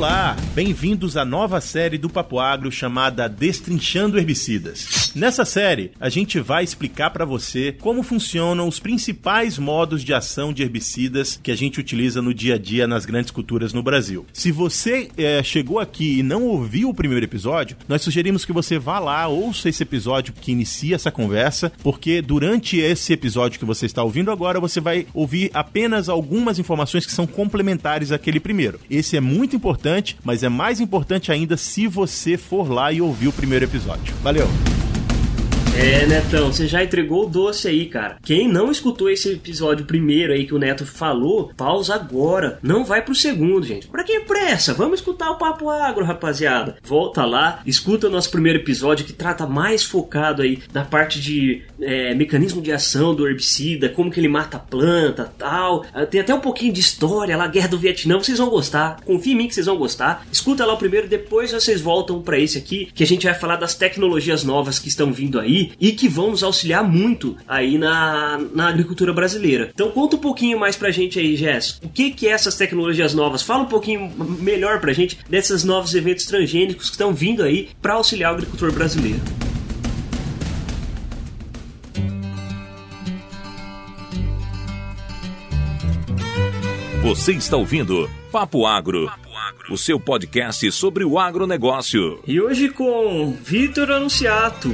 Olá, 0.00 0.34
bem-vindos 0.54 1.14
à 1.18 1.26
nova 1.26 1.60
série 1.60 1.98
do 1.98 2.08
Papo 2.08 2.38
Agro 2.38 2.72
chamada 2.72 3.28
Destrinchando 3.28 4.16
Herbicidas. 4.16 5.12
Nessa 5.14 5.44
série, 5.44 5.90
a 6.00 6.08
gente 6.08 6.40
vai 6.40 6.64
explicar 6.64 7.10
para 7.10 7.26
você 7.26 7.76
como 7.78 8.02
funcionam 8.02 8.66
os 8.66 8.80
principais 8.80 9.58
modos 9.58 10.02
de 10.02 10.14
ação 10.14 10.54
de 10.54 10.62
herbicidas 10.62 11.38
que 11.42 11.50
a 11.50 11.56
gente 11.56 11.78
utiliza 11.78 12.22
no 12.22 12.32
dia 12.32 12.54
a 12.54 12.58
dia 12.58 12.86
nas 12.86 13.04
grandes 13.04 13.30
culturas 13.30 13.74
no 13.74 13.82
Brasil. 13.82 14.24
Se 14.32 14.50
você 14.50 15.10
é, 15.18 15.42
chegou 15.42 15.78
aqui 15.78 16.20
e 16.20 16.22
não 16.22 16.44
ouviu 16.44 16.88
o 16.88 16.94
primeiro 16.94 17.26
episódio, 17.26 17.76
nós 17.86 18.00
sugerimos 18.00 18.46
que 18.46 18.54
você 18.54 18.78
vá 18.78 18.98
lá, 18.98 19.28
ouça 19.28 19.68
esse 19.68 19.82
episódio 19.82 20.32
que 20.32 20.52
inicia 20.52 20.94
essa 20.94 21.10
conversa, 21.10 21.70
porque 21.82 22.22
durante 22.22 22.78
esse 22.78 23.12
episódio 23.12 23.58
que 23.58 23.66
você 23.66 23.84
está 23.84 24.02
ouvindo 24.02 24.30
agora, 24.30 24.58
você 24.58 24.80
vai 24.80 25.06
ouvir 25.12 25.50
apenas 25.52 26.08
algumas 26.08 26.58
informações 26.58 27.04
que 27.04 27.12
são 27.12 27.26
complementares 27.26 28.12
àquele 28.12 28.40
primeiro. 28.40 28.80
Esse 28.88 29.16
é 29.16 29.20
muito 29.20 29.54
importante, 29.56 29.89
mas 30.24 30.42
é 30.42 30.48
mais 30.48 30.80
importante 30.80 31.32
ainda 31.32 31.56
se 31.56 31.86
você 31.86 32.36
for 32.36 32.70
lá 32.70 32.92
e 32.92 33.00
ouvir 33.00 33.28
o 33.28 33.32
primeiro 33.32 33.64
episódio. 33.64 34.14
Valeu! 34.22 34.48
É, 35.76 36.04
Netão, 36.04 36.52
você 36.52 36.66
já 36.66 36.82
entregou 36.82 37.24
o 37.26 37.28
doce 37.28 37.68
aí, 37.68 37.86
cara. 37.86 38.18
Quem 38.22 38.48
não 38.48 38.70
escutou 38.70 39.08
esse 39.08 39.32
episódio 39.32 39.86
primeiro 39.86 40.32
aí 40.32 40.44
que 40.44 40.54
o 40.54 40.58
Neto 40.58 40.84
falou, 40.84 41.52
pausa 41.56 41.94
agora. 41.94 42.58
Não 42.62 42.84
vai 42.84 43.02
pro 43.02 43.14
segundo, 43.14 43.64
gente. 43.64 43.86
Pra 43.86 44.04
que 44.04 44.20
pressa? 44.20 44.74
Vamos 44.74 45.00
escutar 45.00 45.30
o 45.30 45.38
Papo 45.38 45.70
Agro, 45.70 46.04
rapaziada. 46.04 46.76
Volta 46.82 47.24
lá, 47.24 47.62
escuta 47.64 48.08
o 48.08 48.10
nosso 48.10 48.30
primeiro 48.30 48.58
episódio 48.58 49.06
que 49.06 49.12
trata 49.12 49.46
mais 49.46 49.82
focado 49.82 50.42
aí 50.42 50.58
na 50.74 50.84
parte 50.84 51.20
de 51.20 51.62
é, 51.80 52.14
mecanismo 52.14 52.60
de 52.60 52.72
ação 52.72 53.14
do 53.14 53.26
herbicida, 53.26 53.88
como 53.88 54.10
que 54.10 54.20
ele 54.20 54.28
mata 54.28 54.56
a 54.56 54.60
planta, 54.60 55.32
tal. 55.38 55.86
Ah, 55.94 56.04
tem 56.04 56.20
até 56.20 56.34
um 56.34 56.40
pouquinho 56.40 56.72
de 56.72 56.80
história 56.80 57.36
lá, 57.36 57.46
Guerra 57.46 57.68
do 57.68 57.78
Vietnã, 57.78 58.18
vocês 58.18 58.38
vão 58.38 58.50
gostar. 58.50 59.00
Confia 59.04 59.32
em 59.32 59.36
mim 59.36 59.48
que 59.48 59.54
vocês 59.54 59.66
vão 59.66 59.78
gostar. 59.78 60.26
Escuta 60.32 60.66
lá 60.66 60.74
o 60.74 60.78
primeiro, 60.78 61.08
depois 61.08 61.52
vocês 61.52 61.80
voltam 61.80 62.20
para 62.20 62.38
esse 62.38 62.58
aqui, 62.58 62.90
que 62.94 63.04
a 63.04 63.06
gente 63.06 63.26
vai 63.26 63.34
falar 63.34 63.56
das 63.56 63.74
tecnologias 63.74 64.44
novas 64.44 64.78
que 64.78 64.88
estão 64.88 65.12
vindo 65.12 65.38
aí 65.38 65.59
e 65.80 65.92
que 65.92 66.08
vão 66.08 66.30
nos 66.30 66.42
auxiliar 66.42 66.82
muito 66.84 67.36
aí 67.46 67.78
na, 67.78 68.40
na 68.54 68.68
agricultura 68.68 69.12
brasileira. 69.12 69.70
Então 69.74 69.90
conta 69.90 70.16
um 70.16 70.20
pouquinho 70.20 70.58
mais 70.58 70.76
pra 70.76 70.90
gente 70.90 71.18
aí, 71.18 71.36
Jess. 71.36 71.80
O 71.82 71.88
que 71.88 72.10
que 72.10 72.28
é 72.28 72.32
essas 72.32 72.56
tecnologias 72.56 73.14
novas? 73.14 73.42
Fala 73.42 73.64
um 73.64 73.68
pouquinho 73.68 74.10
melhor 74.40 74.80
pra 74.80 74.92
gente 74.92 75.18
desses 75.28 75.64
novos 75.64 75.94
eventos 75.94 76.24
transgênicos 76.26 76.86
que 76.86 76.94
estão 76.94 77.12
vindo 77.12 77.42
aí 77.42 77.68
para 77.80 77.94
auxiliar 77.94 78.32
o 78.32 78.34
agricultor 78.36 78.72
brasileiro. 78.72 79.20
Você 87.02 87.32
está 87.32 87.56
ouvindo 87.56 88.08
Papo 88.30 88.66
Agro, 88.66 89.10
o 89.70 89.76
seu 89.78 89.98
podcast 89.98 90.70
sobre 90.70 91.02
o 91.02 91.18
agronegócio. 91.18 92.20
E 92.26 92.38
hoje 92.40 92.68
com 92.68 93.32
Vitor 93.42 93.90
Anunciato. 93.90 94.68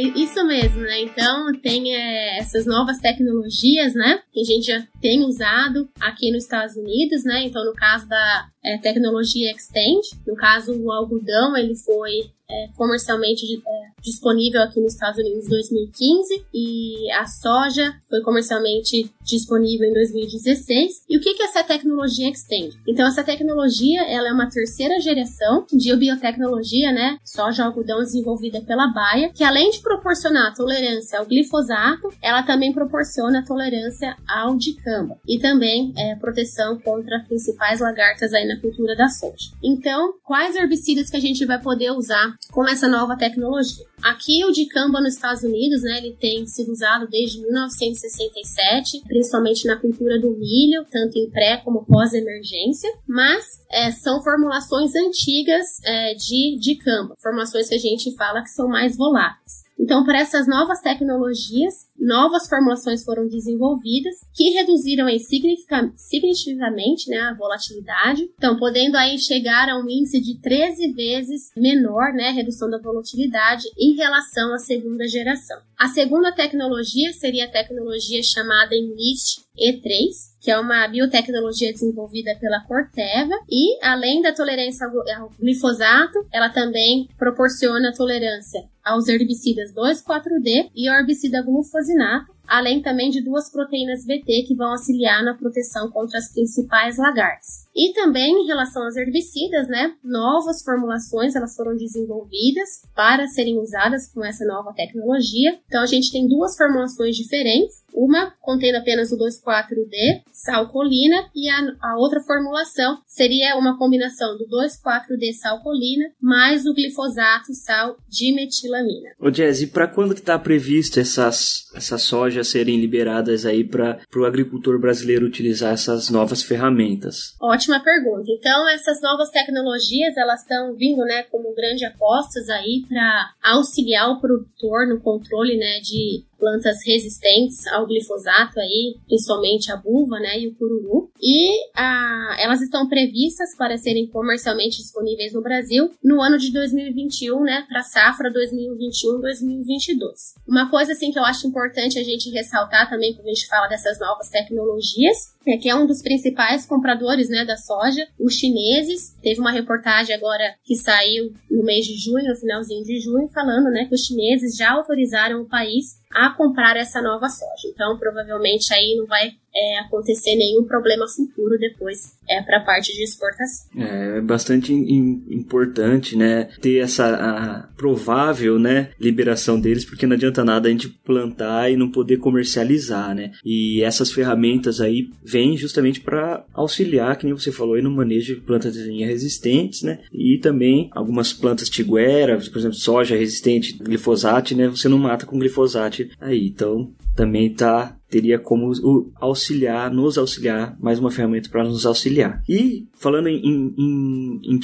Isso 0.00 0.44
mesmo, 0.46 0.80
né? 0.80 1.00
Então 1.02 1.52
tem 1.60 1.94
é, 1.94 2.38
essas 2.38 2.66
novas 2.66 2.98
tecnologias, 2.98 3.94
né? 3.94 4.20
Que 4.32 4.40
a 4.40 4.44
gente 4.44 4.66
já 4.66 4.86
tem 5.00 5.24
usado 5.24 5.88
aqui 6.00 6.30
nos 6.30 6.44
Estados 6.44 6.76
Unidos, 6.76 7.24
né? 7.24 7.44
Então 7.44 7.64
no 7.64 7.74
caso 7.74 8.08
da 8.08 8.48
é, 8.62 8.78
tecnologia 8.78 9.50
Extend, 9.50 10.00
no 10.26 10.34
caso 10.34 10.72
o 10.72 10.90
algodão 10.90 11.56
ele 11.56 11.74
foi 11.76 12.32
é, 12.50 12.68
comercialmente 12.76 13.44
é, 13.56 14.02
disponível 14.02 14.62
aqui 14.62 14.80
nos 14.80 14.92
Estados 14.92 15.18
Unidos 15.18 15.46
em 15.46 15.50
2015 15.50 16.46
e 16.52 17.10
a 17.12 17.26
soja 17.26 17.94
foi 18.08 18.20
comercialmente 18.20 19.10
disponível 19.24 19.88
em 19.88 19.92
2016. 19.92 21.04
E 21.08 21.16
o 21.16 21.20
que, 21.20 21.34
que 21.34 21.42
é 21.42 21.46
essa 21.46 21.64
tecnologia 21.64 22.28
Extend? 22.28 22.76
Então, 22.86 23.06
essa 23.06 23.24
tecnologia 23.24 24.02
ela 24.02 24.28
é 24.28 24.32
uma 24.32 24.50
terceira 24.50 25.00
geração 25.00 25.66
de 25.72 25.94
biotecnologia, 25.96 26.92
né? 26.92 27.18
Soja 27.24 27.64
algodão 27.64 28.00
desenvolvida 28.00 28.60
pela 28.60 28.88
Baia, 28.88 29.30
que 29.34 29.42
além 29.42 29.70
de 29.70 29.80
proporcionar 29.84 30.54
tolerância 30.54 31.18
ao 31.18 31.26
glifosato, 31.26 32.12
ela 32.20 32.42
também 32.42 32.72
proporciona 32.72 33.44
tolerância 33.44 34.16
ao 34.26 34.56
dicamba 34.56 35.16
e 35.28 35.38
também 35.38 35.92
é, 35.96 36.16
proteção 36.16 36.80
contra 36.80 37.22
principais 37.28 37.78
lagartas 37.78 38.32
aí 38.32 38.46
na 38.48 38.58
cultura 38.58 38.96
da 38.96 39.08
soja. 39.08 39.52
Então, 39.62 40.14
quais 40.24 40.56
herbicidas 40.56 41.10
que 41.10 41.16
a 41.16 41.20
gente 41.20 41.44
vai 41.44 41.60
poder 41.60 41.90
usar 41.92 42.34
com 42.50 42.66
essa 42.66 42.88
nova 42.88 43.16
tecnologia? 43.16 43.84
Aqui 44.04 44.44
o 44.44 44.52
dicamba 44.52 45.00
nos 45.00 45.14
Estados 45.14 45.42
Unidos, 45.42 45.80
né, 45.80 45.96
ele 45.96 46.14
tem 46.20 46.46
sido 46.46 46.70
usado 46.70 47.08
desde 47.08 47.40
1967, 47.40 49.00
principalmente 49.08 49.66
na 49.66 49.76
cultura 49.76 50.20
do 50.20 50.30
milho, 50.32 50.84
tanto 50.92 51.18
em 51.18 51.30
pré 51.30 51.56
como 51.64 51.86
pós-emergência, 51.86 52.92
mas 53.08 53.46
é, 53.70 53.90
são 53.92 54.22
formulações 54.22 54.94
antigas 54.94 55.64
é, 55.84 56.14
de 56.16 56.58
dicamba, 56.60 57.14
formulações 57.22 57.66
que 57.66 57.76
a 57.76 57.78
gente 57.78 58.14
fala 58.14 58.42
que 58.42 58.50
são 58.50 58.68
mais 58.68 58.94
voláteis. 58.94 59.64
Então, 59.78 60.04
para 60.04 60.20
essas 60.20 60.46
novas 60.46 60.80
tecnologias, 60.80 61.74
novas 61.98 62.48
formulações 62.48 63.04
foram 63.04 63.26
desenvolvidas 63.26 64.14
que 64.32 64.50
reduziram 64.50 65.06
significativamente 65.18 67.10
né, 67.10 67.18
a 67.18 67.34
volatilidade, 67.34 68.30
então 68.36 68.56
podendo 68.56 68.96
aí 68.96 69.18
chegar 69.18 69.68
a 69.68 69.76
um 69.76 69.88
índice 69.88 70.20
de 70.20 70.40
13 70.40 70.92
vezes 70.92 71.50
menor, 71.56 72.12
né, 72.12 72.30
redução 72.30 72.70
da 72.70 72.78
volatilidade 72.78 73.64
em 73.78 73.93
relação 73.94 74.54
à 74.54 74.58
segunda 74.58 75.06
geração. 75.08 75.60
A 75.84 75.88
segunda 75.88 76.32
tecnologia 76.32 77.12
seria 77.12 77.44
a 77.44 77.50
tecnologia 77.50 78.22
chamada 78.22 78.74
Enlist 78.74 79.44
E3, 79.54 80.08
que 80.40 80.50
é 80.50 80.58
uma 80.58 80.88
biotecnologia 80.88 81.70
desenvolvida 81.74 82.34
pela 82.40 82.64
Corteva 82.64 83.34
e 83.50 83.78
além 83.84 84.22
da 84.22 84.32
tolerância 84.32 84.86
ao 85.18 85.30
glifosato, 85.38 86.26
ela 86.32 86.48
também 86.48 87.06
proporciona 87.18 87.92
tolerância 87.92 88.64
aos 88.84 89.08
herbicidas 89.08 89.72
2,4-D 89.74 90.70
e 90.74 90.88
ao 90.88 91.00
herbicida 91.00 91.42
glufosinato, 91.42 92.34
além 92.46 92.82
também 92.82 93.08
de 93.08 93.22
duas 93.22 93.50
proteínas 93.50 94.04
BT 94.04 94.42
que 94.46 94.54
vão 94.54 94.72
auxiliar 94.72 95.24
na 95.24 95.32
proteção 95.32 95.90
contra 95.90 96.18
as 96.18 96.30
principais 96.30 96.98
lagartas. 96.98 97.64
E 97.74 97.94
também 97.94 98.42
em 98.42 98.46
relação 98.46 98.84
aos 98.84 98.94
herbicidas, 98.96 99.66
né, 99.68 99.94
novas 100.04 100.62
formulações 100.62 101.34
elas 101.34 101.56
foram 101.56 101.74
desenvolvidas 101.74 102.82
para 102.94 103.26
serem 103.28 103.58
usadas 103.58 104.12
com 104.12 104.22
essa 104.22 104.44
nova 104.44 104.74
tecnologia. 104.74 105.58
Então 105.74 105.82
a 105.82 105.86
gente 105.86 106.12
tem 106.12 106.28
duas 106.28 106.56
formulações 106.56 107.16
diferentes, 107.16 107.82
uma 107.92 108.32
contendo 108.40 108.76
apenas 108.76 109.10
o 109.10 109.18
2,4-D, 109.18 110.22
salcolina, 110.30 111.28
e 111.34 111.50
a, 111.50 111.56
a 111.82 111.98
outra 111.98 112.20
formulação 112.20 112.98
seria 113.04 113.56
uma 113.56 113.76
combinação 113.76 114.38
do 114.38 114.44
2,4-D 114.46 115.32
salcolina 115.32 116.04
mais 116.22 116.64
o 116.64 116.72
glifosato 116.72 117.52
sal 117.54 117.96
dimetilamina. 118.08 119.10
Ô 119.18 119.30
Jazz, 119.30 119.62
e 119.62 119.66
para 119.66 119.88
quando 119.88 120.14
que 120.14 120.20
está 120.20 120.38
previsto 120.38 121.00
essas, 121.00 121.64
essas 121.74 122.02
sojas 122.02 122.46
serem 122.46 122.80
liberadas 122.80 123.44
aí 123.44 123.64
para 123.64 123.98
o 124.14 124.24
agricultor 124.24 124.78
brasileiro 124.78 125.26
utilizar 125.26 125.72
essas 125.72 126.08
novas 126.08 126.40
ferramentas? 126.40 127.34
Ótima 127.42 127.82
pergunta. 127.82 128.26
Então, 128.28 128.68
essas 128.68 129.00
novas 129.02 129.28
tecnologias, 129.30 130.16
elas 130.16 130.42
estão 130.42 130.72
vindo, 130.76 131.02
né, 131.02 131.24
como 131.24 131.52
grandes 131.52 131.82
apostas 131.82 132.48
aí 132.48 132.84
para 132.88 133.32
auxiliar 133.42 134.10
o 134.10 134.20
produtor 134.20 134.86
no 134.86 135.00
controle, 135.00 135.53
né, 135.56 135.80
de 135.80 136.24
plantas 136.44 136.76
resistentes 136.84 137.66
ao 137.68 137.86
glifosato 137.86 138.60
aí, 138.60 138.98
principalmente 139.06 139.72
a 139.72 139.78
buva, 139.78 140.20
né, 140.20 140.40
e 140.40 140.48
o 140.48 140.54
cururu. 140.54 141.10
E 141.18 141.48
a, 141.74 142.36
elas 142.38 142.60
estão 142.60 142.86
previstas 142.86 143.56
para 143.56 143.78
serem 143.78 144.06
comercialmente 144.06 144.76
disponíveis 144.76 145.32
no 145.32 145.40
Brasil 145.40 145.90
no 146.04 146.20
ano 146.20 146.36
de 146.36 146.52
2021, 146.52 147.40
né, 147.40 147.64
para 147.66 147.82
safra 147.82 148.30
2021-2022. 148.30 150.34
Uma 150.46 150.70
coisa 150.70 150.92
assim 150.92 151.10
que 151.10 151.18
eu 151.18 151.24
acho 151.24 151.46
importante 151.46 151.98
a 151.98 152.04
gente 152.04 152.28
ressaltar 152.28 152.90
também 152.90 153.14
quando 153.14 153.28
a 153.28 153.32
gente 153.32 153.46
fala 153.46 153.66
dessas 153.66 153.98
novas 153.98 154.28
tecnologias 154.28 155.32
é 155.46 155.58
que 155.58 155.68
é 155.68 155.74
um 155.74 155.86
dos 155.86 156.02
principais 156.02 156.66
compradores, 156.66 157.28
né, 157.28 157.44
da 157.44 157.56
soja, 157.56 158.06
os 158.18 158.34
chineses. 158.34 159.14
Teve 159.22 159.40
uma 159.40 159.52
reportagem 159.52 160.14
agora 160.14 160.54
que 160.64 160.74
saiu 160.74 161.32
no 161.50 161.62
mês 161.62 161.84
de 161.84 161.98
junho, 161.98 162.28
no 162.28 162.36
finalzinho 162.36 162.84
de 162.84 162.98
junho, 163.00 163.28
falando, 163.28 163.70
né, 163.70 163.86
que 163.86 163.94
os 163.94 164.02
chineses 164.02 164.56
já 164.56 164.72
autorizaram 164.72 165.42
o 165.42 165.48
país 165.48 166.02
a 166.14 166.30
comprar 166.36 166.76
essa 166.76 167.00
nova 167.00 167.28
soja. 167.28 167.68
Então, 167.72 167.98
provavelmente 167.98 168.72
aí 168.72 168.96
não 168.96 169.06
vai 169.06 169.32
é, 169.54 169.78
acontecer 169.80 170.34
nenhum 170.36 170.64
problema 170.64 171.06
futuro 171.06 171.58
depois 171.58 172.18
é, 172.28 172.42
para 172.42 172.58
a 172.58 172.64
parte 172.64 172.92
de 172.92 173.02
exportação. 173.02 173.68
É, 173.76 174.18
é 174.18 174.20
bastante 174.20 174.72
importante, 174.72 176.16
né, 176.16 176.48
ter 176.60 176.78
essa 176.78 177.68
provável, 177.76 178.58
né, 178.58 178.90
liberação 179.00 179.60
deles, 179.60 179.84
porque 179.84 180.06
não 180.06 180.16
adianta 180.16 180.44
nada 180.44 180.68
a 180.68 180.70
gente 180.70 180.88
plantar 180.88 181.70
e 181.70 181.76
não 181.76 181.90
poder 181.90 182.18
comercializar, 182.18 183.14
né? 183.14 183.32
E 183.44 183.82
essas 183.82 184.10
ferramentas 184.10 184.80
aí 184.80 185.10
vêm 185.22 185.56
justamente 185.56 186.00
para 186.00 186.44
auxiliar, 186.52 187.16
que 187.16 187.24
nem 187.24 187.34
você 187.34 187.52
falou, 187.52 187.74
aí, 187.74 187.82
no 187.82 187.90
manejo 187.90 188.34
de 188.34 188.40
plantas 188.40 188.76
resistentes, 188.76 189.82
né? 189.82 190.00
E 190.12 190.38
também 190.38 190.88
algumas 190.92 191.32
plantas 191.32 191.68
tiguera, 191.68 192.38
por 192.38 192.58
exemplo, 192.58 192.76
soja 192.76 193.16
resistente, 193.16 193.76
glifosato, 193.78 194.56
né? 194.56 194.68
Você 194.68 194.88
não 194.88 194.98
mata 194.98 195.26
com 195.26 195.38
glifosato 195.38 196.06
aí. 196.20 196.46
Então, 196.46 196.92
também 197.14 197.52
tá 197.52 197.96
teria 198.14 198.38
como 198.38 198.70
auxiliar, 199.16 199.92
nos 199.92 200.16
auxiliar, 200.16 200.76
mais 200.78 201.00
uma 201.00 201.10
ferramenta 201.10 201.48
para 201.50 201.64
nos 201.64 201.84
auxiliar. 201.84 202.40
E 202.48 202.86
falando 202.94 203.26
em, 203.26 203.42
em, 203.44 204.40
em 204.44 204.60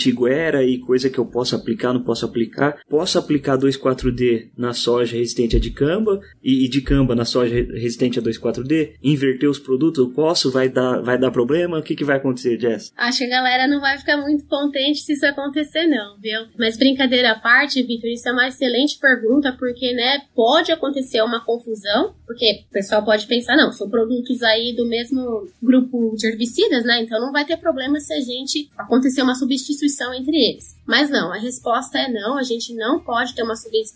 e 0.65 0.79
coisa 0.79 1.11
que 1.11 1.19
eu 1.19 1.27
posso 1.27 1.57
aplicar, 1.57 1.93
não 1.93 2.05
posso 2.05 2.25
aplicar, 2.25 2.79
posso 2.89 3.19
aplicar 3.19 3.59
2,4-D 3.59 4.53
na 4.57 4.73
soja 4.73 5.17
resistente 5.17 5.57
a 5.57 5.59
dicamba 5.61 6.21
e, 6.41 6.65
e 6.65 6.69
dicamba 6.69 7.17
na 7.17 7.25
soja 7.25 7.53
resistente 7.53 8.21
a 8.21 8.23
2,4-D, 8.23 8.95
inverter 9.03 9.51
os 9.51 9.59
produtos, 9.59 9.99
eu 9.99 10.13
posso, 10.13 10.53
vai 10.53 10.69
dar, 10.69 11.01
vai 11.03 11.19
dar 11.19 11.33
problema? 11.33 11.79
O 11.79 11.83
que, 11.83 11.97
que 11.97 12.05
vai 12.05 12.19
acontecer, 12.19 12.59
Jess? 12.59 12.93
Acho 12.97 13.19
que 13.19 13.25
a 13.25 13.31
galera 13.31 13.67
não 13.67 13.81
vai 13.81 13.99
ficar 13.99 14.17
muito 14.17 14.47
contente 14.47 15.01
se 15.01 15.15
isso 15.15 15.27
acontecer, 15.27 15.87
não, 15.87 16.17
viu? 16.21 16.41
Mas 16.57 16.79
brincadeira 16.79 17.33
à 17.33 17.39
parte, 17.39 17.83
Vitor, 17.83 18.09
isso 18.09 18.29
é 18.29 18.33
uma 18.33 18.47
excelente 18.47 18.97
pergunta, 19.01 19.53
porque, 19.59 19.93
né, 19.93 20.21
pode 20.37 20.71
acontecer 20.71 21.21
uma 21.23 21.45
confusão, 21.45 22.15
porque 22.25 22.65
o 22.71 22.73
pessoal 22.73 23.05
pode 23.05 23.27
pensar 23.27 23.40
pensar, 23.41 23.57
não, 23.57 23.73
são 23.73 23.89
produtos 23.89 24.43
aí 24.43 24.75
do 24.75 24.87
mesmo 24.87 25.49
grupo 25.63 26.15
de 26.17 26.27
herbicidas, 26.27 26.85
né? 26.85 27.03
Então 27.03 27.21
não 27.21 27.33
vai 27.33 27.45
ter 27.45 27.57
problema 27.57 27.99
se 27.99 28.13
a 28.13 28.21
gente 28.21 28.71
acontecer 28.77 29.23
uma 29.23 29.35
substituição 29.35 30.15
entre 30.15 30.37
eles. 30.37 30.77
Mas 30.87 31.11
não, 31.11 31.33
a 31.33 31.39
resposta 31.39 31.99
é 31.99 32.09
não, 32.09 32.37
a 32.37 32.43
gente 32.43 32.75
não 32.75 33.01
pode 33.01 33.35
ter 33.35 33.43
uma 33.43 33.55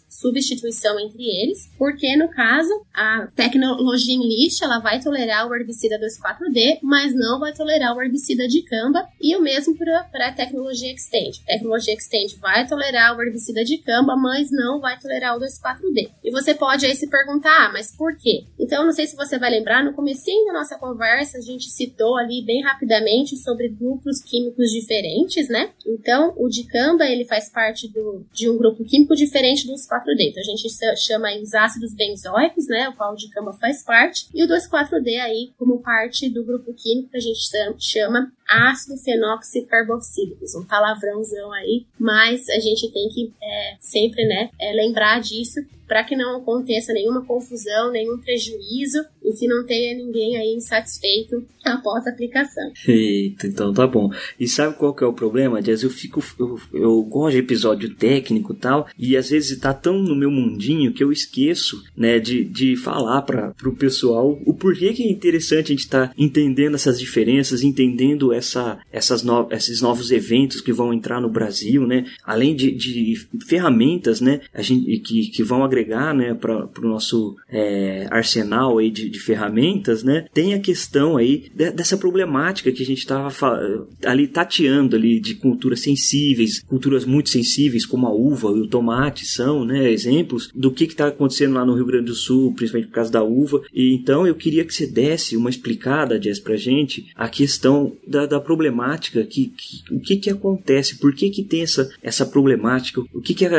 substituição 0.09 0.99
entre 1.01 1.25
eles, 1.25 1.71
porque 1.79 2.17
no 2.17 2.29
caso, 2.29 2.71
a 2.93 3.29
tecnologia 3.35 4.15
Enlist, 4.15 4.63
ela 4.63 4.79
vai 4.79 5.01
tolerar 5.01 5.49
o 5.49 5.55
herbicida 5.55 5.99
2,4-D, 5.99 6.79
mas 6.83 7.15
não 7.15 7.41
vai 7.41 7.53
tolerar 7.53 7.97
o 7.97 8.03
herbicida 8.03 8.47
de 8.47 8.63
camba, 8.63 9.07
e 9.21 9.35
o 9.37 9.43
mesmo 9.43 9.77
para 9.77 10.29
a 10.29 10.33
tecnologia 10.33 10.93
Extend. 10.93 11.41
Tecnologia 11.45 11.95
Extend 11.95 12.37
vai 12.41 12.67
tolerar 12.67 13.17
o 13.17 13.23
herbicida 13.23 13.65
de 13.65 13.79
camba, 13.79 14.17
mas 14.17 14.51
não 14.51 14.81
vai 14.81 14.99
tolerar 14.99 15.37
o 15.37 15.41
2,4-D. 15.41 16.11
E 16.23 16.31
você 16.31 16.55
pode 16.55 16.87
aí 16.87 16.95
se 16.95 17.09
perguntar, 17.09 17.67
ah, 17.67 17.73
mas 17.73 17.95
por 17.97 18.17
quê? 18.17 18.45
Então, 18.59 18.85
não 18.85 18.93
sei 18.93 19.07
se 19.07 19.17
você 19.17 19.24
você 19.25 19.39
vai 19.39 19.51
lembrar, 19.51 19.85
no 19.85 19.95
comecinho 19.95 20.47
da 20.47 20.53
nossa 20.53 20.79
conversa, 20.79 21.39
a 21.39 21.41
gente 21.41 21.71
citou 21.71 22.17
ali 22.17 22.43
bem 22.45 22.63
rapidamente 22.63 23.37
sobre 23.37 23.69
grupos 23.69 24.21
químicos 24.23 24.71
diferentes, 24.71 25.49
né? 25.49 25.71
Então, 25.87 26.35
o 26.37 26.49
dicamba, 26.49 27.07
ele 27.07 27.25
faz 27.25 27.49
parte 27.51 27.89
do, 27.89 28.25
de 28.33 28.49
um 28.49 28.57
grupo 28.57 28.85
químico 28.85 29.15
diferente 29.15 29.67
dos 29.67 29.87
4D. 29.87 30.31
Então, 30.31 30.43
a 30.43 30.47
gente 30.47 30.69
chama 30.97 31.29
aí 31.29 31.43
os 31.43 31.55
ácidos 31.55 31.95
benzoicos, 31.95 32.67
né? 32.69 32.89
O 32.89 32.95
qual 32.95 33.13
o 33.13 33.17
dicamba 33.17 33.53
faz 33.55 33.83
parte. 33.83 34.27
E 34.35 34.43
o 34.45 34.49
2,4-D 34.49 35.19
aí 35.21 35.53
como 35.59 35.81
parte 35.81 36.29
do 36.29 36.45
grupo 36.45 36.73
químico 36.75 37.11
a 37.15 37.21
gente 37.21 37.41
chama 37.79 38.33
ácido 38.49 38.97
fenoxicarboxílicos, 38.99 40.55
um 40.55 40.65
palavrãozão 40.65 41.53
aí, 41.53 41.87
mas 41.99 42.49
a 42.51 42.61
gente 42.61 42.91
tem 42.93 43.09
que 43.09 43.33
é, 43.43 43.77
sempre, 43.81 44.25
né, 44.27 44.51
é, 44.61 44.73
lembrar 44.73 45.21
disso 45.21 45.61
para 45.95 46.03
que 46.03 46.17
não 46.17 46.39
aconteça 46.39 46.93
nenhuma 46.93 47.25
confusão, 47.25 47.93
nenhum 47.93 48.19
prejuízo 48.19 48.99
e 49.23 49.33
que 49.33 49.47
não 49.47 49.65
tenha 49.65 49.97
ninguém 49.97 50.37
aí 50.37 50.53
insatisfeito 50.53 51.47
após 51.65 52.05
a 52.05 52.11
aplicação. 52.11 52.73
Eita, 52.87 53.47
então 53.47 53.73
tá 53.73 53.87
bom. 53.87 54.11
E 54.39 54.49
sabe 54.49 54.77
qual 54.77 54.93
que 54.93 55.05
é 55.05 55.07
o 55.07 55.13
problema, 55.13 55.63
Jazz? 55.63 55.85
Eu 55.85 55.91
fico, 55.91 56.21
eu, 56.37 56.59
eu 56.73 57.03
gosto 57.03 57.35
de 57.35 57.39
episódio 57.39 57.95
técnico 57.95 58.53
e 58.53 58.57
tal, 58.57 58.89
e 58.99 59.17
às 59.17 59.31
vezes 59.31 59.57
tá 59.59 59.73
tão 59.73 59.95
no 60.01 60.17
meu 60.17 60.33
mundinho 60.33 60.93
que 60.93 61.03
eu 61.03 61.13
esqueço, 61.13 61.85
né, 61.97 62.19
de, 62.19 62.43
de 62.43 62.75
falar 62.75 63.23
para 63.23 63.53
pro 63.53 63.77
pessoal 63.77 64.37
o 64.45 64.53
porquê 64.53 64.93
que 64.93 65.05
é 65.05 65.11
interessante 65.11 65.67
a 65.67 65.75
gente 65.77 65.85
estar 65.85 66.09
tá 66.09 66.15
entendendo 66.19 66.75
essas 66.75 66.99
diferenças, 66.99 67.63
entendendo 67.63 68.33
essa, 68.33 68.81
essas 68.93 69.23
no, 69.23 69.47
esses 69.53 69.81
novos 69.81 70.11
eventos 70.11 70.61
que 70.61 70.73
vão 70.73 70.93
entrar 70.93 71.21
no 71.21 71.31
Brasil, 71.31 71.87
né? 71.87 72.05
Além 72.25 72.55
de, 72.57 72.73
de 72.73 73.15
ferramentas, 73.47 74.21
né? 74.21 74.41
A 74.53 74.61
gente, 74.61 74.99
que, 74.99 75.29
que 75.29 75.43
vão 75.45 75.63
agregar, 75.65 75.84
né? 75.85 76.35
Para 76.35 76.69
o 76.83 76.89
nosso 76.89 77.37
é, 77.49 78.07
arsenal 78.11 78.79
aí 78.79 78.91
de, 78.91 79.09
de, 79.09 79.21
ferramentas, 79.21 80.03
né? 80.03 80.27
Tem 80.33 80.55
a 80.55 80.59
questão 80.59 81.17
aí 81.17 81.51
de, 81.55 81.71
dessa 81.71 81.97
problemática 81.97 82.73
que 82.73 82.83
a 82.83 82.87
gente 82.87 82.99
estava 82.99 83.87
ali 84.05 84.27
tateando 84.27 84.97
ali 84.97 85.21
de 85.21 85.35
culturas 85.37 85.81
sensíveis, 85.81 86.61
culturas 86.61 87.05
muito 87.05 87.31
sensíveis 87.31 87.87
como 87.87 88.07
a 88.07 88.13
uva 88.13 88.49
e 88.49 88.61
o 88.61 88.67
tomate 88.67 89.27
são, 89.27 89.65
né? 89.65 89.91
Exemplos 89.91 90.51
do 90.55 90.71
que 90.71 90.85
está 90.85 91.09
acontecendo 91.09 91.55
lá 91.55 91.65
no 91.65 91.75
Rio 91.75 91.87
Grande 91.87 92.07
do 92.07 92.15
Sul, 92.15 92.53
principalmente 92.55 92.89
por 92.89 92.95
causa 92.95 93.13
da 93.13 93.23
uva. 93.23 93.63
E 93.73 93.95
então 93.95 94.27
eu 94.27 94.35
queria 94.35 94.65
que 94.65 94.75
você 94.75 94.87
desse 94.87 95.37
uma 95.37 95.51
explicada, 95.51 96.21
Jess, 96.21 96.41
para 96.41 96.57
gente 96.57 97.07
a 97.15 97.29
questão 97.29 97.93
da 98.07 98.25
da, 98.27 98.41
problemática, 98.41 99.25
que, 99.25 99.53
que, 99.57 99.95
o 99.95 100.01
que 100.01 100.17
que 100.17 100.31
acontece, 100.31 100.99
por 100.99 101.15
que 101.15 101.31
que 101.31 101.43
tem 101.43 101.63
essa, 101.63 101.91
essa 102.03 102.27
problemática, 102.27 103.03
o 103.13 103.21
que 103.21 103.35
que 103.35 103.47
uh, 103.47 103.51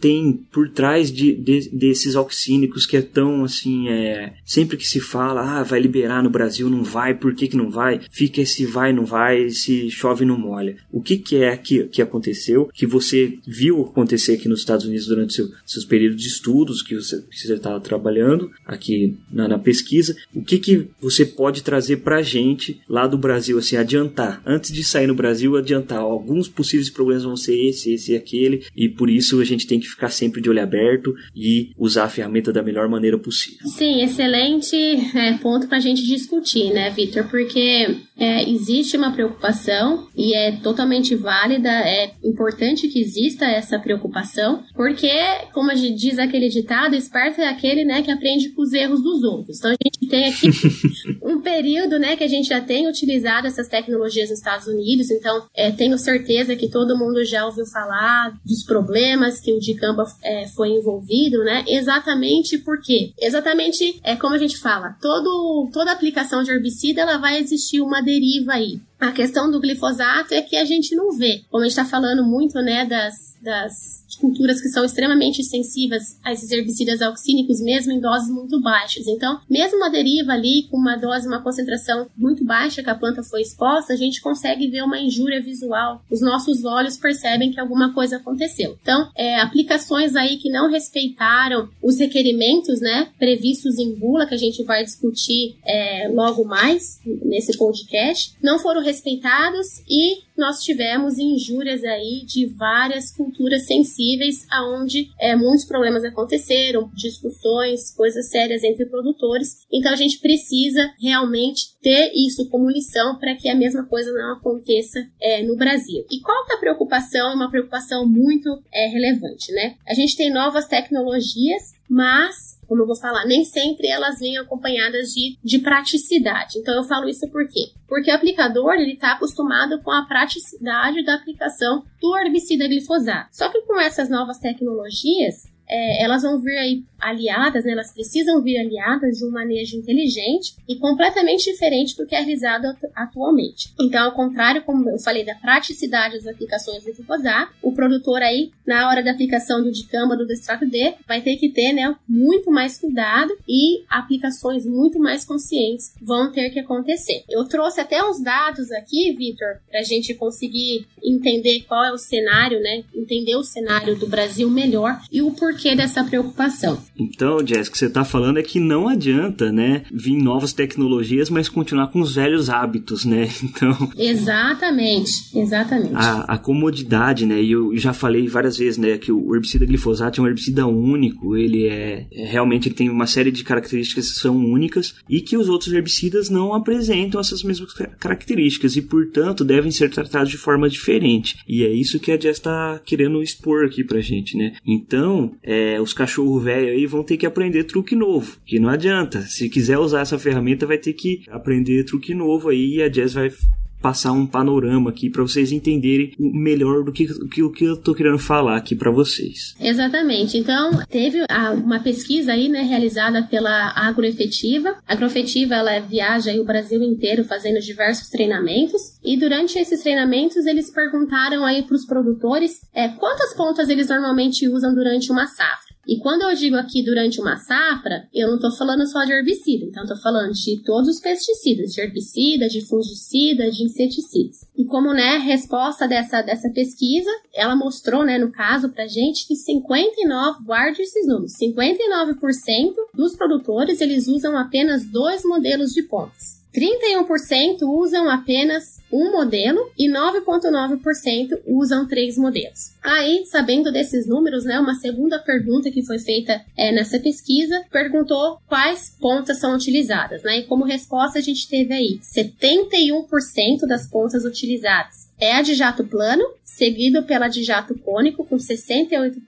tem 0.00 0.40
por 0.52 0.68
trás 0.68 1.10
de, 1.10 1.34
de, 1.34 1.49
desses 1.72 2.14
oxínicos 2.14 2.86
que 2.86 2.96
é 2.96 3.02
tão 3.02 3.44
assim, 3.44 3.88
é, 3.88 4.34
sempre 4.44 4.76
que 4.76 4.86
se 4.86 5.00
fala, 5.00 5.58
ah, 5.58 5.62
vai 5.62 5.80
liberar 5.80 6.22
no 6.22 6.30
Brasil, 6.30 6.68
não 6.68 6.82
vai, 6.82 7.14
por 7.14 7.34
que 7.34 7.48
que 7.48 7.56
não 7.56 7.70
vai, 7.70 8.00
fica 8.10 8.40
esse 8.40 8.64
vai, 8.64 8.92
não 8.92 9.04
vai, 9.04 9.50
se 9.50 9.90
chove, 9.90 10.24
não 10.24 10.38
molha. 10.38 10.76
O 10.90 11.00
que 11.00 11.16
que 11.16 11.36
é 11.36 11.56
que, 11.56 11.84
que 11.84 12.02
aconteceu, 12.02 12.70
que 12.72 12.86
você 12.86 13.38
viu 13.46 13.82
acontecer 13.82 14.34
aqui 14.34 14.48
nos 14.48 14.60
Estados 14.60 14.86
Unidos 14.86 15.06
durante 15.06 15.34
seu, 15.34 15.48
seus 15.66 15.84
períodos 15.84 16.20
de 16.20 16.28
estudos 16.28 16.82
que 16.82 16.94
você 16.94 17.24
estava 17.32 17.80
trabalhando 17.80 18.50
aqui 18.64 19.16
na, 19.30 19.48
na 19.48 19.58
pesquisa, 19.58 20.16
o 20.34 20.42
que 20.42 20.58
que 20.58 20.88
você 21.00 21.24
pode 21.24 21.62
trazer 21.62 21.98
pra 21.98 22.22
gente 22.22 22.80
lá 22.88 23.06
do 23.06 23.18
Brasil, 23.18 23.58
assim, 23.58 23.76
adiantar, 23.76 24.42
antes 24.44 24.72
de 24.72 24.82
sair 24.84 25.06
no 25.06 25.14
Brasil, 25.14 25.56
adiantar. 25.56 25.98
Alguns 25.98 26.48
possíveis 26.48 26.90
problemas 26.90 27.24
vão 27.24 27.36
ser 27.36 27.56
esse, 27.56 27.92
esse 27.92 28.12
e 28.12 28.16
aquele, 28.16 28.64
e 28.76 28.88
por 28.88 29.08
isso 29.08 29.40
a 29.40 29.44
gente 29.44 29.66
tem 29.66 29.80
que 29.80 29.88
ficar 29.88 30.10
sempre 30.10 30.40
de 30.40 30.50
olho 30.50 30.62
aberto 30.62 31.14
e 31.40 31.72
usar 31.78 32.04
a 32.04 32.08
ferramenta 32.08 32.52
da 32.52 32.62
melhor 32.62 32.86
maneira 32.86 33.18
possível. 33.18 33.66
Sim, 33.66 34.02
excelente 34.02 34.76
é, 34.76 35.32
ponto 35.38 35.66
para 35.66 35.78
a 35.78 35.80
gente 35.80 36.06
discutir, 36.06 36.70
né, 36.70 36.90
Victor? 36.90 37.24
Porque 37.28 37.96
é, 38.20 38.48
existe 38.48 38.98
uma 38.98 39.12
preocupação 39.12 40.06
e 40.14 40.34
é 40.34 40.52
totalmente 40.52 41.16
válida, 41.16 41.70
é 41.70 42.12
importante 42.22 42.86
que 42.88 43.00
exista 43.00 43.46
essa 43.46 43.78
preocupação, 43.78 44.62
porque, 44.74 45.10
como 45.54 45.70
a 45.70 45.74
gente 45.74 45.94
diz 45.94 46.18
aquele 46.18 46.50
ditado, 46.50 46.94
esperto 46.94 47.40
é 47.40 47.48
aquele 47.48 47.82
né, 47.82 48.02
que 48.02 48.10
aprende 48.10 48.50
com 48.50 48.60
os 48.60 48.74
erros 48.74 49.02
dos 49.02 49.22
outros. 49.22 49.58
Então 49.58 49.70
a 49.70 49.76
gente 49.82 50.10
tem 50.10 50.28
aqui 50.28 50.50
um 51.24 51.40
período 51.40 51.98
né, 51.98 52.14
que 52.14 52.24
a 52.24 52.28
gente 52.28 52.50
já 52.50 52.60
tem 52.60 52.86
utilizado 52.86 53.46
essas 53.46 53.68
tecnologias 53.68 54.28
nos 54.28 54.38
Estados 54.38 54.66
Unidos, 54.66 55.10
então 55.10 55.46
é, 55.54 55.70
tenho 55.70 55.96
certeza 55.96 56.54
que 56.54 56.68
todo 56.68 56.98
mundo 56.98 57.24
já 57.24 57.46
ouviu 57.46 57.64
falar 57.66 58.38
dos 58.44 58.62
problemas 58.64 59.40
que 59.40 59.52
o 59.52 59.58
dicamba 59.58 60.04
é, 60.22 60.46
foi 60.48 60.68
envolvido, 60.68 61.29
né? 61.38 61.64
Exatamente 61.66 62.58
por 62.58 62.80
quê? 62.80 63.12
Exatamente 63.18 64.00
é 64.02 64.16
como 64.16 64.34
a 64.34 64.38
gente 64.38 64.58
fala, 64.58 64.96
todo, 65.00 65.70
toda 65.72 65.92
aplicação 65.92 66.42
de 66.42 66.50
herbicida 66.50 67.02
ela 67.02 67.18
vai 67.18 67.38
existir 67.38 67.80
uma 67.80 68.02
deriva 68.02 68.52
aí. 68.52 68.80
A 68.98 69.12
questão 69.12 69.50
do 69.50 69.60
glifosato 69.60 70.34
é 70.34 70.42
que 70.42 70.56
a 70.56 70.64
gente 70.64 70.94
não 70.94 71.16
vê. 71.16 71.42
Como 71.48 71.62
a 71.62 71.66
gente 71.66 71.78
está 71.78 71.84
falando 71.84 72.22
muito, 72.22 72.60
né, 72.60 72.84
das, 72.84 73.14
das 73.42 74.04
culturas 74.20 74.60
que 74.60 74.68
são 74.68 74.84
extremamente 74.84 75.42
sensíveis 75.42 76.18
a 76.22 76.32
esses 76.32 76.50
herbicidas 76.50 77.02
auxínicos, 77.02 77.60
mesmo 77.60 77.92
em 77.92 78.00
doses 78.00 78.30
muito 78.30 78.60
baixas. 78.60 79.06
Então, 79.06 79.40
mesmo 79.48 79.78
uma 79.78 79.90
deriva 79.90 80.32
ali 80.32 80.68
com 80.70 80.76
uma 80.76 80.96
dose, 80.96 81.26
uma 81.26 81.42
concentração 81.42 82.06
muito 82.16 82.44
baixa 82.44 82.82
que 82.82 82.90
a 82.90 82.94
planta 82.94 83.22
foi 83.22 83.40
exposta, 83.40 83.92
a 83.92 83.96
gente 83.96 84.20
consegue 84.20 84.68
ver 84.68 84.82
uma 84.82 85.00
injúria 85.00 85.40
visual. 85.40 86.02
Os 86.10 86.20
nossos 86.20 86.64
olhos 86.64 86.96
percebem 86.96 87.50
que 87.50 87.60
alguma 87.60 87.92
coisa 87.92 88.16
aconteceu. 88.16 88.76
Então, 88.82 89.10
é, 89.16 89.40
aplicações 89.40 90.14
aí 90.14 90.36
que 90.36 90.50
não 90.50 90.70
respeitaram 90.70 91.68
os 91.82 91.98
requerimentos, 91.98 92.80
né, 92.80 93.08
previstos 93.18 93.78
em 93.78 93.94
bula, 93.94 94.26
que 94.26 94.34
a 94.34 94.38
gente 94.38 94.62
vai 94.64 94.84
discutir 94.84 95.56
é, 95.64 96.08
logo 96.12 96.44
mais 96.44 97.00
nesse 97.24 97.56
podcast, 97.56 98.34
não 98.42 98.58
foram 98.58 98.82
respeitados 98.82 99.66
e 99.88 100.29
nós 100.40 100.62
tivemos 100.62 101.18
injúrias 101.18 101.84
aí 101.84 102.24
de 102.26 102.46
várias 102.46 103.14
culturas 103.14 103.66
sensíveis, 103.66 104.46
aonde 104.50 105.10
é, 105.20 105.36
muitos 105.36 105.64
problemas 105.64 106.02
aconteceram, 106.04 106.90
discussões, 106.94 107.94
coisas 107.94 108.30
sérias 108.30 108.64
entre 108.64 108.86
produtores. 108.86 109.66
Então 109.72 109.92
a 109.92 109.96
gente 109.96 110.18
precisa 110.18 110.92
realmente 111.00 111.78
ter 111.82 112.12
isso 112.14 112.48
como 112.48 112.70
lição 112.70 113.18
para 113.18 113.36
que 113.36 113.48
a 113.48 113.54
mesma 113.54 113.86
coisa 113.86 114.12
não 114.12 114.32
aconteça 114.32 115.06
é, 115.20 115.42
no 115.42 115.56
Brasil. 115.56 116.04
E 116.10 116.20
qual 116.20 116.46
que 116.46 116.52
é 116.52 116.56
a 116.56 116.60
preocupação? 116.60 117.30
É 117.30 117.34
uma 117.34 117.50
preocupação 117.50 118.08
muito 118.08 118.48
é, 118.72 118.86
relevante, 118.88 119.52
né? 119.52 119.76
A 119.86 119.94
gente 119.94 120.16
tem 120.16 120.32
novas 120.32 120.66
tecnologias 120.66 121.79
mas 121.90 122.60
como 122.70 122.82
eu 122.82 122.86
vou 122.86 122.94
falar, 122.94 123.24
nem 123.24 123.44
sempre 123.44 123.88
elas 123.88 124.20
vêm 124.20 124.38
acompanhadas 124.38 125.08
de, 125.08 125.36
de 125.42 125.58
praticidade. 125.58 126.56
Então 126.56 126.72
eu 126.76 126.84
falo 126.84 127.08
isso 127.08 127.28
por 127.28 127.44
quê? 127.48 127.72
Porque 127.88 128.12
o 128.12 128.14
aplicador 128.14 128.74
ele 128.74 128.92
está 128.92 129.14
acostumado 129.14 129.82
com 129.82 129.90
a 129.90 130.06
praticidade 130.06 131.04
da 131.04 131.14
aplicação 131.14 131.82
do 132.00 132.16
herbicida 132.16 132.68
glifosato. 132.68 133.30
Só 133.32 133.48
que 133.48 133.62
com 133.62 133.80
essas 133.80 134.08
novas 134.08 134.38
tecnologias, 134.38 135.48
é, 135.70 136.02
elas 136.02 136.22
vão 136.22 136.40
vir 136.40 136.58
aí 136.58 136.84
aliadas, 137.00 137.64
né, 137.64 137.72
elas 137.72 137.92
precisam 137.92 138.42
vir 138.42 138.58
aliadas 138.58 139.18
de 139.18 139.24
um 139.24 139.30
manejo 139.30 139.76
inteligente 139.76 140.54
e 140.68 140.76
completamente 140.76 141.50
diferente 141.50 141.96
do 141.96 142.06
que 142.06 142.14
é 142.14 142.18
realizado 142.18 142.66
atualmente. 142.94 143.72
Então, 143.80 144.04
ao 144.04 144.12
contrário, 144.12 144.62
como 144.62 144.88
eu 144.90 144.98
falei, 144.98 145.24
da 145.24 145.34
praticidade 145.34 146.16
das 146.16 146.26
aplicações 146.26 146.82
de 146.82 146.92
glifosato, 146.92 147.52
o 147.62 147.72
produtor 147.72 148.20
aí, 148.22 148.50
na 148.66 148.88
hora 148.88 149.02
da 149.02 149.12
aplicação 149.12 149.62
do 149.62 149.72
dicamba, 149.72 150.16
do 150.16 150.30
extrato 150.30 150.66
D, 150.66 150.94
vai 151.06 151.22
ter 151.22 151.36
que 151.36 151.48
ter, 151.48 151.72
né, 151.72 151.94
muito 152.08 152.50
mais 152.50 152.78
cuidado 152.78 153.32
e 153.48 153.82
aplicações 153.88 154.66
muito 154.66 154.98
mais 154.98 155.24
conscientes 155.24 155.94
vão 156.02 156.30
ter 156.30 156.50
que 156.50 156.60
acontecer. 156.60 157.24
Eu 157.28 157.46
trouxe 157.46 157.80
até 157.80 158.02
uns 158.04 158.22
dados 158.22 158.70
aqui, 158.72 159.14
Vitor, 159.16 159.60
para 159.70 159.80
a 159.80 159.84
gente 159.84 160.14
conseguir 160.14 160.86
entender 161.02 161.64
qual 161.66 161.84
é 161.84 161.92
o 161.92 161.98
cenário, 161.98 162.60
né, 162.60 162.84
entender 162.94 163.36
o 163.36 163.42
cenário 163.42 163.96
do 163.96 164.06
Brasil 164.06 164.50
melhor 164.50 165.00
e 165.10 165.22
o 165.22 165.30
porquê 165.32 165.59
dessa 165.76 166.04
preocupação. 166.04 166.82
Então, 166.98 167.38
Jess, 167.46 167.68
o 167.68 167.72
que 167.72 167.78
você 167.78 167.86
está 167.86 168.04
falando 168.04 168.38
é 168.38 168.42
que 168.42 168.58
não 168.58 168.88
adianta, 168.88 169.52
né, 169.52 169.82
vir 169.92 170.16
novas 170.16 170.52
tecnologias, 170.52 171.30
mas 171.30 171.48
continuar 171.48 171.88
com 171.88 172.00
os 172.00 172.14
velhos 172.14 172.48
hábitos, 172.50 173.04
né? 173.04 173.28
Então. 173.50 173.90
Exatamente, 173.98 175.10
exatamente. 175.34 175.94
A, 175.94 176.20
a 176.20 176.38
comodidade, 176.38 177.26
né? 177.26 177.42
E 177.42 177.50
eu 177.52 177.76
já 177.76 177.92
falei 177.92 178.28
várias 178.28 178.56
vezes, 178.56 178.78
né, 178.78 178.96
que 178.96 179.10
o 179.10 179.34
herbicida 179.34 179.66
glifosato 179.66 180.20
é 180.20 180.24
um 180.24 180.26
herbicida 180.26 180.66
único. 180.66 181.36
Ele 181.36 181.66
é, 181.66 182.06
é 182.12 182.26
realmente 182.26 182.68
ele 182.68 182.74
tem 182.74 182.88
uma 182.88 183.06
série 183.06 183.30
de 183.30 183.42
características 183.42 184.12
que 184.12 184.20
são 184.20 184.36
únicas 184.36 184.94
e 185.08 185.20
que 185.20 185.36
os 185.36 185.48
outros 185.48 185.72
herbicidas 185.72 186.30
não 186.30 186.54
apresentam 186.54 187.20
essas 187.20 187.42
mesmas 187.42 187.72
características 187.98 188.76
e, 188.76 188.82
portanto, 188.82 189.44
devem 189.44 189.70
ser 189.70 189.90
tratados 189.90 190.30
de 190.30 190.38
forma 190.38 190.68
diferente. 190.68 191.36
E 191.46 191.64
é 191.64 191.70
isso 191.70 191.98
que 191.98 192.12
a 192.12 192.18
Jess 192.18 192.38
está 192.38 192.80
querendo 192.84 193.22
expor 193.22 193.64
aqui 193.64 193.82
pra 193.82 194.00
gente, 194.00 194.36
né? 194.36 194.54
Então, 194.66 195.32
é, 195.50 195.80
os 195.80 195.92
cachorro 195.92 196.38
velho 196.38 196.68
aí 196.68 196.86
vão 196.86 197.02
ter 197.02 197.16
que 197.16 197.26
aprender 197.26 197.64
truque 197.64 197.96
novo, 197.96 198.36
que 198.46 198.60
não 198.60 198.68
adianta. 198.68 199.22
Se 199.22 199.48
quiser 199.48 199.78
usar 199.78 200.02
essa 200.02 200.16
ferramenta, 200.16 200.64
vai 200.64 200.78
ter 200.78 200.92
que 200.92 201.24
aprender 201.28 201.82
truque 201.82 202.14
novo 202.14 202.50
aí 202.50 202.76
e 202.76 202.82
a 202.84 202.88
Jazz 202.88 203.14
vai 203.14 203.32
passar 203.80 204.12
um 204.12 204.26
panorama 204.26 204.90
aqui 204.90 205.10
para 205.10 205.22
vocês 205.22 205.52
entenderem 205.52 206.14
melhor 206.18 206.84
do 206.84 206.92
que, 206.92 207.06
o 207.42 207.50
que 207.50 207.64
eu 207.64 207.76
tô 207.76 207.94
querendo 207.94 208.18
falar 208.18 208.56
aqui 208.56 208.74
para 208.74 208.90
vocês. 208.90 209.54
Exatamente. 209.60 210.36
Então, 210.36 210.70
teve 210.88 211.18
uma 211.64 211.80
pesquisa 211.80 212.32
aí, 212.32 212.48
né, 212.48 212.62
realizada 212.62 213.22
pela 213.22 213.72
Agroefetiva. 213.74 214.76
A 214.86 214.92
Agroefetiva, 214.92 215.54
ela 215.54 215.80
viaja 215.80 216.30
aí 216.30 216.38
o 216.38 216.44
Brasil 216.44 216.82
inteiro 216.82 217.24
fazendo 217.24 217.60
diversos 217.60 218.08
treinamentos 218.08 218.98
e 219.02 219.16
durante 219.16 219.58
esses 219.58 219.82
treinamentos 219.82 220.46
eles 220.46 220.70
perguntaram 220.70 221.44
aí 221.44 221.62
para 221.62 221.74
os 221.74 221.86
produtores 221.86 222.60
é, 222.74 222.88
quantas 222.88 223.34
pontas 223.34 223.68
eles 223.68 223.88
normalmente 223.88 224.48
usam 224.48 224.74
durante 224.74 225.10
uma 225.10 225.26
safra. 225.26 225.69
E 225.90 225.98
quando 225.98 226.22
eu 226.22 226.32
digo 226.36 226.54
aqui 226.54 226.84
durante 226.84 227.20
uma 227.20 227.36
safra, 227.36 228.08
eu 228.14 228.28
não 228.28 228.36
estou 228.36 228.52
falando 228.52 228.86
só 228.86 229.04
de 229.04 229.10
herbicida, 229.10 229.64
então 229.64 229.82
estou 229.82 229.98
falando 229.98 230.32
de 230.32 230.62
todos 230.62 230.88
os 230.88 231.00
pesticidas, 231.00 231.72
de 231.72 231.80
herbicida, 231.80 232.48
de 232.48 232.64
fungicida, 232.64 233.50
de 233.50 233.64
inseticidas. 233.64 234.46
E 234.56 234.64
como, 234.64 234.94
né, 234.94 235.18
resposta 235.18 235.88
dessa, 235.88 236.22
dessa 236.22 236.48
pesquisa, 236.50 237.10
ela 237.34 237.56
mostrou, 237.56 238.04
né, 238.04 238.18
no 238.18 238.30
caso 238.30 238.68
pra 238.68 238.86
gente, 238.86 239.26
que 239.26 239.34
59, 239.34 240.44
guarde 240.44 240.80
esses 240.80 241.08
números, 241.08 241.32
59% 241.36 242.72
dos 242.94 243.16
produtores, 243.16 243.80
eles 243.80 244.06
usam 244.06 244.38
apenas 244.38 244.86
dois 244.86 245.24
modelos 245.24 245.72
de 245.72 245.82
pontas. 245.82 246.39
31% 246.54 247.62
usam 247.62 248.08
apenas 248.08 248.80
um 248.92 249.12
modelo 249.12 249.70
e 249.78 249.88
9,9% 249.88 251.40
usam 251.46 251.86
três 251.86 252.16
modelos. 252.16 252.72
Aí, 252.82 253.24
sabendo 253.26 253.70
desses 253.70 254.06
números, 254.06 254.44
né, 254.44 254.58
uma 254.58 254.74
segunda 254.74 255.18
pergunta 255.18 255.70
que 255.70 255.84
foi 255.84 255.98
feita 255.98 256.44
é, 256.56 256.72
nessa 256.72 256.98
pesquisa 256.98 257.62
perguntou 257.70 258.38
quais 258.48 258.96
pontas 259.00 259.38
são 259.38 259.54
utilizadas, 259.54 260.22
né? 260.22 260.38
E 260.38 260.42
como 260.44 260.64
resposta 260.64 261.18
a 261.18 261.22
gente 261.22 261.48
teve 261.48 261.72
aí 261.72 262.00
71% 262.00 263.66
das 263.68 263.88
pontas 263.88 264.24
utilizadas 264.24 265.09
é 265.20 265.34
a 265.34 265.42
de 265.42 265.54
jato 265.54 265.84
plano, 265.84 266.24
seguido 266.42 267.02
pela 267.04 267.28
de 267.28 267.44
jato 267.44 267.78
cônico 267.78 268.24
com 268.24 268.36
68% 268.36 269.20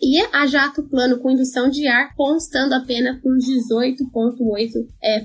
e 0.00 0.20
a 0.32 0.46
jato 0.46 0.82
plano 0.84 1.18
com 1.18 1.30
indução 1.30 1.68
de 1.68 1.86
ar 1.86 2.14
constando 2.14 2.74
apenas 2.74 3.20
com 3.20 3.30
18,8%. 3.30 4.86
É, 5.02 5.24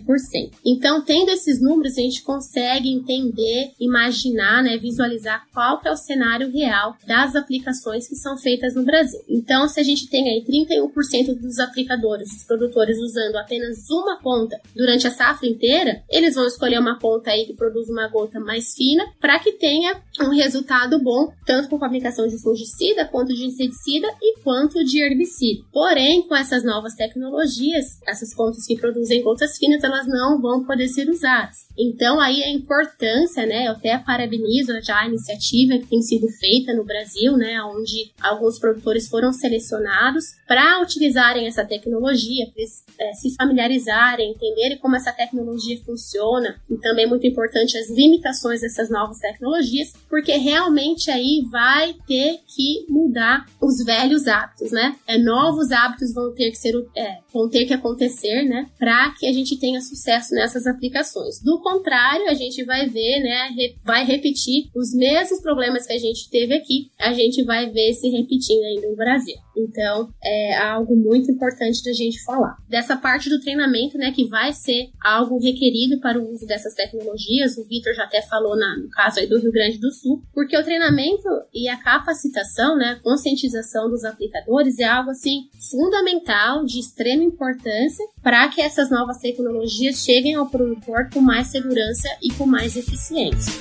então, 0.65 1.01
tendo 1.01 1.29
esses 1.29 1.61
números, 1.61 1.97
a 1.97 2.01
gente 2.01 2.23
consegue 2.23 2.89
entender, 2.89 3.71
imaginar, 3.79 4.63
né, 4.63 4.77
visualizar 4.77 5.45
qual 5.53 5.81
é 5.85 5.91
o 5.91 5.97
cenário 5.97 6.51
real 6.51 6.95
das 7.07 7.35
aplicações 7.35 8.07
que 8.07 8.15
são 8.15 8.37
feitas 8.37 8.75
no 8.75 8.83
Brasil. 8.83 9.19
Então, 9.29 9.67
se 9.67 9.79
a 9.79 9.83
gente 9.83 10.09
tem 10.09 10.29
aí 10.29 10.43
31% 10.43 11.35
dos 11.39 11.59
aplicadores, 11.59 12.29
dos 12.29 12.43
produtores 12.43 12.97
usando 12.97 13.35
apenas 13.35 13.89
uma 13.89 14.19
ponta 14.21 14.59
durante 14.75 15.07
a 15.07 15.11
safra 15.11 15.47
inteira, 15.47 16.03
eles 16.09 16.35
vão 16.35 16.45
escolher 16.45 16.79
uma 16.79 16.99
ponta 16.99 17.31
aí 17.31 17.45
que 17.45 17.53
produz 17.53 17.89
uma 17.89 18.07
gota 18.07 18.39
mais 18.39 18.73
fina 18.73 19.05
para 19.19 19.39
que 19.39 19.53
tenha 19.53 19.74
um 20.21 20.29
resultado 20.29 21.01
bom, 21.01 21.31
tanto 21.45 21.69
com 21.69 21.83
a 21.83 21.87
aplicação 21.87 22.27
de 22.27 22.41
fungicida, 22.41 23.05
quanto 23.05 23.33
de 23.33 23.45
inseticida 23.45 24.07
e 24.21 24.39
quanto 24.41 24.83
de 24.83 25.01
herbicida. 25.01 25.63
Porém, 25.71 26.27
com 26.27 26.35
essas 26.35 26.63
novas 26.63 26.93
tecnologias, 26.93 27.85
essas 28.07 28.33
pontas 28.35 28.65
que 28.65 28.77
produzem 28.77 29.23
gotas 29.23 29.57
finas, 29.57 29.83
elas 29.83 30.07
não 30.07 30.41
vão 30.41 30.63
poder 30.65 30.87
ser 30.87 31.09
usadas. 31.09 31.65
Então, 31.77 32.19
aí 32.19 32.43
a 32.43 32.49
importância, 32.49 33.45
né, 33.45 33.67
eu 33.67 33.71
até 33.71 33.97
parabenizo 33.97 34.73
já 34.81 35.01
a 35.01 35.07
iniciativa 35.07 35.77
que 35.77 35.87
tem 35.87 36.01
sido 36.01 36.27
feita 36.39 36.73
no 36.73 36.85
Brasil, 36.85 37.35
né, 37.37 37.61
onde 37.63 38.11
alguns 38.21 38.59
produtores 38.59 39.07
foram 39.07 39.33
selecionados 39.33 40.25
para 40.47 40.81
utilizarem 40.81 41.47
essa 41.47 41.65
tecnologia, 41.65 42.45
para 42.53 43.07
é, 43.07 43.13
se 43.13 43.35
familiarizarem, 43.35 44.31
entenderem 44.31 44.77
como 44.77 44.95
essa 44.95 45.11
tecnologia 45.11 45.77
funciona 45.85 46.55
e 46.69 46.77
também 46.77 47.07
muito 47.07 47.27
importante 47.27 47.77
as 47.77 47.89
limitações 47.89 48.61
dessas 48.61 48.89
novas 48.89 49.17
tecnologias, 49.19 49.64
porque 50.09 50.33
realmente 50.33 51.09
aí 51.11 51.45
vai 51.51 51.93
ter 52.07 52.39
que 52.47 52.85
mudar 52.89 53.45
os 53.61 53.83
velhos 53.83 54.27
hábitos, 54.27 54.71
né? 54.71 54.95
É, 55.07 55.17
novos 55.17 55.71
hábitos 55.71 56.13
vão 56.13 56.33
ter 56.33 56.51
que 56.51 56.57
ser, 56.57 56.73
é, 56.95 57.19
vão 57.33 57.49
ter 57.49 57.65
que 57.65 57.73
acontecer, 57.73 58.43
né, 58.43 58.69
para 58.77 59.13
que 59.19 59.27
a 59.27 59.33
gente 59.33 59.59
tenha 59.59 59.81
sucesso 59.81 60.33
nessas 60.33 60.65
aplicações. 60.65 61.41
Do 61.41 61.59
contrário, 61.59 62.29
a 62.29 62.33
gente 62.33 62.63
vai 62.63 62.87
ver, 62.87 63.19
né, 63.19 63.49
vai 63.83 64.05
repetir 64.05 64.69
os 64.75 64.93
mesmos 64.93 65.41
problemas 65.41 65.85
que 65.85 65.93
a 65.93 65.99
gente 65.99 66.29
teve 66.29 66.53
aqui, 66.53 66.89
a 66.99 67.13
gente 67.13 67.43
vai 67.43 67.69
ver 67.69 67.93
se 67.93 68.09
repetindo 68.09 68.63
ainda 68.63 68.89
no 68.89 68.95
Brasil. 68.95 69.35
Então, 69.57 70.09
é 70.23 70.57
algo 70.57 70.95
muito 70.95 71.31
importante 71.31 71.83
da 71.83 71.93
gente 71.93 72.21
falar. 72.23 72.57
Dessa 72.67 72.97
parte 72.97 73.29
do 73.29 73.39
treinamento, 73.39 73.97
né, 73.97 74.11
que 74.11 74.27
vai 74.27 74.51
ser 74.53 74.89
algo 75.03 75.39
requerido 75.39 75.99
para 75.99 76.19
o 76.19 76.31
uso 76.31 76.45
dessas 76.45 76.73
tecnologias, 76.73 77.57
o 77.57 77.63
Vitor 77.65 77.93
já 77.93 78.03
até 78.03 78.21
falou 78.21 78.55
na, 78.55 78.77
no 78.77 78.89
caso 78.89 79.19
aí 79.19 79.27
do 79.27 79.39
Rio 79.39 79.51
Grande 79.55 79.77
do 79.77 79.89
Sul, 79.89 80.21
porque 80.33 80.57
o 80.57 80.63
treinamento 80.63 81.29
e 81.53 81.69
a 81.69 81.77
capacitação, 81.77 82.75
né, 82.75 82.99
conscientização 83.01 83.89
dos 83.89 84.03
aplicadores 84.03 84.79
é 84.79 84.83
algo 84.83 85.11
assim 85.11 85.49
fundamental, 85.71 86.65
de 86.65 86.77
extrema 86.77 87.23
importância 87.23 88.05
para 88.21 88.49
que 88.49 88.61
essas 88.61 88.89
novas 88.89 89.17
tecnologias 89.19 90.03
cheguem 90.03 90.35
ao 90.35 90.49
produtor 90.49 91.09
com 91.13 91.21
mais 91.21 91.47
segurança 91.47 92.09
e 92.21 92.33
com 92.33 92.45
mais 92.45 92.75
eficiência. 92.75 93.53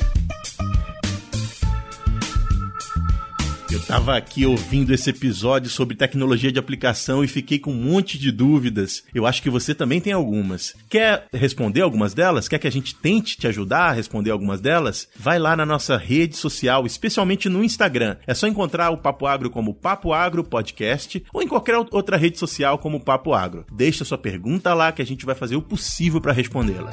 Eu 3.74 3.80
estava 3.80 4.16
aqui 4.16 4.46
ouvindo 4.46 4.94
esse 4.94 5.10
episódio 5.10 5.68
sobre 5.68 5.96
tecnologia 5.96 6.52
de 6.52 6.60
aplicação 6.60 7.24
e 7.24 7.26
fiquei 7.26 7.58
com 7.58 7.72
um 7.72 7.82
monte 7.82 8.16
de 8.16 8.30
dúvidas. 8.30 9.02
Eu 9.12 9.26
acho 9.26 9.42
que 9.42 9.50
você 9.50 9.74
também 9.74 10.00
tem 10.00 10.12
algumas. 10.12 10.76
Quer 10.88 11.26
responder 11.32 11.80
algumas 11.80 12.14
delas? 12.14 12.46
Quer 12.46 12.60
que 12.60 12.68
a 12.68 12.70
gente 12.70 12.94
tente 12.94 13.36
te 13.36 13.48
ajudar 13.48 13.88
a 13.88 13.92
responder 13.92 14.30
algumas 14.30 14.60
delas? 14.60 15.08
Vai 15.16 15.40
lá 15.40 15.56
na 15.56 15.66
nossa 15.66 15.96
rede 15.96 16.36
social, 16.36 16.86
especialmente 16.86 17.48
no 17.48 17.64
Instagram. 17.64 18.16
É 18.28 18.32
só 18.32 18.46
encontrar 18.46 18.90
o 18.90 18.98
Papo 18.98 19.26
Agro 19.26 19.50
como 19.50 19.74
Papo 19.74 20.12
Agro 20.12 20.44
Podcast 20.44 21.24
ou 21.32 21.42
em 21.42 21.48
qualquer 21.48 21.76
outra 21.76 22.16
rede 22.16 22.38
social 22.38 22.78
como 22.78 23.00
Papo 23.00 23.34
Agro. 23.34 23.66
Deixa 23.72 24.04
sua 24.04 24.16
pergunta 24.16 24.72
lá 24.72 24.92
que 24.92 25.02
a 25.02 25.06
gente 25.06 25.26
vai 25.26 25.34
fazer 25.34 25.56
o 25.56 25.62
possível 25.62 26.20
para 26.20 26.32
respondê-la. 26.32 26.90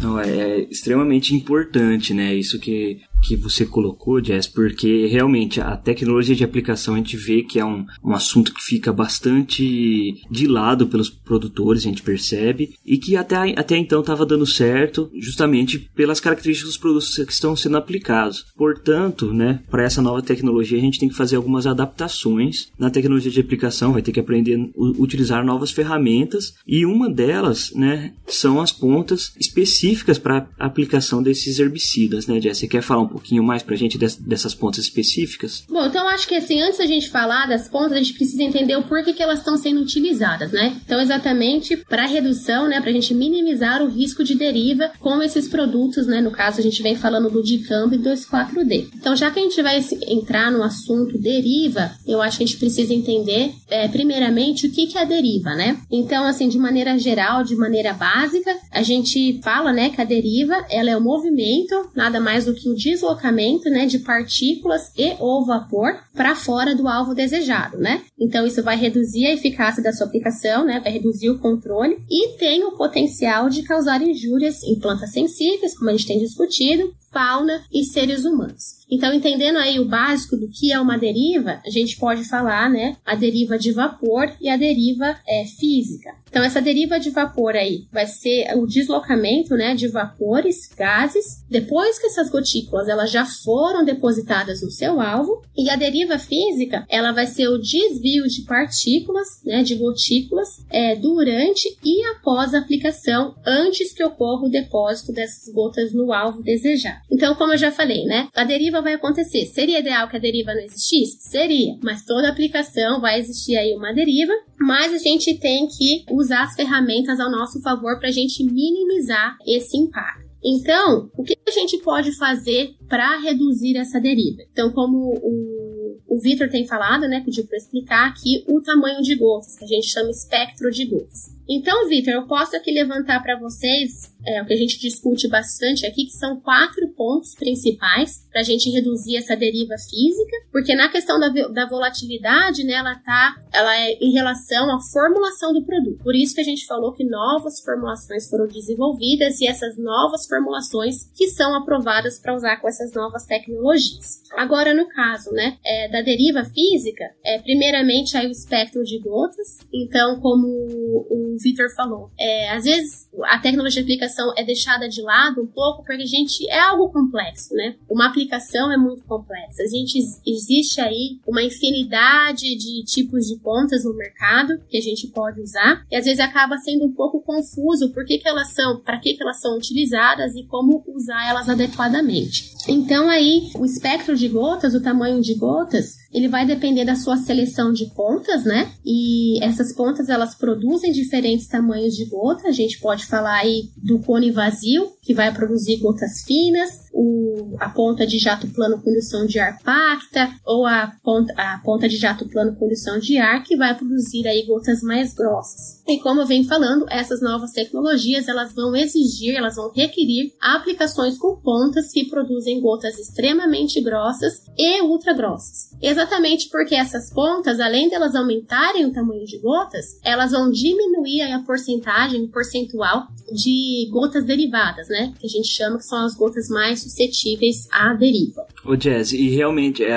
Não, 0.00 0.18
é, 0.18 0.28
é 0.28 0.60
extremamente 0.70 1.34
importante, 1.34 2.14
né? 2.14 2.34
Isso 2.34 2.58
que 2.58 3.00
que 3.22 3.36
você 3.36 3.66
colocou, 3.66 4.22
Jess, 4.22 4.46
porque 4.46 5.06
realmente 5.06 5.60
a 5.60 5.76
tecnologia 5.76 6.34
de 6.34 6.44
aplicação 6.44 6.94
a 6.94 6.96
gente 6.96 7.16
vê 7.16 7.42
que 7.42 7.58
é 7.58 7.64
um, 7.64 7.84
um 8.04 8.14
assunto 8.14 8.52
que 8.52 8.62
fica 8.62 8.92
bastante 8.92 10.22
de 10.30 10.46
lado 10.46 10.86
pelos 10.86 11.10
produtores, 11.10 11.82
a 11.82 11.88
gente 11.88 12.02
percebe, 12.02 12.74
e 12.84 12.98
que 12.98 13.16
até, 13.16 13.36
até 13.56 13.76
então 13.76 14.00
estava 14.00 14.26
dando 14.26 14.46
certo, 14.46 15.10
justamente 15.18 15.78
pelas 15.94 16.20
características 16.20 16.70
dos 16.70 16.78
produtos 16.78 17.14
que 17.14 17.32
estão 17.32 17.54
sendo 17.54 17.76
aplicados. 17.76 18.46
Portanto, 18.56 19.32
né, 19.32 19.60
para 19.70 19.84
essa 19.84 20.02
nova 20.02 20.22
tecnologia 20.22 20.78
a 20.78 20.82
gente 20.82 20.98
tem 20.98 21.08
que 21.08 21.14
fazer 21.14 21.36
algumas 21.36 21.66
adaptações 21.66 22.68
na 22.78 22.90
tecnologia 22.90 23.30
de 23.30 23.40
aplicação, 23.40 23.92
vai 23.92 24.02
ter 24.02 24.12
que 24.12 24.20
aprender 24.20 24.56
a 24.56 25.02
utilizar 25.02 25.44
novas 25.44 25.70
ferramentas, 25.70 26.54
e 26.66 26.86
uma 26.86 27.08
delas, 27.08 27.72
né, 27.74 28.14
são 28.26 28.60
as 28.60 28.72
pontas 28.72 29.32
específicas 29.38 30.18
para 30.18 30.48
aplicação 30.58 31.22
desses 31.22 31.58
herbicidas, 31.58 32.26
né, 32.26 32.40
Jess? 32.40 32.58
Você 32.58 32.68
quer 32.68 32.82
falar 32.82 33.02
um 33.02 33.08
pouquinho 33.10 33.42
mais 33.42 33.62
para 33.62 33.74
a 33.74 33.78
gente 33.78 33.98
dessas 33.98 34.54
pontas 34.54 34.84
específicas? 34.84 35.64
Bom, 35.68 35.86
então 35.86 36.08
acho 36.08 36.26
que 36.26 36.34
assim, 36.34 36.60
antes 36.60 36.78
da 36.78 36.86
gente 36.86 37.10
falar 37.10 37.46
das 37.46 37.68
pontas, 37.68 37.92
a 37.92 37.98
gente 37.98 38.14
precisa 38.14 38.42
entender 38.42 38.76
o 38.76 38.82
porquê 38.82 39.12
que 39.12 39.22
elas 39.22 39.40
estão 39.40 39.56
sendo 39.56 39.80
utilizadas, 39.80 40.52
né? 40.52 40.76
Então, 40.84 41.00
exatamente 41.00 41.76
para 41.76 42.06
redução, 42.06 42.68
né, 42.68 42.80
para 42.80 42.90
a 42.90 42.92
gente 42.92 43.14
minimizar 43.14 43.82
o 43.82 43.88
risco 43.88 44.24
de 44.24 44.34
deriva 44.34 44.90
com 44.98 45.22
esses 45.22 45.48
produtos, 45.48 46.06
né? 46.06 46.20
No 46.20 46.30
caso, 46.30 46.60
a 46.60 46.62
gente 46.62 46.82
vem 46.82 46.96
falando 46.96 47.30
do 47.30 47.42
Dicamp 47.42 47.92
e 47.92 47.98
2,4-D. 47.98 48.88
Então, 48.94 49.16
já 49.16 49.30
que 49.30 49.40
a 49.40 49.42
gente 49.42 49.60
vai 49.62 49.80
entrar 50.08 50.50
no 50.50 50.62
assunto 50.62 51.18
deriva, 51.18 51.92
eu 52.06 52.20
acho 52.20 52.38
que 52.38 52.44
a 52.44 52.46
gente 52.46 52.58
precisa 52.58 52.92
entender, 52.92 53.52
é, 53.68 53.88
primeiramente, 53.88 54.66
o 54.66 54.70
que, 54.70 54.86
que 54.86 54.98
é 54.98 55.02
a 55.02 55.04
deriva, 55.04 55.54
né? 55.54 55.78
Então, 55.90 56.24
assim, 56.24 56.48
de 56.48 56.58
maneira 56.58 56.98
geral, 56.98 57.42
de 57.42 57.56
maneira 57.56 57.92
básica, 57.92 58.56
a 58.70 58.82
gente 58.82 59.40
fala, 59.42 59.72
né, 59.72 59.90
que 59.90 60.00
a 60.00 60.04
deriva, 60.04 60.64
ela 60.70 60.90
é 60.90 60.96
o 60.96 61.00
movimento, 61.00 61.90
nada 61.94 62.20
mais 62.20 62.44
do 62.44 62.54
que 62.54 62.68
o 62.68 62.76
deslocamento, 63.00 63.70
né, 63.70 63.86
de 63.86 63.98
partículas 63.98 64.92
e 64.96 65.16
ou 65.18 65.44
vapor 65.44 65.98
para 66.14 66.36
fora 66.36 66.74
do 66.74 66.86
alvo 66.86 67.14
desejado, 67.14 67.78
né? 67.78 68.02
Então, 68.18 68.46
isso 68.46 68.62
vai 68.62 68.76
reduzir 68.76 69.26
a 69.26 69.34
eficácia 69.34 69.82
da 69.82 69.92
sua 69.92 70.06
aplicação, 70.06 70.64
né, 70.64 70.80
vai 70.80 70.92
reduzir 70.92 71.30
o 71.30 71.38
controle 71.38 71.98
e 72.10 72.36
tem 72.36 72.62
o 72.64 72.76
potencial 72.76 73.48
de 73.48 73.62
causar 73.62 74.02
injúrias 74.02 74.62
em 74.62 74.78
plantas 74.78 75.12
sensíveis, 75.12 75.76
como 75.76 75.90
a 75.90 75.92
gente 75.92 76.06
tem 76.06 76.18
discutido, 76.18 76.92
fauna 77.10 77.62
e 77.72 77.84
seres 77.84 78.24
humanos. 78.24 78.80
Então, 78.90 79.12
entendendo 79.12 79.58
aí 79.58 79.78
o 79.78 79.84
básico 79.84 80.36
do 80.36 80.48
que 80.48 80.72
é 80.72 80.80
uma 80.80 80.98
deriva, 80.98 81.60
a 81.64 81.70
gente 81.70 81.96
pode 81.96 82.24
falar, 82.24 82.68
né, 82.68 82.96
a 83.04 83.14
deriva 83.14 83.58
de 83.58 83.70
vapor 83.72 84.32
e 84.40 84.48
a 84.48 84.56
deriva 84.56 85.16
é, 85.26 85.44
física. 85.44 86.10
Então, 86.28 86.44
essa 86.44 86.62
deriva 86.62 86.98
de 86.98 87.10
vapor 87.10 87.56
aí 87.56 87.86
vai 87.92 88.06
ser 88.06 88.56
o 88.56 88.66
deslocamento, 88.66 89.54
né, 89.54 89.74
de 89.74 89.88
vapores, 89.88 90.68
gases, 90.76 91.44
depois 91.48 91.98
que 91.98 92.06
essas 92.06 92.30
gotículas 92.30 92.88
elas 92.88 93.10
já 93.10 93.24
foram 93.24 93.84
depositadas 93.84 94.62
no 94.62 94.70
seu 94.70 95.00
alvo, 95.00 95.42
e 95.56 95.68
a 95.68 95.76
deriva 95.76 96.18
física, 96.18 96.84
ela 96.88 97.12
vai 97.12 97.26
ser 97.26 97.48
o 97.48 97.58
desvio 97.58 98.26
de 98.28 98.42
partículas, 98.42 99.26
né, 99.44 99.62
de 99.62 99.74
gotículas, 99.74 100.64
é, 100.70 100.94
durante 100.94 101.76
e 101.84 102.04
após 102.06 102.54
a 102.54 102.58
aplicação, 102.58 103.34
antes 103.44 103.92
que 103.92 104.04
ocorra 104.04 104.46
o 104.46 104.50
depósito 104.50 105.12
dessas 105.12 105.52
gotas 105.52 105.92
no 105.92 106.12
alvo 106.12 106.42
desejado. 106.42 106.99
Então, 107.12 107.34
como 107.34 107.52
eu 107.52 107.58
já 107.58 107.72
falei, 107.72 108.04
né, 108.04 108.28
a 108.34 108.44
deriva 108.44 108.80
vai 108.80 108.94
acontecer. 108.94 109.46
Seria 109.46 109.80
ideal 109.80 110.08
que 110.08 110.16
a 110.16 110.20
deriva 110.20 110.54
não 110.54 110.62
existisse? 110.62 111.18
Seria, 111.28 111.76
mas 111.82 112.04
toda 112.04 112.28
aplicação 112.28 113.00
vai 113.00 113.18
existir 113.18 113.56
aí 113.56 113.74
uma 113.74 113.92
deriva, 113.92 114.32
mas 114.60 114.94
a 114.94 114.98
gente 114.98 115.34
tem 115.38 115.66
que 115.66 116.04
usar 116.10 116.44
as 116.44 116.54
ferramentas 116.54 117.18
ao 117.18 117.30
nosso 117.30 117.60
favor 117.62 117.98
para 117.98 118.08
a 118.08 118.12
gente 118.12 118.44
minimizar 118.44 119.36
esse 119.46 119.76
impacto. 119.76 120.30
Então, 120.42 121.10
o 121.16 121.22
que 121.22 121.36
a 121.46 121.50
gente 121.50 121.78
pode 121.78 122.16
fazer 122.16 122.74
para 122.88 123.18
reduzir 123.18 123.76
essa 123.76 124.00
deriva? 124.00 124.42
Então, 124.50 124.70
como 124.70 124.96
o, 125.22 125.98
o 126.08 126.18
Vitor 126.20 126.48
tem 126.48 126.66
falado, 126.66 127.06
né, 127.06 127.22
pediu 127.24 127.46
para 127.46 127.58
explicar 127.58 128.08
aqui 128.08 128.42
o 128.48 128.60
tamanho 128.62 129.02
de 129.02 129.14
gotas, 129.14 129.56
que 129.56 129.64
a 129.64 129.68
gente 129.68 129.88
chama 129.88 130.10
espectro 130.10 130.70
de 130.70 130.86
gotas. 130.86 131.39
Então, 131.52 131.88
Vitor, 131.88 132.14
eu 132.14 132.26
posso 132.28 132.54
aqui 132.54 132.70
levantar 132.70 133.20
para 133.20 133.36
vocês 133.36 134.14
é, 134.24 134.40
o 134.40 134.46
que 134.46 134.52
a 134.52 134.56
gente 134.56 134.78
discute 134.78 135.26
bastante 135.28 135.84
aqui, 135.84 136.04
que 136.04 136.12
são 136.12 136.40
quatro 136.40 136.86
pontos 136.94 137.34
principais 137.34 138.24
para 138.30 138.40
a 138.40 138.44
gente 138.44 138.70
reduzir 138.70 139.16
essa 139.16 139.34
deriva 139.34 139.74
física, 139.90 140.36
porque 140.52 140.76
na 140.76 140.88
questão 140.88 141.18
da, 141.18 141.28
da 141.28 141.66
volatilidade, 141.66 142.62
né, 142.62 142.74
ela 142.74 142.94
tá, 142.94 143.34
ela 143.52 143.76
é 143.76 143.94
em 144.00 144.12
relação 144.12 144.70
à 144.70 144.78
formulação 144.92 145.52
do 145.52 145.64
produto. 145.64 146.04
Por 146.04 146.14
isso 146.14 146.36
que 146.36 146.40
a 146.40 146.44
gente 146.44 146.66
falou 146.66 146.92
que 146.92 147.02
novas 147.02 147.60
formulações 147.64 148.28
foram 148.28 148.46
desenvolvidas 148.46 149.40
e 149.40 149.48
essas 149.48 149.76
novas 149.76 150.28
formulações 150.28 151.10
que 151.16 151.26
são 151.28 151.56
aprovadas 151.56 152.20
para 152.20 152.34
usar 152.34 152.58
com 152.58 152.68
essas 152.68 152.92
novas 152.92 153.26
tecnologias. 153.26 154.22
Agora, 154.36 154.72
no 154.72 154.86
caso, 154.86 155.32
né, 155.32 155.58
é, 155.64 155.88
da 155.88 156.00
deriva 156.00 156.44
física, 156.44 157.04
é 157.24 157.40
primeiramente 157.40 158.16
aí 158.16 158.28
o 158.28 158.30
espectro 158.30 158.84
de 158.84 159.00
gotas. 159.00 159.58
Então, 159.72 160.20
como 160.20 160.46
o 160.46 161.34
Victor 161.42 161.68
falou. 161.74 162.10
É, 162.18 162.50
às 162.50 162.64
vezes 162.64 163.08
a 163.24 163.38
tecnologia 163.38 163.82
de 163.82 163.92
aplicação 163.92 164.32
é 164.36 164.44
deixada 164.44 164.88
de 164.88 165.02
lado 165.02 165.42
um 165.42 165.46
pouco 165.46 165.82
porque 165.84 166.02
a 166.02 166.06
gente 166.06 166.48
é 166.48 166.60
algo 166.60 166.90
complexo, 166.90 167.54
né? 167.54 167.76
Uma 167.88 168.06
aplicação 168.06 168.72
é 168.72 168.76
muito 168.76 169.02
complexa. 169.04 169.62
A 169.62 169.66
gente 169.66 169.98
existe 170.26 170.80
aí 170.80 171.18
uma 171.26 171.42
infinidade 171.42 172.56
de 172.56 172.84
tipos 172.84 173.26
de 173.26 173.36
pontas 173.36 173.84
no 173.84 173.96
mercado 173.96 174.60
que 174.68 174.76
a 174.76 174.80
gente 174.80 175.06
pode 175.08 175.40
usar 175.40 175.84
e 175.90 175.96
às 175.96 176.04
vezes 176.04 176.20
acaba 176.20 176.56
sendo 176.58 176.84
um 176.84 176.92
pouco 176.92 177.20
confuso 177.20 177.92
por 177.92 178.04
que, 178.04 178.18
que 178.18 178.28
elas 178.28 178.52
são, 178.52 178.80
para 178.80 178.98
que, 178.98 179.14
que 179.14 179.22
elas 179.22 179.40
são 179.40 179.56
utilizadas 179.56 180.34
e 180.34 180.44
como 180.44 180.84
usar 180.86 181.28
elas 181.28 181.48
adequadamente. 181.48 182.50
Então 182.68 183.08
aí 183.08 183.50
o 183.54 183.64
espectro 183.64 184.16
de 184.16 184.28
gotas, 184.28 184.74
o 184.74 184.82
tamanho 184.82 185.20
de 185.20 185.34
gotas, 185.34 185.96
ele 186.12 186.28
vai 186.28 186.44
depender 186.44 186.84
da 186.84 186.96
sua 186.96 187.16
seleção 187.16 187.72
de 187.72 187.86
pontas, 187.94 188.44
né? 188.44 188.72
E 188.84 189.42
essas 189.42 189.74
pontas 189.74 190.08
elas 190.08 190.34
produzem 190.34 190.92
diferentes 190.92 191.46
tamanhos 191.46 191.94
de 191.94 192.04
gota. 192.06 192.48
A 192.48 192.52
gente 192.52 192.80
pode 192.80 193.06
falar 193.06 193.38
aí 193.38 193.70
do 193.76 194.00
cone 194.00 194.30
vazio, 194.30 194.90
que 195.10 195.14
vai 195.14 195.34
produzir 195.34 195.78
gotas 195.78 196.22
finas, 196.24 196.70
o, 196.92 197.56
a 197.58 197.68
ponta 197.68 198.06
de 198.06 198.16
jato 198.16 198.46
plano 198.46 198.76
com 198.76 198.84
condução 198.84 199.26
de 199.26 199.40
ar 199.40 199.58
pacta, 199.60 200.30
ou 200.46 200.64
a 200.64 200.92
ponta, 201.02 201.34
a 201.36 201.60
ponta 201.64 201.88
de 201.88 201.96
jato 201.96 202.28
plano 202.28 202.52
com 202.52 202.60
condução 202.60 203.00
de 203.00 203.18
ar, 203.18 203.42
que 203.42 203.56
vai 203.56 203.76
produzir 203.76 204.24
aí 204.28 204.46
gotas 204.46 204.82
mais 204.82 205.12
grossas. 205.12 205.82
E 205.88 205.98
como 205.98 206.20
eu 206.20 206.26
venho 206.28 206.46
falando, 206.46 206.86
essas 206.88 207.20
novas 207.20 207.50
tecnologias 207.50 208.28
elas 208.28 208.54
vão 208.54 208.76
exigir, 208.76 209.34
elas 209.34 209.56
vão 209.56 209.72
requerir 209.74 210.32
aplicações 210.40 211.18
com 211.18 211.40
pontas 211.40 211.90
que 211.90 212.08
produzem 212.08 212.60
gotas 212.60 212.96
extremamente 212.96 213.80
grossas 213.80 214.44
e 214.56 214.80
ultra 214.82 215.12
grossas. 215.12 215.76
Exatamente 215.82 216.48
porque 216.48 216.76
essas 216.76 217.12
pontas, 217.12 217.58
além 217.58 217.88
delas 217.88 218.14
aumentarem 218.14 218.86
o 218.86 218.92
tamanho 218.92 219.24
de 219.24 219.38
gotas, 219.38 219.86
elas 220.04 220.30
vão 220.30 220.52
diminuir 220.52 221.22
a 221.22 221.42
porcentagem 221.42 222.28
percentual 222.28 223.08
de 223.32 223.88
gotas 223.90 224.24
derivadas, 224.24 224.88
né? 224.88 224.99
Que 225.18 225.26
a 225.26 225.28
gente 225.28 225.48
chama 225.48 225.78
que 225.78 225.84
são 225.84 226.04
as 226.04 226.14
gotas 226.14 226.48
mais 226.48 226.82
suscetíveis 226.82 227.68
à 227.70 227.94
deriva. 227.94 228.46
O 228.64 228.76
Jazz, 228.76 229.12
e 229.12 229.28
realmente 229.30 229.82
é 229.82 229.96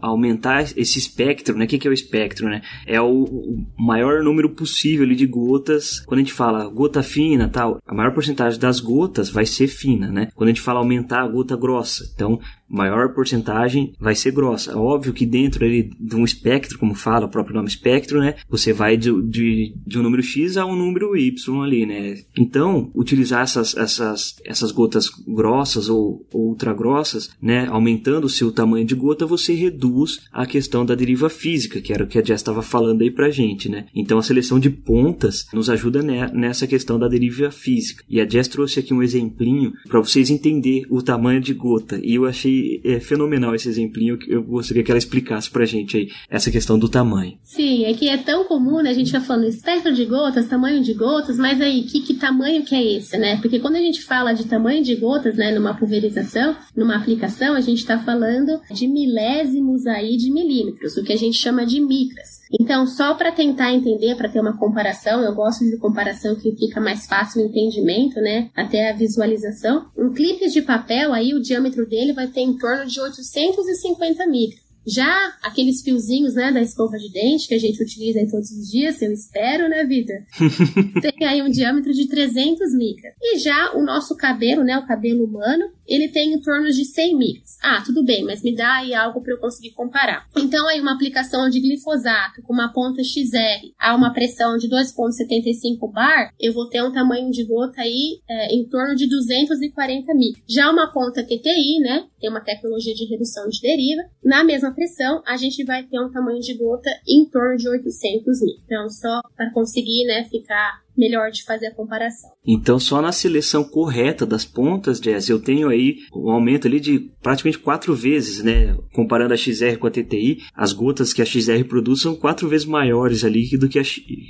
aumentar 0.00 0.62
esse 0.76 0.98
espectro, 0.98 1.56
né? 1.56 1.64
O 1.64 1.68
que, 1.68 1.78
que 1.78 1.88
é 1.88 1.90
o 1.90 1.94
espectro, 1.94 2.48
né? 2.48 2.62
É 2.86 3.00
o, 3.00 3.24
o, 3.24 3.66
maior 3.78 4.22
número 4.22 4.50
possível 4.50 5.06
de 5.06 5.26
gotas. 5.26 6.00
Quando 6.00 6.20
a 6.20 6.22
gente 6.22 6.32
fala 6.32 6.68
gota 6.68 7.02
fina, 7.02 7.48
tal, 7.48 7.78
a 7.86 7.94
maior 7.94 8.12
porcentagem 8.12 8.58
das 8.58 8.80
gotas 8.80 9.28
vai 9.28 9.46
ser 9.46 9.66
fina, 9.66 10.10
né? 10.10 10.28
Quando 10.34 10.48
a 10.48 10.52
gente 10.52 10.60
fala 10.60 10.78
aumentar 10.78 11.22
a 11.22 11.28
gota 11.28 11.56
grossa, 11.56 12.10
então 12.14 12.38
maior 12.72 13.10
porcentagem 13.10 13.92
vai 14.00 14.14
ser 14.14 14.32
grossa. 14.32 14.76
Óbvio 14.76 15.12
que 15.12 15.26
dentro 15.26 15.64
ali 15.64 15.90
de 16.00 16.16
um 16.16 16.24
espectro, 16.24 16.78
como 16.78 16.94
fala 16.94 17.26
o 17.26 17.28
próprio 17.28 17.54
nome 17.54 17.68
espectro, 17.68 18.20
né? 18.20 18.34
Você 18.48 18.72
vai 18.72 18.96
de, 18.96 19.10
de, 19.22 19.74
de 19.86 19.98
um 19.98 20.02
número 20.02 20.22
X 20.22 20.56
a 20.56 20.64
um 20.64 20.74
número 20.74 21.14
Y 21.16 21.62
ali, 21.62 21.84
né? 21.84 22.18
Então, 22.36 22.90
utilizar 22.94 23.42
essas, 23.42 23.76
essas, 23.76 24.36
essas 24.44 24.72
gotas 24.72 25.08
grossas 25.26 25.88
ou, 25.88 26.26
ou 26.32 26.48
ultra 26.48 26.72
grossas, 26.72 27.30
né? 27.40 27.66
Aumentando 27.68 28.24
o 28.24 28.30
seu 28.30 28.50
tamanho 28.50 28.86
de 28.86 28.94
gota, 28.94 29.26
você 29.26 29.52
reduz 29.52 30.20
a 30.32 30.46
questão 30.46 30.86
da 30.86 30.94
deriva 30.94 31.28
física, 31.28 31.80
que 31.80 31.92
era 31.92 32.04
o 32.04 32.06
que 32.06 32.18
a 32.18 32.24
Jess 32.24 32.40
estava 32.40 32.62
falando 32.62 33.02
aí 33.02 33.10
pra 33.10 33.30
gente, 33.30 33.68
né? 33.68 33.86
Então, 33.94 34.18
a 34.18 34.22
seleção 34.22 34.58
de 34.58 34.70
pontas 34.70 35.46
nos 35.52 35.68
ajuda 35.68 36.02
nessa 36.32 36.66
questão 36.66 36.98
da 36.98 37.08
deriva 37.08 37.50
física. 37.50 38.02
E 38.08 38.20
a 38.20 38.28
Jess 38.28 38.48
trouxe 38.48 38.80
aqui 38.80 38.94
um 38.94 39.02
exemplinho 39.02 39.72
para 39.88 40.00
vocês 40.00 40.30
entenderem 40.30 40.86
o 40.88 41.02
tamanho 41.02 41.40
de 41.40 41.52
gota. 41.52 42.00
E 42.02 42.14
eu 42.14 42.26
achei 42.26 42.61
é 42.84 43.00
fenomenal 43.00 43.54
esse 43.54 43.68
exemplinho 43.68 44.18
eu 44.28 44.42
gostaria 44.42 44.82
que 44.82 44.90
ela 44.90 44.98
explicasse 44.98 45.50
pra 45.50 45.64
gente 45.64 45.96
aí, 45.96 46.08
essa 46.28 46.50
questão 46.50 46.78
do 46.78 46.88
tamanho. 46.88 47.36
Sim, 47.42 47.84
é 47.84 47.92
que 47.94 48.08
é 48.08 48.16
tão 48.16 48.44
comum, 48.44 48.82
né? 48.82 48.90
A 48.90 48.94
gente 48.94 49.12
vai 49.12 49.20
falando 49.20 49.48
espectro 49.48 49.92
de 49.92 50.04
gotas, 50.04 50.48
tamanho 50.48 50.82
de 50.82 50.94
gotas, 50.94 51.36
mas 51.36 51.60
aí, 51.60 51.82
que, 51.82 52.00
que 52.00 52.14
tamanho 52.14 52.64
que 52.64 52.74
é 52.74 52.96
esse, 52.96 53.16
né? 53.18 53.36
Porque 53.40 53.58
quando 53.58 53.76
a 53.76 53.80
gente 53.80 54.02
fala 54.02 54.32
de 54.32 54.46
tamanho 54.46 54.82
de 54.82 54.94
gotas, 54.94 55.36
né, 55.36 55.52
numa 55.52 55.74
pulverização, 55.74 56.56
numa 56.76 56.96
aplicação, 56.96 57.54
a 57.54 57.60
gente 57.60 57.78
está 57.78 57.98
falando 57.98 58.60
de 58.70 58.86
milésimos 58.86 59.86
aí 59.86 60.16
de 60.16 60.30
milímetros, 60.30 60.96
o 60.96 61.02
que 61.02 61.12
a 61.12 61.18
gente 61.18 61.36
chama 61.36 61.64
de 61.64 61.80
micras. 61.80 62.42
Então, 62.60 62.86
só 62.86 63.14
para 63.14 63.32
tentar 63.32 63.72
entender, 63.72 64.14
para 64.14 64.28
ter 64.28 64.40
uma 64.40 64.56
comparação, 64.56 65.22
eu 65.22 65.34
gosto 65.34 65.64
de 65.64 65.78
comparação 65.78 66.34
que 66.34 66.52
fica 66.52 66.80
mais 66.80 67.06
fácil 67.06 67.42
o 67.42 67.46
entendimento, 67.46 68.20
né, 68.20 68.50
até 68.54 68.90
a 68.90 68.96
visualização. 68.96 69.86
Um 69.96 70.12
clipe 70.12 70.48
de 70.48 70.60
papel 70.60 71.12
aí, 71.12 71.32
o 71.34 71.40
diâmetro 71.40 71.86
dele 71.88 72.12
vai 72.12 72.26
ter 72.26 72.40
em 72.40 72.51
torno 72.56 72.86
de 72.86 73.00
850 73.00 74.26
micras. 74.26 74.62
Já 74.86 75.36
aqueles 75.42 75.80
fiozinhos, 75.82 76.34
né, 76.34 76.50
da 76.50 76.60
escova 76.60 76.98
de 76.98 77.10
dente 77.12 77.46
que 77.46 77.54
a 77.54 77.58
gente 77.58 77.80
utiliza 77.80 78.18
em 78.18 78.28
todos 78.28 78.50
os 78.50 78.68
dias, 78.68 79.00
eu 79.00 79.12
espero, 79.12 79.68
né, 79.68 79.84
Vitor? 79.84 80.16
tem 81.00 81.26
aí 81.26 81.40
um 81.40 81.50
diâmetro 81.50 81.92
de 81.92 82.08
300 82.08 82.74
micras. 82.74 83.14
E 83.22 83.38
já 83.38 83.72
o 83.74 83.82
nosso 83.82 84.16
cabelo, 84.16 84.64
né, 84.64 84.76
o 84.76 84.86
cabelo 84.86 85.24
humano, 85.24 85.70
ele 85.86 86.08
tem 86.08 86.32
em 86.32 86.40
torno 86.40 86.70
de 86.70 86.84
100 86.84 87.16
micras. 87.16 87.56
Ah, 87.62 87.82
tudo 87.84 88.04
bem, 88.04 88.24
mas 88.24 88.42
me 88.42 88.54
dá 88.54 88.76
aí 88.76 88.94
algo 88.94 89.20
para 89.20 89.32
eu 89.32 89.38
conseguir 89.38 89.70
comparar. 89.70 90.26
Então, 90.36 90.66
aí 90.68 90.80
uma 90.80 90.94
aplicação 90.94 91.48
de 91.48 91.60
glifosato 91.60 92.42
com 92.42 92.52
uma 92.52 92.72
ponta 92.72 93.02
XR 93.02 93.72
a 93.78 93.94
uma 93.94 94.12
pressão 94.12 94.56
de 94.56 94.68
2,75 94.68 95.92
bar, 95.92 96.32
eu 96.38 96.52
vou 96.52 96.68
ter 96.68 96.82
um 96.82 96.92
tamanho 96.92 97.30
de 97.30 97.44
gota 97.44 97.80
aí 97.80 98.20
é, 98.28 98.54
em 98.54 98.64
torno 98.68 98.94
de 98.94 99.08
240 99.08 100.14
micras. 100.14 100.44
Já 100.48 100.70
uma 100.70 100.92
ponta 100.92 101.22
QTI, 101.22 101.80
né, 101.80 102.06
tem 102.20 102.30
uma 102.30 102.40
tecnologia 102.40 102.94
de 102.94 103.04
redução 103.04 103.48
de 103.48 103.60
deriva, 103.60 104.02
na 104.24 104.44
mesma 104.44 104.72
pressão, 104.72 105.22
a 105.26 105.36
gente 105.36 105.64
vai 105.64 105.82
ter 105.84 106.00
um 106.00 106.10
tamanho 106.10 106.40
de 106.40 106.54
gota 106.54 106.90
em 107.06 107.24
torno 107.28 107.56
de 107.56 107.68
800 107.68 108.40
micras. 108.40 108.62
Então, 108.64 108.88
só 108.88 109.20
para 109.36 109.52
conseguir, 109.52 110.04
né, 110.06 110.24
ficar 110.24 110.81
melhor 110.96 111.30
de 111.30 111.44
fazer 111.44 111.66
a 111.68 111.74
comparação. 111.74 112.30
Então, 112.46 112.78
só 112.78 113.00
na 113.00 113.12
seleção 113.12 113.64
correta 113.64 114.26
das 114.26 114.44
pontas, 114.44 114.98
Jess, 114.98 115.28
eu 115.28 115.40
tenho 115.40 115.68
aí 115.68 115.96
um 116.14 116.30
aumento 116.30 116.66
ali 116.66 116.80
de 116.80 117.10
praticamente 117.22 117.58
quatro 117.58 117.94
vezes, 117.94 118.42
né? 118.42 118.76
Comparando 118.92 119.34
a 119.34 119.36
XR 119.36 119.76
com 119.78 119.86
a 119.86 119.90
TTI, 119.90 120.38
as 120.54 120.72
gotas 120.72 121.12
que 121.12 121.22
a 121.22 121.24
XR 121.24 121.64
produz 121.68 122.02
são 122.02 122.14
quatro 122.14 122.48
vezes 122.48 122.66
maiores 122.66 123.24
ali 123.24 123.56
do 123.56 123.68
que 123.68 123.78
a, 123.78 123.82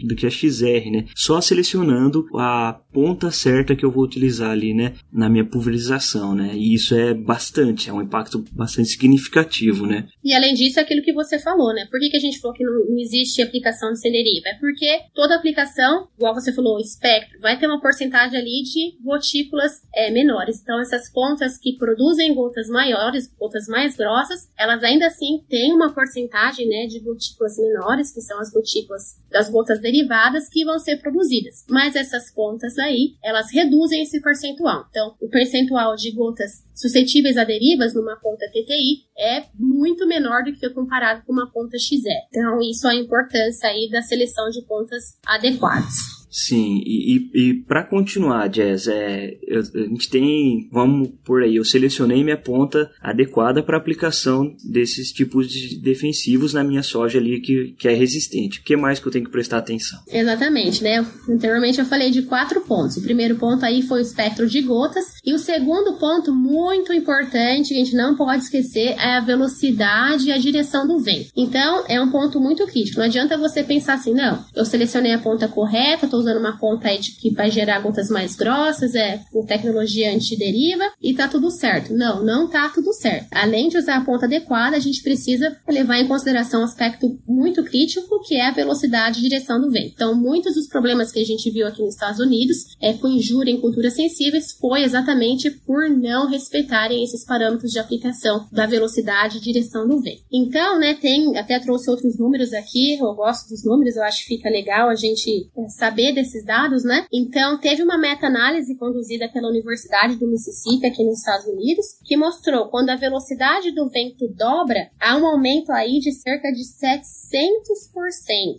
do 0.07 0.15
que 0.15 0.27
a 0.27 0.31
XR, 0.31 0.91
né? 0.91 1.07
Só 1.15 1.41
selecionando 1.41 2.27
a 2.35 2.79
ponta 2.93 3.31
certa 3.31 3.75
que 3.75 3.85
eu 3.85 3.91
vou 3.91 4.05
utilizar 4.05 4.51
ali, 4.51 4.75
né? 4.75 4.95
Na 5.13 5.29
minha 5.29 5.45
pulverização, 5.45 6.35
né? 6.35 6.53
E 6.55 6.75
isso 6.75 6.95
é 6.95 7.15
bastante, 7.15 7.89
é 7.89 7.93
um 7.93 8.03
impacto 8.03 8.45
bastante 8.53 8.91
significativo, 8.91 9.87
né? 9.87 10.07
E 10.23 10.35
além 10.35 10.55
disso, 10.55 10.79
é 10.79 10.83
aquilo 10.83 11.03
que 11.03 11.13
você 11.13 11.39
falou, 11.39 11.73
né? 11.73 11.87
Por 11.91 11.99
que, 11.99 12.11
que 12.11 12.17
a 12.17 12.21
gente 12.21 12.39
falou 12.41 12.57
que 12.57 12.65
não, 12.65 12.73
não 12.73 12.99
existe 12.99 13.43
aplicação 13.43 13.93
de 13.93 14.01
celeriva? 14.01 14.49
É 14.49 14.55
porque 14.59 15.01
toda 15.15 15.35
aplicação, 15.35 16.09
igual 16.17 16.35
você 16.35 16.52
falou, 16.53 16.79
espectro, 16.79 17.41
vai 17.41 17.59
ter 17.59 17.67
uma 17.67 17.81
porcentagem 17.81 18.39
ali 18.39 18.63
de 18.63 18.99
gotículas 19.03 19.83
é, 19.95 20.11
menores. 20.11 20.61
Então, 20.63 20.81
essas 20.81 21.11
pontas 21.11 21.59
que 21.59 21.77
produzem 21.77 22.35
gotas 22.35 22.69
maiores, 22.69 23.33
gotas 23.39 23.67
mais 23.67 23.97
grossas, 23.97 24.51
elas 24.59 24.83
ainda 24.83 25.07
assim 25.07 25.45
têm 25.49 25.73
uma 25.73 25.93
porcentagem 25.93 26.69
né, 26.69 26.87
de 26.87 27.01
gotículas 27.01 27.57
menores, 27.59 28.13
que 28.13 28.21
são 28.21 28.39
as 28.41 28.51
gotículas 28.51 29.03
das 29.31 29.49
gotas 29.49 29.81
derivadas, 29.81 30.49
que 30.49 30.65
vão 30.65 30.79
ser 30.79 30.99
produzidas. 30.99 31.65
Mas 31.69 31.97
essas 31.97 32.31
pontas 32.31 32.79
aí, 32.79 33.15
elas 33.23 33.51
reduzem 33.53 34.03
esse 34.03 34.21
percentual. 34.21 34.87
Então, 34.91 35.15
o 35.21 35.29
percentual 35.29 35.97
de 35.97 36.11
gotas 36.13 36.63
suscetíveis 36.75 37.37
a 37.37 37.45
derivas 37.45 37.95
numa 37.95 38.17
ponta 38.17 38.49
TTI 38.49 39.05
é 39.19 39.45
muito 39.55 40.07
menor 40.07 40.43
do 40.45 40.53
que 40.53 40.69
comparado 40.71 41.23
com 41.27 41.33
uma 41.33 41.51
ponta 41.51 41.79
XE. 41.79 42.03
Então, 42.29 42.61
isso 42.61 42.87
é 42.87 42.93
a 42.93 42.95
importância 42.95 43.69
aí 43.69 43.89
da 43.91 44.03
seleção 44.03 44.49
de 44.51 44.63
pontas 44.63 45.19
adequadas. 45.27 46.23
Sim, 46.33 46.83
e, 46.87 47.31
e, 47.35 47.51
e 47.51 47.55
para 47.55 47.85
continuar, 47.85 48.49
Jazz, 48.49 48.89
é, 48.89 49.37
eu, 49.47 49.61
a 49.61 49.79
gente 49.81 50.09
tem, 50.09 50.67
vamos 50.73 51.11
por 51.23 51.43
aí, 51.43 51.57
eu 51.57 51.65
selecionei 51.65 52.25
minha 52.25 52.39
ponta 52.39 52.91
adequada 53.03 53.63
para 53.63 53.77
aplicação 53.77 54.57
desses 54.65 55.13
tipos 55.13 55.47
de 55.47 55.79
defensivos 55.79 56.55
na 56.55 56.65
minha 56.65 56.83
soja 56.83 57.19
ali 57.19 57.39
que, 57.39 57.75
que 57.79 57.87
é 57.87 57.93
resistente. 57.93 58.61
O 58.61 58.63
que 58.63 58.75
mais 58.75 58.99
que 58.99 59.07
eu 59.07 59.13
tenho 59.13 59.27
que 59.27 59.31
prestar 59.31 59.59
atenção? 59.59 60.01
Exatamente, 60.09 60.83
né? 60.83 61.07
Anteriormente 61.29 61.79
eu 61.79 61.85
falei 61.85 62.11
de 62.11 62.23
quatro 62.23 62.63
pontos. 62.63 62.97
O 62.97 63.03
primeiro 63.03 63.37
ponto 63.37 63.63
aí 63.67 63.83
foi 63.83 64.01
o 64.01 64.03
espectro 64.03 64.49
de 64.49 64.63
gotas, 64.63 65.05
e 65.23 65.35
o 65.35 65.39
segundo 65.39 65.99
ponto 65.99 66.35
muito 66.35 66.95
importante, 66.95 67.69
que 67.69 67.75
a 67.75 67.85
gente 67.85 67.95
não 67.95 68.17
pode 68.17 68.45
esquecer, 68.45 68.97
é 68.99 69.12
a 69.13 69.21
velocidade 69.21 70.29
e 70.29 70.33
a 70.33 70.39
direção 70.39 70.87
do 70.87 70.99
vento. 70.99 71.31
Então, 71.37 71.85
é 71.89 72.01
um 72.01 72.11
ponto 72.11 72.41
muito 72.41 72.67
crítico. 72.67 72.99
Não 72.99 73.07
adianta 73.07 73.37
você 73.37 73.63
pensar 73.63 73.95
assim, 73.95 74.15
não, 74.15 74.45
eu 74.55 74.65
selecionei 74.65 75.13
a 75.13 75.19
ponta 75.19 75.49
correta, 75.49 76.05
estou 76.05 76.21
usando 76.21 76.39
uma 76.39 76.59
ponta 76.59 76.89
aí 76.89 76.99
de, 76.99 77.13
que 77.13 77.31
vai 77.31 77.51
gerar 77.51 77.81
gotas 77.81 78.09
mais 78.09 78.35
grossas, 78.35 78.95
é 78.95 79.21
com 79.33 79.45
tecnologia 79.45 80.13
antideriva 80.15 80.85
e 81.01 81.15
tá 81.15 81.29
tudo 81.29 81.51
certo. 81.51 81.93
Não, 81.93 82.23
não 82.25 82.49
tá 82.49 82.69
tudo 82.69 82.93
certo. 82.93 83.29
Além 83.33 83.69
de 83.69 83.79
usar 83.79 83.97
a 83.97 84.05
ponta 84.05 84.27
adequada, 84.27 84.77
a 84.77 84.81
gente 84.81 85.03
precisa 85.03 85.57
levar 85.69 85.99
em 85.99 86.07
consideração 86.07 86.61
um 86.61 86.65
aspecto 86.65 87.19
muito 87.27 87.63
crítico, 87.65 88.23
que 88.23 88.37
é 88.37 88.49
a 88.49 88.53
velocidade 88.53 89.19
e 89.19 89.23
direção 89.23 89.61
do 89.61 89.71
vento. 89.71 89.93
Então, 89.95 90.15
muitos 90.15 90.55
dos 90.55 90.67
problemas 90.67 91.11
que 91.11 91.21
a 91.21 91.25
gente 91.25 91.51
viu 91.51 91.67
aqui 91.67 91.83
nos 91.83 91.95
Estados 91.95 92.21
Unidos 92.21 92.77
é, 92.81 92.93
com 92.93 93.09
injúria 93.09 93.51
em 93.51 93.61
culturas 93.61 93.95
sensíveis 93.95 94.53
foi 94.53 94.83
exatamente 94.83 95.51
por 95.51 95.89
não 95.89 96.29
respeitarem 96.29 97.03
esses 97.03 97.25
parâmetros 97.25 97.71
de 97.71 97.79
aplicação 97.79 98.47
da 98.53 98.67
velocidade 98.67 98.92
e 99.01 99.41
direção 99.41 99.87
do 99.87 100.01
vento. 100.01 100.23
Então, 100.33 100.79
né, 100.79 100.95
tem, 100.95 101.37
até 101.37 101.59
trouxe 101.59 101.91
outros 101.91 102.19
números 102.19 102.53
aqui, 102.53 102.99
eu 102.99 103.15
gosto 103.15 103.49
dos 103.49 103.65
números, 103.65 103.97
eu 103.97 104.03
acho 104.03 104.23
que 104.23 104.37
fica 104.37 104.49
legal 104.49 104.89
a 104.89 104.95
gente 104.95 105.49
é, 105.57 105.69
saber 105.69 106.13
desses 106.13 106.45
dados, 106.45 106.85
né? 106.85 107.07
Então, 107.13 107.59
teve 107.59 107.83
uma 107.83 107.99
meta-análise 107.99 108.77
conduzida 108.77 109.29
pela 109.29 109.49
Universidade 109.49 110.17
do 110.17 110.29
Mississippi, 110.29 110.87
aqui 110.87 111.05
nos 111.05 111.19
Estados 111.19 111.47
Unidos, 111.47 111.87
que 112.05 112.17
mostrou 112.17 112.69
quando 112.69 112.91
a 112.91 112.97
velocidade 112.97 113.73
do 113.73 113.89
vento 113.89 114.29
dobra, 114.29 114.91
há 115.01 115.17
um 115.17 115.27
aumento 115.27 115.71
aí 115.73 115.99
de 115.99 116.13
cerca 116.13 116.51
de 116.51 116.63
700%. 116.63 117.03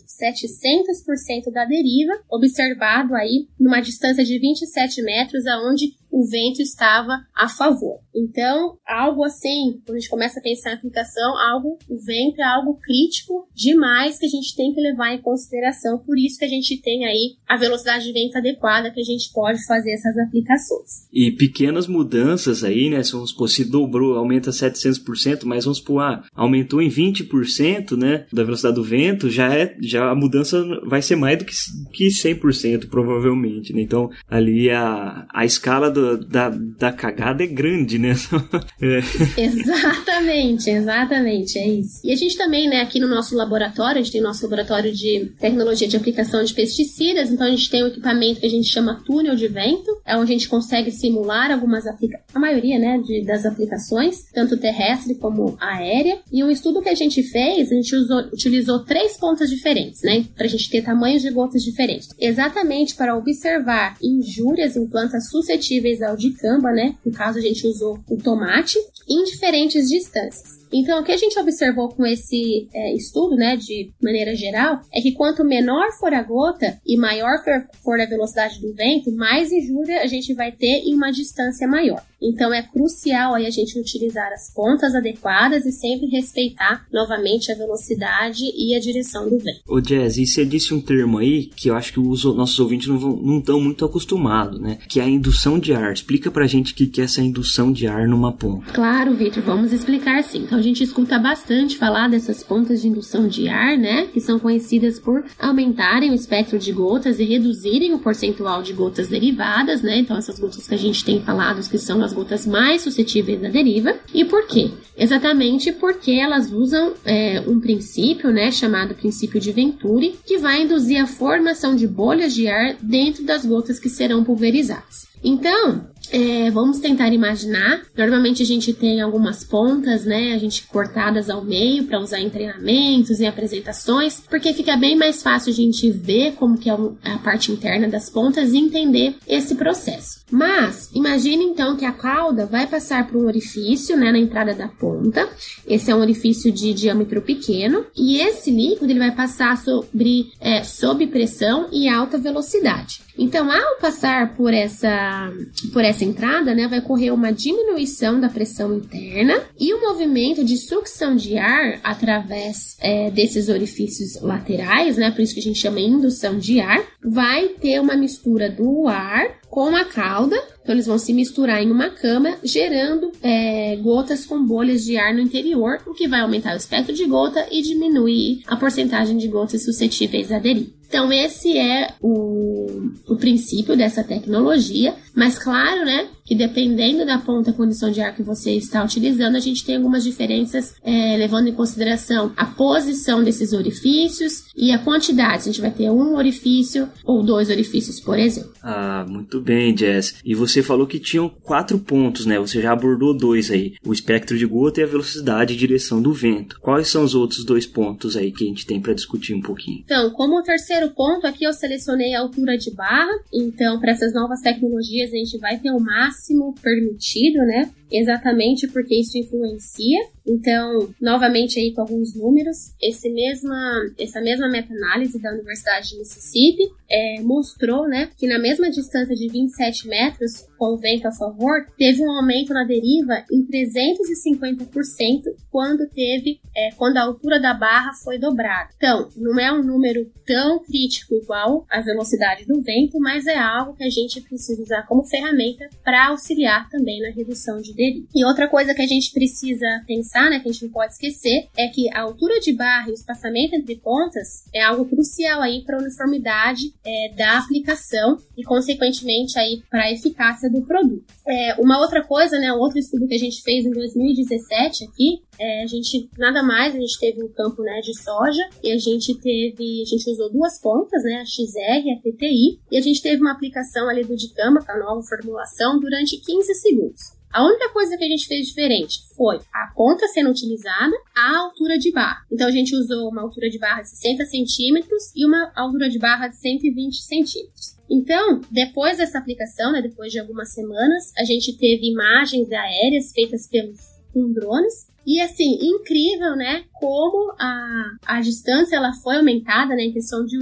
700% 0.08 1.52
da 1.52 1.66
deriva, 1.66 2.14
observado 2.30 3.16
aí 3.16 3.48
numa 3.60 3.82
distância 3.82 4.24
de 4.24 4.40
27 4.40 5.02
metros, 5.02 5.46
aonde 5.48 5.96
o 6.14 6.24
vento 6.30 6.62
estava 6.62 7.26
a 7.36 7.50
favor. 7.50 8.00
Então, 8.16 8.78
algo 8.88 9.24
assim, 9.24 9.82
quando 9.84 9.98
a 9.98 10.00
gente 10.00 10.10
começa 10.12 10.40
a 10.40 10.44
pensar 10.44 10.70
em 10.70 10.76
aplicação, 10.76 11.36
algo, 11.40 11.80
o 11.90 11.98
vento 11.98 12.40
é 12.40 12.44
algo 12.44 12.76
crítico 12.76 13.48
demais 13.56 14.20
que 14.20 14.28
a 14.28 14.30
gente 14.30 14.56
tem 14.56 14.72
que 14.72 14.80
levar 14.80 15.16
em 15.16 15.22
consideração. 15.22 15.98
Por 15.98 16.20
isso 16.20 16.38
que 16.38 16.46
a 16.46 16.50
gente 16.50 16.80
tem 16.80 17.04
aí 17.06 17.36
a 17.50 17.58
velocidade 17.58 18.06
de 18.06 18.14
vento 18.14 18.38
adequada 18.38 18.92
que 18.92 19.00
a 19.00 19.04
gente 19.04 19.34
pode 19.34 19.66
fazer 19.66 19.92
essas 19.92 20.16
aplicações. 20.20 21.08
E 21.12 21.32
pequenas 21.32 21.88
mudanças 21.88 22.64
aí, 22.64 22.92
né? 22.92 23.02
Se 23.02 23.14
vamos 23.14 23.32
supor, 23.32 23.50
se 23.50 23.66
dobrou, 23.66 24.16
aumenta 24.16 24.52
700%, 24.52 25.46
mas 25.46 25.66
vamos 25.66 25.80
supor, 25.80 26.04
ah, 26.04 26.24
aumentou 26.36 26.80
em 26.80 26.90
20%, 26.90 27.98
né? 27.98 28.28
Da 28.32 28.44
velocidade 28.44 28.76
do 28.76 28.84
vento, 28.84 29.32
já 29.32 29.52
é, 29.52 29.76
já 29.82 30.12
a 30.12 30.16
mudança 30.16 30.64
vai 30.86 31.02
ser 31.02 31.16
mais 31.16 31.40
do 31.40 31.46
que, 31.46 31.56
que 31.92 32.08
100%, 32.10 32.88
provavelmente, 32.88 33.74
né? 33.74 33.82
Então, 33.82 34.12
ali 34.30 34.70
a, 34.70 35.26
a 35.34 35.44
escala 35.44 35.90
do, 35.90 36.03
da, 36.18 36.50
da 36.50 36.92
cagada 36.92 37.44
é 37.44 37.48
grande, 37.48 37.98
né? 37.98 38.14
é. 38.82 39.42
Exatamente, 39.42 40.70
exatamente, 40.70 41.58
é 41.58 41.68
isso. 41.68 42.02
E 42.04 42.12
a 42.12 42.16
gente 42.16 42.38
também, 42.38 42.68
né, 42.70 42.82
aqui 42.82 43.00
no 43.00 43.08
nosso 43.08 43.36
laboratório, 43.36 44.00
a 44.00 44.04
gente 44.04 44.12
tem 44.12 44.22
o 44.22 44.24
nosso 44.24 44.44
laboratório 44.44 44.92
de 44.94 45.32
tecnologia 45.40 45.88
de 45.88 45.98
aplicação 45.98 46.44
de 46.44 46.54
pesticidas, 46.54 47.32
então 47.32 47.48
a 47.48 47.50
gente 47.50 47.70
tem 47.70 47.84
um 47.84 47.88
equipamento 47.88 48.40
que 48.40 48.46
a 48.46 48.50
gente 48.50 48.70
chama 48.70 49.02
túnel 49.06 49.36
de 49.36 49.48
vento, 49.48 49.90
é 50.06 50.16
onde 50.16 50.32
a 50.32 50.36
gente 50.36 50.50
consegue 50.50 50.92
simular 50.92 51.52
algumas 51.52 51.86
aplicações, 51.88 52.26
a 52.34 52.40
maioria, 52.40 52.80
né, 52.80 53.00
de, 53.00 53.24
das 53.24 53.46
aplicações, 53.46 54.24
tanto 54.34 54.58
terrestre 54.58 55.16
como 55.16 55.56
aérea. 55.60 56.20
E 56.32 56.44
um 56.44 56.50
estudo 56.50 56.82
que 56.82 56.90
a 56.90 56.96
gente 56.96 57.24
fez, 57.24 57.72
a 57.72 57.76
gente 57.76 57.96
usou, 57.96 58.20
utilizou 58.34 58.80
três 58.80 59.18
pontas 59.18 59.50
diferentes, 59.50 60.02
né, 60.04 60.26
para 60.36 60.46
a 60.46 60.50
gente 60.50 60.70
ter 60.70 60.82
tamanhos 60.84 61.22
de 61.22 61.30
gotas 61.32 61.64
diferentes, 61.64 62.10
exatamente 62.20 62.96
para 62.96 63.16
observar 63.16 63.96
injúrias 64.02 64.76
em 64.76 64.88
plantas 64.88 65.30
suscetíveis 65.30 65.93
ao 66.02 66.16
dicamba, 66.16 66.72
né? 66.72 66.96
No 67.06 67.12
caso, 67.12 67.38
a 67.38 67.42
gente 67.42 67.66
usou 67.68 68.00
o 68.10 68.18
tomate 68.18 68.78
em 69.10 69.24
diferentes 69.24 69.90
distâncias. 69.90 70.64
Então, 70.74 71.02
o 71.02 71.04
que 71.04 71.12
a 71.12 71.18
gente 71.18 71.38
observou 71.40 71.90
com 71.90 72.04
esse 72.04 72.68
é, 72.74 72.96
estudo, 72.96 73.36
né, 73.36 73.56
de 73.56 73.92
maneira 74.02 74.36
geral, 74.36 74.82
é 74.92 75.00
que 75.02 75.12
quanto 75.12 75.44
menor 75.44 75.92
for 76.00 76.12
a 76.14 76.24
gota 76.24 76.80
e 76.84 76.98
maior 76.98 77.38
for 77.84 78.00
a 78.02 78.08
velocidade 78.08 78.60
do 78.60 78.74
vento, 78.74 79.16
mais 79.16 79.52
injúria 79.52 80.02
a 80.02 80.08
gente 80.08 80.34
vai 80.34 80.52
ter 80.52 80.82
em 80.84 80.96
uma 80.96 81.12
distância 81.12 81.68
maior. 81.68 82.04
Então, 82.20 82.54
é 82.54 82.64
crucial 82.64 83.36
aí 83.36 83.46
a 83.46 83.50
gente 83.50 83.78
utilizar 83.78 84.32
as 84.32 84.52
pontas 84.54 84.96
adequadas 84.96 85.66
e 85.66 85.72
sempre 85.74 86.08
respeitar 86.08 86.88
novamente 86.92 87.52
a 87.52 87.56
velocidade 87.56 88.46
e 88.56 88.74
a 88.74 88.80
direção 88.80 89.30
do 89.30 89.38
vento. 89.38 89.60
Ô 89.68 89.82
Jazz, 89.82 90.18
e 90.18 90.26
você 90.26 90.46
disse 90.46 90.74
um 90.74 90.82
termo 90.82 91.18
aí 91.18 91.48
que 91.48 91.70
eu 91.70 91.76
acho 91.76 91.92
que 91.92 92.00
os 92.00 92.24
nossos 92.24 92.60
ouvintes 92.60 92.88
não 92.88 93.40
estão 93.40 93.60
muito 93.60 93.84
acostumados, 93.84 94.60
né? 94.60 94.80
Que 94.88 95.02
é 95.02 95.04
a 95.04 95.10
indução 95.10 95.60
de 95.60 95.74
ar 95.74 95.83
Zanardi, 95.84 96.00
explica 96.00 96.32
pra 96.32 96.48
gente 96.48 96.72
o 96.72 96.76
que 96.76 97.02
é 97.02 97.04
essa 97.04 97.22
indução 97.22 97.72
de 97.72 97.88
ar 97.88 98.08
numa 98.08 98.32
ponta. 98.32 98.72
Claro, 98.72 99.14
Vitor, 99.14 99.44
vamos 99.44 99.74
explicar 99.74 100.24
sim. 100.24 100.44
Então 100.44 100.58
a 100.58 100.62
gente 100.62 100.84
escuta 100.84 101.20
bastante 101.20 101.78
falar 101.78 102.08
dessas 102.08 102.44
pontas 102.44 102.82
de 102.82 102.88
indução 102.88 103.28
de 103.28 103.50
ar, 103.50 103.78
né? 103.78 104.08
Que 104.14 104.22
são 104.22 104.40
conhecidas 104.40 105.00
por 105.00 105.24
aumentarem 105.38 106.12
o 106.12 106.16
espectro 106.16 106.58
de 106.58 106.72
gotas 106.72 107.20
e 107.20 107.24
reduzirem 107.24 107.94
o 107.94 108.00
percentual 108.00 108.64
de 108.64 108.74
gotas 108.74 109.08
derivadas, 109.10 109.82
né? 109.82 110.00
Então 110.00 110.18
essas 110.18 110.40
gotas 110.40 110.68
que 110.68 110.74
a 110.74 110.78
gente 110.78 111.04
tem 111.04 111.22
falado 111.22 111.54
que 111.70 111.78
são 111.78 112.04
as 112.04 112.14
gotas 112.14 112.46
mais 112.46 112.82
suscetíveis 112.82 113.44
à 113.44 113.50
deriva. 113.50 113.96
E 114.14 114.26
por 114.26 114.48
quê? 114.48 114.72
Exatamente 114.98 115.72
porque 115.72 116.12
elas 116.12 116.52
usam 116.52 116.94
é, 117.04 117.42
um 117.48 117.60
princípio, 117.60 118.32
né, 118.32 118.52
chamado 118.52 118.94
princípio 118.94 119.40
de 119.40 119.52
Venturi, 119.52 120.16
que 120.26 120.38
vai 120.38 120.64
induzir 120.64 121.02
a 121.02 121.08
formação 121.08 121.76
de 121.76 121.88
bolhas 121.88 122.34
de 122.34 122.48
ar 122.48 122.76
dentro 122.82 123.24
das 123.24 123.46
gotas 123.46 123.80
que 123.80 123.90
serão 123.90 124.24
pulverizadas. 124.24 125.13
Então, 125.24 125.88
é, 126.12 126.52
vamos 126.52 126.80
tentar 126.80 127.12
imaginar. 127.12 127.82
Normalmente 127.98 128.44
a 128.44 128.46
gente 128.46 128.74
tem 128.74 129.02
algumas 129.02 129.44
pontas, 129.44 130.06
né? 130.06 130.34
A 130.34 130.38
gente 130.38 130.64
cortadas 130.68 131.30
ao 131.30 131.44
meio 131.44 131.86
para 131.86 132.00
usar 132.00 132.20
em 132.20 132.30
treinamentos 132.30 133.20
e 133.20 133.26
apresentações, 133.26 134.22
porque 134.30 134.54
fica 134.54 134.78
bem 134.78 134.96
mais 134.96 135.24
fácil 135.24 135.52
a 135.52 135.56
gente 135.56 135.90
ver 135.90 136.34
como 136.34 136.58
que 136.58 136.70
é 136.70 136.74
a 136.74 137.18
parte 137.18 137.52
interna 137.52 137.88
das 137.88 138.10
pontas 138.10 138.54
e 138.54 138.58
entender 138.58 139.16
esse 139.28 139.56
processo. 139.56 140.22
Mas 140.30 140.90
imagine 140.94 141.44
então 141.44 141.76
que 141.76 141.86
a 141.86 141.92
cauda 141.92 142.46
vai 142.46 142.68
passar 142.68 143.08
por 143.08 143.18
um 143.18 143.26
orifício, 143.26 143.98
né, 143.98 144.12
na 144.12 144.20
entrada 144.20 144.54
da 144.54 144.68
ponta. 144.68 145.28
Esse 145.68 145.90
é 145.90 145.96
um 145.96 146.02
orifício 146.02 146.52
de 146.52 146.74
diâmetro 146.74 147.22
pequeno 147.22 147.86
e 147.96 148.18
esse 148.18 148.52
líquido 148.52 148.92
ele 148.92 149.00
vai 149.00 149.16
passar 149.16 149.58
sobre 149.58 150.32
é, 150.40 150.64
sob 150.64 151.08
pressão 151.08 151.70
e 151.72 151.88
alta 151.88 152.18
velocidade. 152.18 153.02
Então, 153.18 153.52
ao 153.52 153.80
passar 153.80 154.36
por 154.36 154.54
essa, 154.54 155.32
por 155.72 155.84
essa 155.84 156.04
entrada, 156.04 156.56
né, 156.56 156.68
vai 156.68 156.80
ocorrer 156.80 157.14
uma 157.14 157.32
diminuição 157.32 158.20
da 158.20 158.30
pressão 158.30 158.76
interna 158.76 159.42
e 159.60 159.74
o 159.74 159.82
movimento 159.82 160.44
de 160.44 160.58
sucção 160.58 161.16
de 161.16 161.38
ar 161.38 161.80
através 161.84 162.76
é, 162.80 163.12
desses 163.12 163.50
orifícios 163.50 164.20
laterais, 164.22 164.98
né, 164.98 165.12
por 165.12 165.22
isso 165.22 165.34
que 165.34 165.40
a 165.40 165.44
gente 165.44 165.60
chama 165.60 165.80
indução 165.80 166.38
de 166.38 166.60
ar, 166.60 166.84
vai 167.04 167.50
ter 167.50 167.80
uma 167.80 167.96
mistura 167.96 168.50
do 168.50 168.88
ar 168.88 169.44
com 169.50 169.76
a 169.76 169.86
cauda. 169.86 170.36
Então, 170.64 170.74
eles 170.74 170.88
vão 170.88 170.98
se 170.98 171.14
misturar 171.14 171.62
em 171.62 171.70
uma 171.70 171.90
cama, 171.90 172.38
gerando 172.44 173.12
é, 173.22 173.76
gotas 173.76 174.26
com 174.26 174.44
bolhas 174.44 174.84
de 174.84 174.98
ar 174.98 175.14
no 175.14 175.20
interior, 175.20 175.80
o 175.86 175.94
que 175.94 176.08
vai 176.08 176.22
aumentar 176.22 176.54
o 176.54 176.58
espectro 176.58 176.96
de 176.96 177.06
gota 177.06 177.46
e 177.52 177.62
diminuir 177.62 178.42
a 178.48 178.56
porcentagem 178.56 179.18
de 179.18 179.28
gotas 179.28 179.64
suscetíveis 179.64 180.32
a 180.32 180.38
aderir. 180.38 180.70
Então, 180.88 181.12
esse 181.12 181.58
é 181.58 181.94
o, 182.02 182.92
o 183.14 183.18
princípio 183.18 183.78
dessa 183.78 184.04
tecnologia, 184.04 184.96
mas 185.16 185.38
claro, 185.38 185.86
né, 185.86 186.08
que 186.26 186.36
dependendo 186.36 187.06
da 187.06 187.18
ponta 187.18 187.54
condição 187.54 187.92
de 187.92 188.02
ar 188.02 188.16
que 188.16 188.24
você 188.24 188.52
está 188.52 188.84
utilizando, 188.84 189.36
a 189.36 189.40
gente 189.40 189.66
tem 189.66 189.76
algumas 189.76 190.04
diferenças 190.04 190.76
é, 190.84 191.18
levando 191.18 191.48
em 191.48 191.54
consideração 191.54 192.32
a 192.36 192.46
posição 192.46 193.24
desses 193.24 193.54
orifícios 193.54 194.46
e 194.56 194.72
a 194.72 194.80
quantidade. 194.80 195.44
A 195.44 195.52
gente 195.52 195.62
vai 195.62 195.72
ter 195.72 195.90
um 195.90 196.16
orifício 196.16 196.90
ou 197.04 197.24
dois 197.24 197.50
orifícios, 197.50 198.00
por 198.00 198.18
exemplo. 198.18 198.54
Ah, 198.62 199.06
muito 199.08 199.42
bem, 199.42 199.76
Jess. 199.76 200.16
E 200.24 200.36
você 200.36 200.62
falou 200.62 200.88
que 200.88 201.00
tinham 201.00 201.30
quatro 201.30 201.80
pontos, 201.80 202.26
né? 202.26 202.40
Você 202.40 202.62
já 202.62 202.72
abordou 202.72 203.16
dois 203.16 203.52
aí: 203.52 203.74
o 203.86 203.94
espectro 203.94 204.38
de 204.38 204.46
gota 204.46 204.82
e 204.82 204.84
a 204.84 204.88
velocidade 204.88 205.54
e 205.54 205.58
direção 205.58 206.02
do 206.02 206.14
vento. 206.14 206.60
Quais 206.60 206.88
são 206.88 207.04
os 207.04 207.16
outros 207.16 207.44
dois 207.44 207.66
pontos 207.66 208.16
aí 208.16 208.32
que 208.32 208.44
a 208.44 208.48
gente 208.48 208.66
tem 208.66 208.82
para 208.82 208.94
discutir 208.94 209.34
um 209.34 209.42
pouquinho? 209.42 209.82
Então, 209.84 210.10
como 210.12 210.40
o 210.40 210.44
terceiro 210.44 210.64
terceiro 210.74 210.90
ponto, 210.92 211.28
aqui 211.28 211.44
eu 211.44 211.54
selecionei 211.54 212.16
a 212.16 212.22
altura 212.22 212.58
de 212.58 212.72
barra. 212.72 213.12
Então, 213.34 213.80
para 213.80 213.92
essas 213.92 214.14
novas 214.14 214.42
tecnologias, 214.42 215.12
a 215.12 215.16
gente 215.16 215.38
vai 215.38 215.58
ter 215.58 215.72
o 215.72 215.80
máximo 215.80 216.13
permitido, 216.54 217.40
né? 217.46 217.70
Exatamente 217.94 218.68
porque 218.68 219.00
isso 219.00 219.16
influencia. 219.20 220.00
Então, 220.26 220.90
novamente 221.00 221.60
aí 221.60 221.72
com 221.74 221.82
alguns 221.82 222.16
números, 222.16 222.74
esse 222.82 223.10
mesma, 223.10 223.56
essa 224.00 224.20
mesma 224.20 224.50
meta-análise 224.50 225.22
da 225.22 225.32
Universidade 225.32 225.90
de 225.90 225.98
Mississippi 226.00 226.64
é, 226.90 227.22
mostrou 227.22 227.88
né, 227.88 228.10
que 228.18 228.26
na 228.26 228.40
mesma 228.40 228.72
distância 228.72 229.16
de 229.16 229.28
27 229.28 229.88
metros, 229.88 230.48
com 230.58 230.74
o 230.74 230.78
vento 230.78 231.08
a 231.08 231.12
favor, 231.12 231.66
teve 231.78 232.02
um 232.02 232.12
aumento 232.12 232.54
na 232.54 232.64
deriva 232.64 233.24
em 233.32 233.46
350% 233.46 235.24
quando 235.52 235.88
teve, 235.90 236.40
é, 236.56 236.70
quando 236.78 236.98
a 236.98 237.04
altura 237.04 237.40
da 237.40 237.54
barra 237.54 237.92
foi 238.04 238.18
dobrada. 238.18 238.70
Então, 238.78 239.10
não 239.18 239.40
é 239.40 239.52
um 239.52 239.64
número 239.64 240.10
tão 240.26 240.64
crítico 240.64 241.16
igual 241.16 241.66
a 241.70 241.82
velocidade 241.82 242.46
do 242.46 242.62
vento, 242.62 242.98
mas 243.00 243.28
é 243.28 243.38
algo 243.38 243.76
que 243.76 243.84
a 243.84 243.90
gente 243.90 244.22
precisa 244.22 244.62
usar 244.62 244.84
como 244.88 245.04
ferramenta 245.04 245.68
para 245.84 246.08
auxiliar 246.08 246.70
também 246.70 247.02
na 247.02 247.10
redução 247.10 247.60
de 247.60 247.74
E 248.14 248.26
outra 248.26 248.48
coisa 248.48 248.74
que 248.74 248.82
a 248.82 248.88
gente 248.88 249.12
precisa 249.12 249.84
pensar, 249.88 250.30
né, 250.30 250.40
que 250.40 250.50
a 250.50 250.52
gente 250.52 250.66
não 250.66 250.72
pode 250.72 250.94
esquecer, 250.94 251.48
é 251.58 251.68
que 251.68 251.90
a 251.94 252.02
altura 252.02 252.40
de 252.40 252.54
barra 252.54 252.88
e 252.88 252.92
o 252.92 252.94
espaçamento 252.94 253.56
entre 253.56 253.76
pontas 253.76 254.46
é 254.54 254.62
algo 254.62 254.86
crucial 254.86 255.42
aí 255.42 255.64
para 255.64 255.78
a 255.78 255.82
uniformidade 255.82 256.74
é, 256.86 257.14
da 257.16 257.38
aplicação 257.40 258.18
e, 258.38 258.44
consequentemente, 258.44 259.38
aí 259.38 259.62
para 259.70 259.84
a 259.84 259.92
eficácia 259.92 260.50
do 260.50 260.62
produto. 260.62 261.06
É, 261.28 261.56
uma 261.60 261.80
outra 261.80 262.04
coisa, 262.04 262.38
né, 262.40 262.52
um 262.54 262.60
outro 262.60 262.80
estudo 262.80 263.08
que 263.08 263.16
a 263.16 263.20
gente 263.20 263.42
fez 263.42 263.66
em 263.66 263.72
2017 263.72 264.86
aqui, 264.86 265.22
é, 265.40 265.64
a 265.64 265.68
gente 265.68 266.10
nada 266.18 266.44
mais, 266.44 266.76
a 266.76 266.80
gente 266.80 267.00
teve 267.00 267.24
um 267.24 267.30
campo 267.30 267.64
né, 267.64 267.80
de 267.82 267.98
soja 268.00 268.44
e 268.64 268.72
a 268.72 268.78
gente 268.78 269.16
teve, 269.16 269.82
a 269.82 269.86
gente 269.86 270.10
usou 270.10 270.32
duas 270.32 270.60
pontas, 270.60 271.04
né, 271.04 271.22
a 271.22 271.26
XR 271.26 271.86
e 271.86 271.92
a 271.92 271.98
TTI, 271.98 272.60
e 272.72 272.78
a 272.78 272.82
gente 272.82 273.02
teve 273.02 273.22
uma 273.22 273.32
aplicação 273.32 273.90
ali 273.90 274.04
do 274.04 274.16
dicamba, 274.16 274.64
com 274.64 274.72
a 274.72 274.80
nova 274.80 275.02
formulação, 275.02 275.80
durante 275.80 276.18
15 276.18 276.54
segundos. 276.56 277.23
A 277.34 277.44
única 277.44 277.70
coisa 277.70 277.98
que 277.98 278.04
a 278.04 278.08
gente 278.08 278.28
fez 278.28 278.46
diferente 278.46 279.00
foi 279.18 279.40
a 279.52 279.74
ponta 279.76 280.08
sendo 280.08 280.30
utilizada, 280.30 280.96
a 281.16 281.40
altura 281.40 281.80
de 281.80 281.92
barra. 281.92 282.24
Então 282.32 282.48
a 282.48 282.52
gente 282.52 282.76
usou 282.76 283.10
uma 283.10 283.24
altura 283.24 283.50
de 283.50 283.58
barra 283.58 283.82
de 283.82 283.90
60 283.90 284.24
centímetros 284.26 285.12
e 285.16 285.26
uma 285.26 285.52
altura 285.56 285.90
de 285.90 285.98
barra 285.98 286.28
de 286.28 286.38
120 286.38 287.02
centímetros. 287.02 287.76
Então, 287.90 288.40
depois 288.52 288.98
dessa 288.98 289.18
aplicação, 289.18 289.72
né, 289.72 289.82
depois 289.82 290.12
de 290.12 290.20
algumas 290.20 290.54
semanas, 290.54 291.12
a 291.18 291.24
gente 291.24 291.58
teve 291.58 291.92
imagens 291.92 292.52
aéreas 292.52 293.12
feitas 293.12 293.48
pelos 293.48 293.80
com 294.14 294.32
drones 294.32 294.88
e 295.06 295.20
assim, 295.20 295.58
incrível, 295.62 296.36
né? 296.36 296.64
Como 296.84 297.34
a, 297.40 297.96
a 298.06 298.20
distância 298.20 298.76
ela 298.76 298.92
foi 298.92 299.16
aumentada, 299.16 299.74
né? 299.74 299.84
Em 299.84 299.94
questão 299.94 300.26
de 300.26 300.36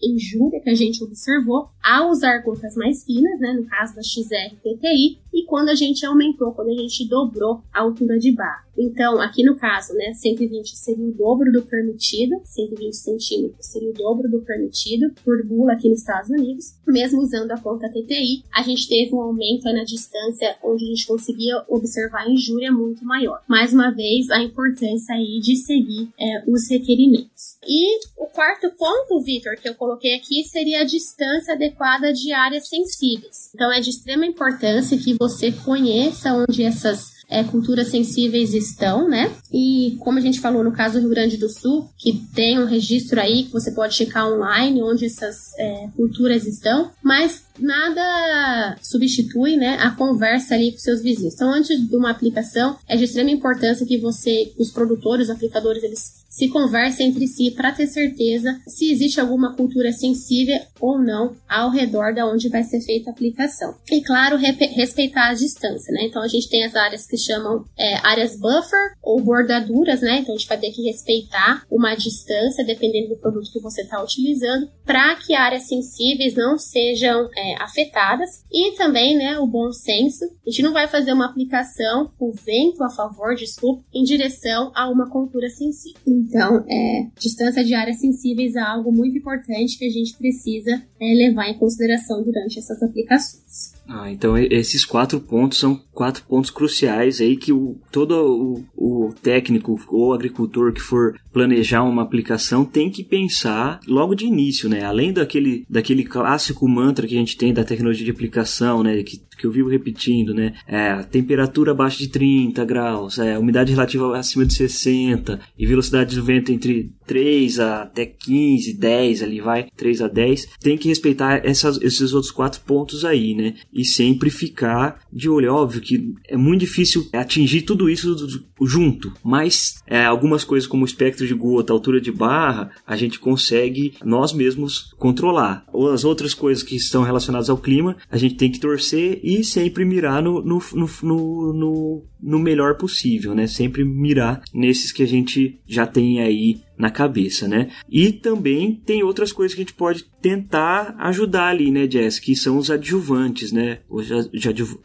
injúria 0.00 0.60
que 0.60 0.70
a 0.70 0.74
gente 0.74 1.02
observou 1.02 1.70
ao 1.82 2.10
usar 2.10 2.38
gotas 2.38 2.76
mais 2.76 3.02
finas, 3.02 3.40
né? 3.40 3.52
No 3.54 3.66
caso 3.66 3.96
da 3.96 4.02
XR 4.04 4.54
TTI, 4.62 5.18
e 5.34 5.44
quando 5.44 5.70
a 5.70 5.74
gente 5.74 6.06
aumentou, 6.06 6.52
quando 6.52 6.70
a 6.70 6.74
gente 6.74 7.08
dobrou 7.08 7.62
a 7.72 7.80
altura 7.80 8.18
de 8.18 8.32
barra. 8.32 8.66
Então, 8.76 9.20
aqui 9.20 9.42
no 9.42 9.56
caso, 9.56 9.92
né, 9.94 10.12
120 10.14 10.76
seria 10.76 11.04
o 11.04 11.12
dobro 11.12 11.50
do 11.50 11.62
permitido, 11.62 12.40
120 12.44 12.94
centímetros 12.94 13.66
seria 13.66 13.90
o 13.90 13.92
dobro 13.92 14.30
do 14.30 14.40
permitido 14.40 15.12
por 15.24 15.44
bula 15.44 15.72
aqui 15.72 15.88
nos 15.88 15.98
Estados 15.98 16.30
Unidos. 16.30 16.76
Mesmo 16.86 17.20
usando 17.20 17.50
a 17.50 17.58
ponta 17.58 17.88
TTI, 17.88 18.44
a 18.54 18.62
gente 18.62 18.88
teve 18.88 19.12
um 19.14 19.20
aumento 19.20 19.64
na 19.64 19.82
distância 19.82 20.56
onde 20.62 20.84
a 20.84 20.88
gente 20.88 21.06
conseguia 21.08 21.64
observar 21.68 22.22
a 22.22 22.30
injúria 22.30 22.70
muito 22.70 23.04
maior. 23.04 23.42
Mais 23.48 23.72
uma 23.72 23.90
vez, 23.90 24.30
a 24.30 24.40
importância 24.40 25.14
aí 25.14 25.40
de 25.40 25.56
seguir 25.56 25.87
é, 26.18 26.44
os 26.46 26.68
requerimentos. 26.70 27.56
E 27.66 27.98
o 28.16 28.26
quarto 28.26 28.70
ponto, 28.78 29.22
Vitor, 29.22 29.56
que 29.56 29.68
eu 29.68 29.74
coloquei 29.74 30.14
aqui 30.14 30.44
seria 30.44 30.80
a 30.80 30.84
distância 30.84 31.54
adequada 31.54 32.12
de 32.12 32.32
áreas 32.32 32.68
sensíveis. 32.68 33.50
Então, 33.54 33.72
é 33.72 33.80
de 33.80 33.90
extrema 33.90 34.26
importância 34.26 34.98
que 34.98 35.14
você 35.14 35.52
conheça 35.52 36.32
onde 36.32 36.62
essas 36.62 37.17
é, 37.28 37.44
culturas 37.44 37.88
sensíveis 37.88 38.54
estão, 38.54 39.08
né? 39.08 39.30
E 39.52 39.96
como 40.00 40.18
a 40.18 40.20
gente 40.20 40.40
falou 40.40 40.64
no 40.64 40.72
caso 40.72 40.94
do 40.94 41.00
Rio 41.00 41.10
Grande 41.10 41.36
do 41.36 41.48
Sul, 41.48 41.88
que 41.98 42.14
tem 42.34 42.58
um 42.58 42.64
registro 42.64 43.20
aí 43.20 43.44
que 43.44 43.52
você 43.52 43.70
pode 43.72 43.94
checar 43.94 44.26
online 44.26 44.82
onde 44.82 45.04
essas 45.04 45.36
é, 45.58 45.88
culturas 45.94 46.46
estão, 46.46 46.90
mas 47.02 47.42
nada 47.58 48.76
substitui, 48.80 49.56
né, 49.56 49.76
a 49.80 49.90
conversa 49.90 50.54
ali 50.54 50.72
com 50.72 50.78
seus 50.78 51.02
vizinhos. 51.02 51.34
Então, 51.34 51.52
antes 51.52 51.80
de 51.88 51.96
uma 51.96 52.10
aplicação, 52.10 52.76
é 52.86 52.96
de 52.96 53.04
extrema 53.04 53.30
importância 53.30 53.86
que 53.86 53.98
você, 53.98 54.52
os 54.58 54.70
produtores, 54.70 55.28
os 55.28 55.34
aplicadores, 55.34 55.82
eles 55.82 56.24
se 56.28 56.48
conversem 56.48 57.08
entre 57.08 57.26
si 57.26 57.50
para 57.50 57.72
ter 57.72 57.86
certeza 57.86 58.60
se 58.66 58.90
existe 58.90 59.20
alguma 59.20 59.56
cultura 59.56 59.90
sensível 59.92 60.58
ou 60.80 60.98
não 60.98 61.34
ao 61.48 61.70
redor 61.70 62.14
da 62.14 62.26
onde 62.26 62.48
vai 62.48 62.62
ser 62.62 62.80
feita 62.80 63.10
a 63.10 63.12
aplicação. 63.12 63.74
E 63.90 64.02
claro, 64.02 64.36
respeitar 64.36 65.30
a 65.30 65.34
distância, 65.34 65.92
né? 65.92 66.04
Então 66.04 66.22
a 66.22 66.28
gente 66.28 66.48
tem 66.48 66.64
as 66.64 66.76
áreas 66.76 67.06
que 67.06 67.16
chamam 67.16 67.64
é, 67.78 67.96
áreas 68.06 68.38
buffer 68.38 68.92
ou 69.02 69.20
bordaduras, 69.20 70.00
né? 70.00 70.18
Então 70.18 70.34
a 70.34 70.38
gente 70.38 70.48
vai 70.48 70.58
ter 70.58 70.70
que 70.70 70.82
respeitar 70.82 71.64
uma 71.70 71.94
distância 71.94 72.64
dependendo 72.64 73.08
do 73.08 73.16
produto 73.16 73.50
que 73.52 73.60
você 73.60 73.82
está 73.82 74.02
utilizando 74.02 74.68
para 74.84 75.16
que 75.16 75.34
áreas 75.34 75.66
sensíveis 75.66 76.34
não 76.34 76.58
sejam 76.58 77.28
é, 77.36 77.62
afetadas 77.62 78.42
e 78.50 78.72
também, 78.72 79.16
né, 79.16 79.38
o 79.38 79.46
bom 79.46 79.70
senso. 79.72 80.24
A 80.24 80.50
gente 80.50 80.62
não 80.62 80.72
vai 80.72 80.88
fazer 80.88 81.12
uma 81.12 81.26
aplicação 81.26 82.10
com 82.18 82.32
vento 82.32 82.82
a 82.82 82.90
favor, 82.90 83.34
desculpa, 83.34 83.84
em 83.92 84.02
direção 84.02 84.72
a 84.74 84.88
uma 84.88 85.10
cultura 85.10 85.48
sensível. 85.48 86.00
Então, 86.18 86.64
é, 86.68 87.06
distância 87.18 87.64
de 87.64 87.74
áreas 87.74 88.00
sensíveis 88.00 88.56
é 88.56 88.60
algo 88.60 88.90
muito 88.90 89.16
importante 89.16 89.78
que 89.78 89.84
a 89.84 89.90
gente 89.90 90.16
precisa 90.16 90.82
é, 91.00 91.14
levar 91.14 91.48
em 91.48 91.58
consideração 91.58 92.22
durante 92.24 92.58
essas 92.58 92.82
aplicações. 92.82 93.77
Ah, 93.88 94.12
então 94.12 94.36
esses 94.36 94.84
quatro 94.84 95.18
pontos 95.18 95.58
são 95.58 95.80
quatro 95.92 96.22
pontos 96.24 96.50
cruciais 96.50 97.22
aí 97.22 97.36
que 97.36 97.52
o, 97.52 97.80
todo 97.90 98.64
o, 98.76 99.08
o 99.08 99.14
técnico 99.14 99.80
ou 99.88 100.12
agricultor 100.12 100.72
que 100.72 100.80
for 100.80 101.18
planejar 101.32 101.82
uma 101.82 102.02
aplicação 102.02 102.64
tem 102.64 102.90
que 102.90 103.02
pensar 103.02 103.80
logo 103.86 104.14
de 104.14 104.26
início, 104.26 104.68
né? 104.68 104.84
Além 104.84 105.12
daquele, 105.12 105.64
daquele 105.70 106.04
clássico 106.04 106.68
mantra 106.68 107.06
que 107.06 107.16
a 107.16 107.18
gente 107.18 107.36
tem 107.36 107.54
da 107.54 107.64
tecnologia 107.64 108.04
de 108.04 108.10
aplicação, 108.10 108.82
né? 108.82 109.02
Que, 109.02 109.18
que 109.38 109.46
eu 109.46 109.50
vivo 109.50 109.70
repetindo, 109.70 110.34
né? 110.34 110.54
É, 110.66 111.02
temperatura 111.04 111.72
abaixo 111.72 111.98
de 111.98 112.08
30 112.08 112.64
graus, 112.66 113.18
é, 113.18 113.38
umidade 113.38 113.72
relativa 113.72 114.18
acima 114.18 114.44
de 114.44 114.54
60 114.54 115.40
e 115.58 115.66
velocidade 115.66 116.14
do 116.14 116.24
vento 116.24 116.52
entre 116.52 116.92
3 117.08 117.58
a 117.58 117.82
até 117.82 118.04
15, 118.04 118.74
10 118.74 119.22
ali 119.22 119.40
vai, 119.40 119.66
3 119.76 120.02
a 120.02 120.08
10. 120.08 120.48
Tem 120.60 120.76
que 120.76 120.88
respeitar 120.88 121.40
essas, 121.44 121.80
esses 121.80 122.12
outros 122.12 122.30
quatro 122.30 122.60
pontos 122.60 123.04
aí, 123.04 123.34
né? 123.34 123.54
E 123.72 123.84
sempre 123.84 124.30
ficar 124.30 125.00
de 125.10 125.28
olho. 125.28 125.52
Óbvio 125.52 125.80
que 125.80 126.14
é 126.28 126.36
muito 126.36 126.60
difícil 126.60 127.08
atingir 127.12 127.62
tudo 127.62 127.88
isso 127.88 128.14
junto, 128.60 129.12
mas 129.24 129.82
é, 129.86 130.04
algumas 130.04 130.44
coisas 130.44 130.68
como 130.68 130.82
o 130.82 130.86
espectro 130.86 131.26
de 131.26 131.34
gota, 131.34 131.72
altura 131.72 132.00
de 132.00 132.12
barra, 132.12 132.70
a 132.86 132.96
gente 132.96 133.18
consegue 133.18 133.94
nós 134.04 134.32
mesmos 134.32 134.92
controlar. 134.98 135.64
As 135.92 136.04
outras 136.04 136.34
coisas 136.34 136.62
que 136.62 136.76
estão 136.76 137.02
relacionadas 137.02 137.48
ao 137.48 137.56
clima, 137.56 137.96
a 138.10 138.18
gente 138.18 138.34
tem 138.34 138.50
que 138.50 138.60
torcer 138.60 139.20
e 139.22 139.42
sempre 139.42 139.84
mirar 139.84 140.22
no, 140.22 140.42
no, 140.42 140.60
no, 140.74 141.52
no, 141.52 142.02
no 142.20 142.38
melhor 142.38 142.76
possível, 142.76 143.34
né? 143.34 143.46
Sempre 143.46 143.84
mirar 143.84 144.42
nesses 144.52 144.92
que 144.92 145.02
a 145.02 145.06
gente 145.06 145.58
já 145.66 145.86
tem 145.86 146.20
aí 146.20 146.60
na 146.78 146.90
cabeça, 146.90 147.48
né? 147.48 147.70
E 147.88 148.12
também 148.12 148.74
tem 148.74 149.02
outras 149.02 149.32
coisas 149.32 149.54
que 149.54 149.60
a 149.60 149.64
gente 149.64 149.74
pode 149.74 150.04
tentar 150.20 150.94
ajudar 150.98 151.48
ali, 151.48 151.70
né, 151.70 151.88
Jess? 151.90 152.18
Que 152.18 152.34
são 152.34 152.58
os 152.58 152.70
adjuvantes, 152.70 153.52
né? 153.52 153.78
Os 153.88 154.08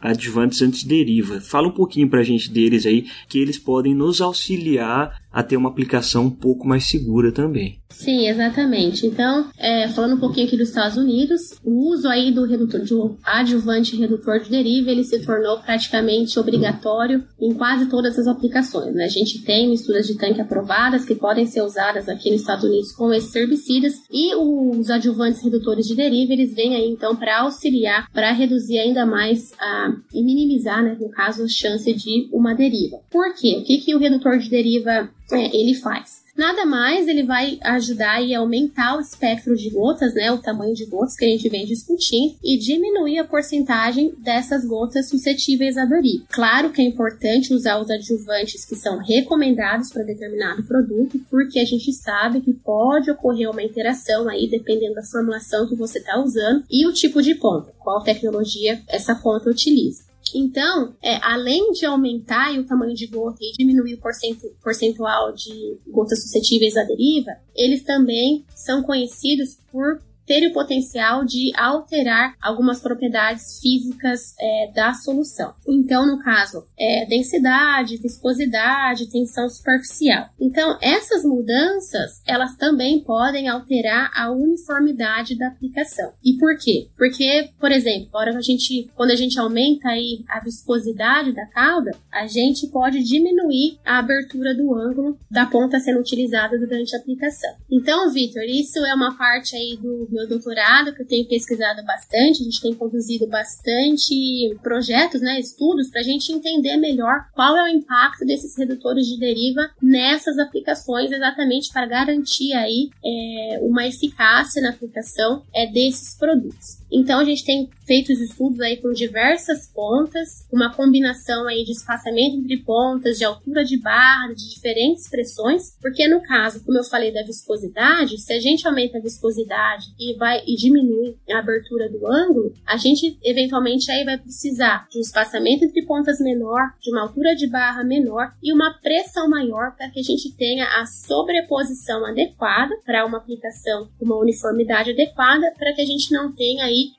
adjuvantes 0.02 0.62
antideriva. 0.62 1.42
Fala 1.42 1.68
um 1.68 1.74
pouquinho 1.74 2.10
pra 2.10 2.24
gente 2.24 2.52
deles 2.52 2.86
aí, 2.86 3.06
que 3.28 3.40
eles 3.40 3.58
podem 3.58 3.94
nos 3.96 4.22
auxiliar 4.22 5.22
a 5.34 5.42
ter 5.42 5.58
uma 5.58 5.70
aplicação 5.70 6.26
um 6.26 6.30
pouco 6.30 6.68
mais 6.68 6.86
segura 6.86 7.32
também. 7.32 7.80
Sim, 7.90 8.28
exatamente. 8.28 9.06
Então, 9.06 9.50
é, 9.58 9.88
falando 9.88 10.16
um 10.16 10.20
pouquinho 10.20 10.46
aqui 10.46 10.56
dos 10.56 10.70
Estados 10.70 10.98
Unidos, 10.98 11.60
o 11.64 11.90
uso 11.90 12.08
aí 12.08 12.32
do 12.32 12.46
redutor, 12.46 12.82
de 12.82 12.94
adjuvante 13.24 13.96
redutor 13.96 14.40
de 14.40 14.50
deriva, 14.50 14.92
ele 14.92 15.04
se 15.04 15.20
tornou 15.26 15.60
praticamente 15.60 16.40
obrigatório 16.40 17.24
em 17.40 17.54
quase 17.54 17.88
todas 17.88 18.18
as 18.18 18.28
aplicações. 18.28 18.94
Né? 18.94 19.06
A 19.06 19.10
gente 19.10 19.44
tem 19.44 19.70
misturas 19.70 20.06
de 20.06 20.16
tanque 20.16 20.42
aprovadas 20.42 21.06
que 21.06 21.16
podem 21.16 21.46
ser 21.46 21.62
usadas 21.62 22.08
aqui 22.08 22.32
nos 22.32 22.42
Estados 22.42 22.64
Unidos 22.64 22.92
com 22.92 23.12
esses 23.12 23.34
herbicidas 23.36 23.94
e 24.12 24.36
os 24.36 24.90
adjuvantes 24.90 25.23
redutores 25.42 25.88
de 25.88 25.96
deriva, 25.96 26.34
eles 26.34 26.54
vêm 26.54 26.76
aí 26.76 26.88
então 26.88 27.16
para 27.16 27.42
auxiliar, 27.42 28.10
para 28.12 28.32
reduzir 28.32 28.80
ainda 28.80 29.06
mais 29.06 29.52
a, 29.60 29.94
e 30.14 30.24
minimizar, 30.24 30.84
né, 30.84 30.98
no 31.00 31.10
caso, 31.10 31.44
a 31.44 31.48
chance 31.48 31.92
de 31.94 32.28
uma 32.32 32.54
deriva. 32.54 33.00
Por 33.10 33.34
quê? 33.36 33.58
O 33.60 33.64
que, 33.64 33.78
que 33.78 33.96
o 33.96 34.00
redutor 34.00 34.38
de 34.38 34.50
deriva 34.50 35.10
é, 35.32 35.56
ele 35.56 35.74
faz? 35.76 36.23
Nada 36.36 36.66
mais, 36.66 37.08
ele 37.08 37.24
vai 37.24 37.60
ajudar 37.62 38.18
a 38.18 38.40
aumentar 38.40 38.98
o 38.98 39.02
espectro 39.02 39.56
de 39.56 39.70
gotas, 39.70 40.16
né, 40.16 40.32
o 40.32 40.42
tamanho 40.42 40.74
de 40.74 40.86
gotas 40.86 41.16
que 41.16 41.26
a 41.26 41.28
gente 41.28 41.48
vem 41.48 41.64
discutindo, 41.64 42.36
e 42.44 42.58
diminuir 42.58 43.20
a 43.20 43.24
porcentagem 43.24 44.14
dessas 44.18 44.66
gotas 44.66 45.10
suscetíveis 45.10 45.78
a 45.78 45.86
doriva. 45.86 46.26
Claro 46.30 46.72
que 46.72 46.82
é 46.82 46.86
importante 46.86 47.54
usar 47.54 47.80
os 47.80 47.90
adjuvantes 47.90 48.66
que 48.66 48.76
são 48.76 48.98
recomendados 48.98 49.90
para 49.90 50.04
determinado 50.04 50.64
produto, 50.64 51.20
porque 51.30 51.60
a 51.60 51.66
gente 51.66 51.94
sabe 51.94 52.42
que 52.42 52.54
pode 52.54 53.12
ocorrer 53.12 53.50
uma 53.50 53.62
interação 53.62 54.28
aí, 54.28 54.50
dependendo 54.50 54.96
da 54.96 55.04
formulação 55.04 55.68
que 55.68 55.76
você 55.76 56.00
está 56.00 56.20
usando 56.20 56.64
e 56.70 56.88
o 56.88 56.94
tipo 56.94 57.22
de 57.22 57.36
ponta, 57.36 57.72
qual 57.80 58.04
tecnologia 58.04 58.82
essa 58.88 59.14
ponta 59.14 59.50
utiliza. 59.50 60.13
Então, 60.34 60.96
é, 61.02 61.18
além 61.22 61.72
de 61.72 61.86
aumentar 61.86 62.52
o 62.58 62.64
tamanho 62.64 62.96
de 62.96 63.08
gota 63.08 63.38
e 63.42 63.52
diminuir 63.54 63.96
o 63.96 64.62
percentual 64.64 65.32
de 65.34 65.78
gotas 65.88 66.22
suscetíveis 66.22 66.76
à 66.78 66.84
deriva, 66.84 67.32
eles 67.56 67.84
também 67.84 68.46
são 68.56 68.84
conhecidos 68.84 69.58
por 69.72 70.02
ter 70.26 70.48
o 70.48 70.54
potencial 70.54 71.24
de 71.26 71.52
alterar 71.56 72.36
algumas 72.42 72.82
propriedades 72.82 73.60
físicas 73.60 74.34
é, 74.40 74.72
da 74.74 74.94
solução. 74.94 75.54
Então, 75.68 76.06
no 76.06 76.20
caso, 76.20 76.66
é, 76.78 77.06
densidade, 77.06 77.98
viscosidade, 77.98 79.10
tensão 79.10 79.50
superficial. 79.50 80.30
Então, 80.40 80.78
essas 80.82 81.24
mudanças, 81.24 82.22
elas 82.26 82.56
também 82.58 83.04
podem 83.04 83.48
alterar 83.48 84.12
a 84.14 84.32
uniformidade 84.32 85.38
da 85.38 85.48
aplicação. 85.48 86.14
E 86.24 86.38
por 86.38 86.58
quê? 86.58 86.90
Porque, 86.98 87.50
por 87.60 87.72
exemplo, 87.72 88.18
a 88.18 88.42
gente, 88.42 88.90
quando 88.96 89.12
a 89.12 89.16
gente 89.16 89.40
aumenta 89.40 89.90
aí 89.90 90.24
a 90.28 90.40
viscosidade 90.40 91.34
da 91.34 91.46
cauda, 91.48 91.92
a 92.12 92.28
gente 92.28 92.68
pode 92.68 93.04
diminuir 93.04 93.80
a 93.86 94.00
abertura 94.00 94.56
do 94.56 94.74
ângulo 94.74 95.18
da 95.30 95.46
ponta 95.46 95.80
sendo 95.80 96.00
utilizada 96.00 96.58
durante 96.58 96.96
a 96.96 97.00
aplicação. 97.00 97.52
Então, 97.72 98.12
Vitor, 98.12 98.44
isso 98.44 98.80
é 98.80 98.94
uma 98.94 99.18
parte 99.18 99.56
aí 99.56 99.78
do 99.78 100.08
meu 100.14 100.28
doutorado, 100.28 100.94
que 100.94 101.02
eu 101.02 101.08
tenho 101.08 101.28
pesquisado 101.28 101.84
bastante, 101.84 102.42
a 102.42 102.46
gente 102.46 102.62
tem 102.62 102.74
conduzido 102.74 103.28
bastante 103.28 104.56
projetos, 104.62 105.22
né, 105.22 105.40
estudos, 105.40 105.90
para 105.90 106.02
a 106.02 106.04
gente 106.04 106.32
entender 106.32 106.78
melhor 106.78 107.26
qual 107.34 107.58
é 107.58 107.64
o 107.64 107.68
impacto 107.68 108.26
desses 108.26 108.58
redutores 108.58 109.06
de 109.06 109.20
deriva 109.20 109.70
nessas 109.82 110.38
aplicações, 110.38 111.12
exatamente 111.12 111.72
para 111.72 111.86
garantir 111.86 112.54
aí 112.54 112.90
é, 113.04 113.60
uma 113.62 113.86
eficácia 113.88 114.62
na 114.62 114.70
aplicação 114.70 115.44
é, 115.54 115.66
desses 115.68 116.18
produtos. 116.18 116.78
Então 116.92 117.20
a 117.20 117.26
gente 117.26 117.44
tem 117.44 117.70
feito 117.86 118.12
os 118.12 118.20
estudos 118.20 118.60
aí 118.60 118.78
com 118.78 118.92
diversas 118.92 119.68
pontas, 119.74 120.48
uma 120.52 120.74
combinação 120.74 121.48
aí 121.48 121.64
de 121.64 121.72
espaçamento 121.72 122.38
entre 122.38 122.58
pontas, 122.58 123.18
de 123.18 123.26
altura 123.26 123.64
de 123.64 123.78
barra, 123.78 124.34
de 124.34 124.50
diferentes 124.50 125.10
pressões, 125.10 125.78
porque 125.82 126.08
no 126.08 126.22
caso, 126.22 126.64
como 126.64 126.78
eu 126.78 126.84
falei 126.84 127.14
da 127.14 127.24
viscosidade, 127.24 128.20
se 128.20 128.34
a 128.34 128.40
gente 128.40 128.68
aumenta 128.68 128.98
a 128.98 129.02
viscosidade 129.02 129.86
e 130.00 130.16
vai 130.18 130.44
e 130.46 130.56
diminui 130.56 131.18
a 131.30 131.40
abertura 131.40 131.90
do 131.90 132.08
ângulo, 132.08 132.54
a 132.66 132.78
gente 132.78 133.18
eventualmente 133.24 133.92
aí 133.92 134.04
vai 134.04 134.18
precisar 134.18 134.88
de 134.90 134.98
um 134.98 135.02
espaçamento 135.02 135.66
entre 135.66 135.86
pontas 135.86 136.20
menor, 136.20 136.74
de 136.82 136.92
uma 136.92 137.02
altura 137.02 137.36
de 137.36 137.48
barra 137.48 137.84
menor 137.84 138.34
e 138.42 138.54
uma 138.54 138.74
pressão 138.82 139.30
maior 139.30 139.76
para 139.76 139.90
que 139.90 140.00
a 140.00 140.04
gente 140.04 140.32
tenha 140.36 140.66
a 140.80 140.86
sobreposição 140.86 142.06
adequada 142.06 142.76
para 142.86 143.06
uma 143.06 143.18
aplicação 143.18 143.90
com 143.98 144.06
uma 144.06 144.18
uniformidade 144.18 144.92
adequada 144.92 145.54
para 145.58 145.74
que 145.74 145.82
a 145.82 145.86
gente 145.86 146.12
não 146.12 146.32
tenha 146.32 146.66
aí 146.66 146.92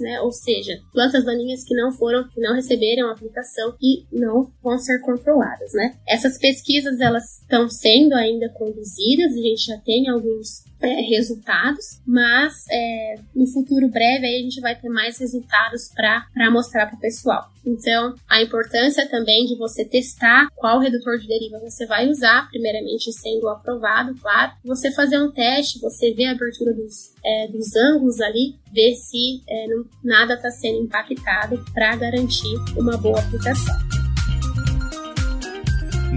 né? 0.00 0.20
Ou 0.20 0.32
seja, 0.32 0.78
plantas 0.92 1.24
daninhas 1.24 1.64
que 1.64 1.74
não 1.74 1.92
foram, 1.92 2.28
que 2.28 2.40
não 2.40 2.54
receberam 2.54 3.10
aplicação 3.10 3.76
e 3.80 4.04
não 4.12 4.50
vão 4.62 4.78
ser 4.78 5.00
controladas, 5.00 5.72
né? 5.72 5.96
Essas 6.08 6.38
pesquisas 6.38 7.00
elas 7.00 7.40
estão 7.40 7.68
sendo 7.68 8.14
ainda 8.14 8.48
conduzidas, 8.50 9.32
a 9.32 9.40
gente 9.40 9.66
já 9.66 9.78
tem 9.78 10.08
alguns 10.08 10.64
é, 10.80 11.00
resultados, 11.02 12.00
mas 12.06 12.52
é, 12.70 13.14
no 13.34 13.46
futuro 13.46 13.88
breve 13.88 14.26
aí 14.26 14.40
a 14.40 14.42
gente 14.42 14.60
vai 14.60 14.74
ter 14.74 14.88
mais 14.88 15.18
resultados 15.18 15.90
para 15.94 16.50
mostrar 16.50 16.86
para 16.86 16.96
o 16.96 17.00
pessoal. 17.00 17.54
Então, 17.66 18.14
a 18.28 18.42
importância 18.42 19.08
também 19.08 19.46
de 19.46 19.56
você 19.56 19.84
testar 19.84 20.48
qual 20.54 20.78
redutor 20.80 21.18
de 21.18 21.26
deriva 21.26 21.58
você 21.60 21.86
vai 21.86 22.08
usar, 22.08 22.48
primeiramente 22.50 23.10
sendo 23.12 23.48
aprovado, 23.48 24.14
claro. 24.20 24.52
Você 24.64 24.92
fazer 24.92 25.18
um 25.18 25.32
teste, 25.32 25.80
você 25.80 26.12
ver 26.12 26.26
a 26.26 26.32
abertura 26.32 26.74
dos, 26.74 27.14
é, 27.24 27.48
dos 27.48 27.74
ângulos 27.74 28.20
ali, 28.20 28.56
ver 28.70 28.94
se 28.94 29.42
é, 29.48 29.66
não, 29.68 29.84
nada 30.02 30.34
está 30.34 30.50
sendo 30.50 30.84
impactado 30.84 31.64
para 31.72 31.96
garantir 31.96 32.54
uma 32.76 32.98
boa 32.98 33.18
aplicação. 33.18 34.03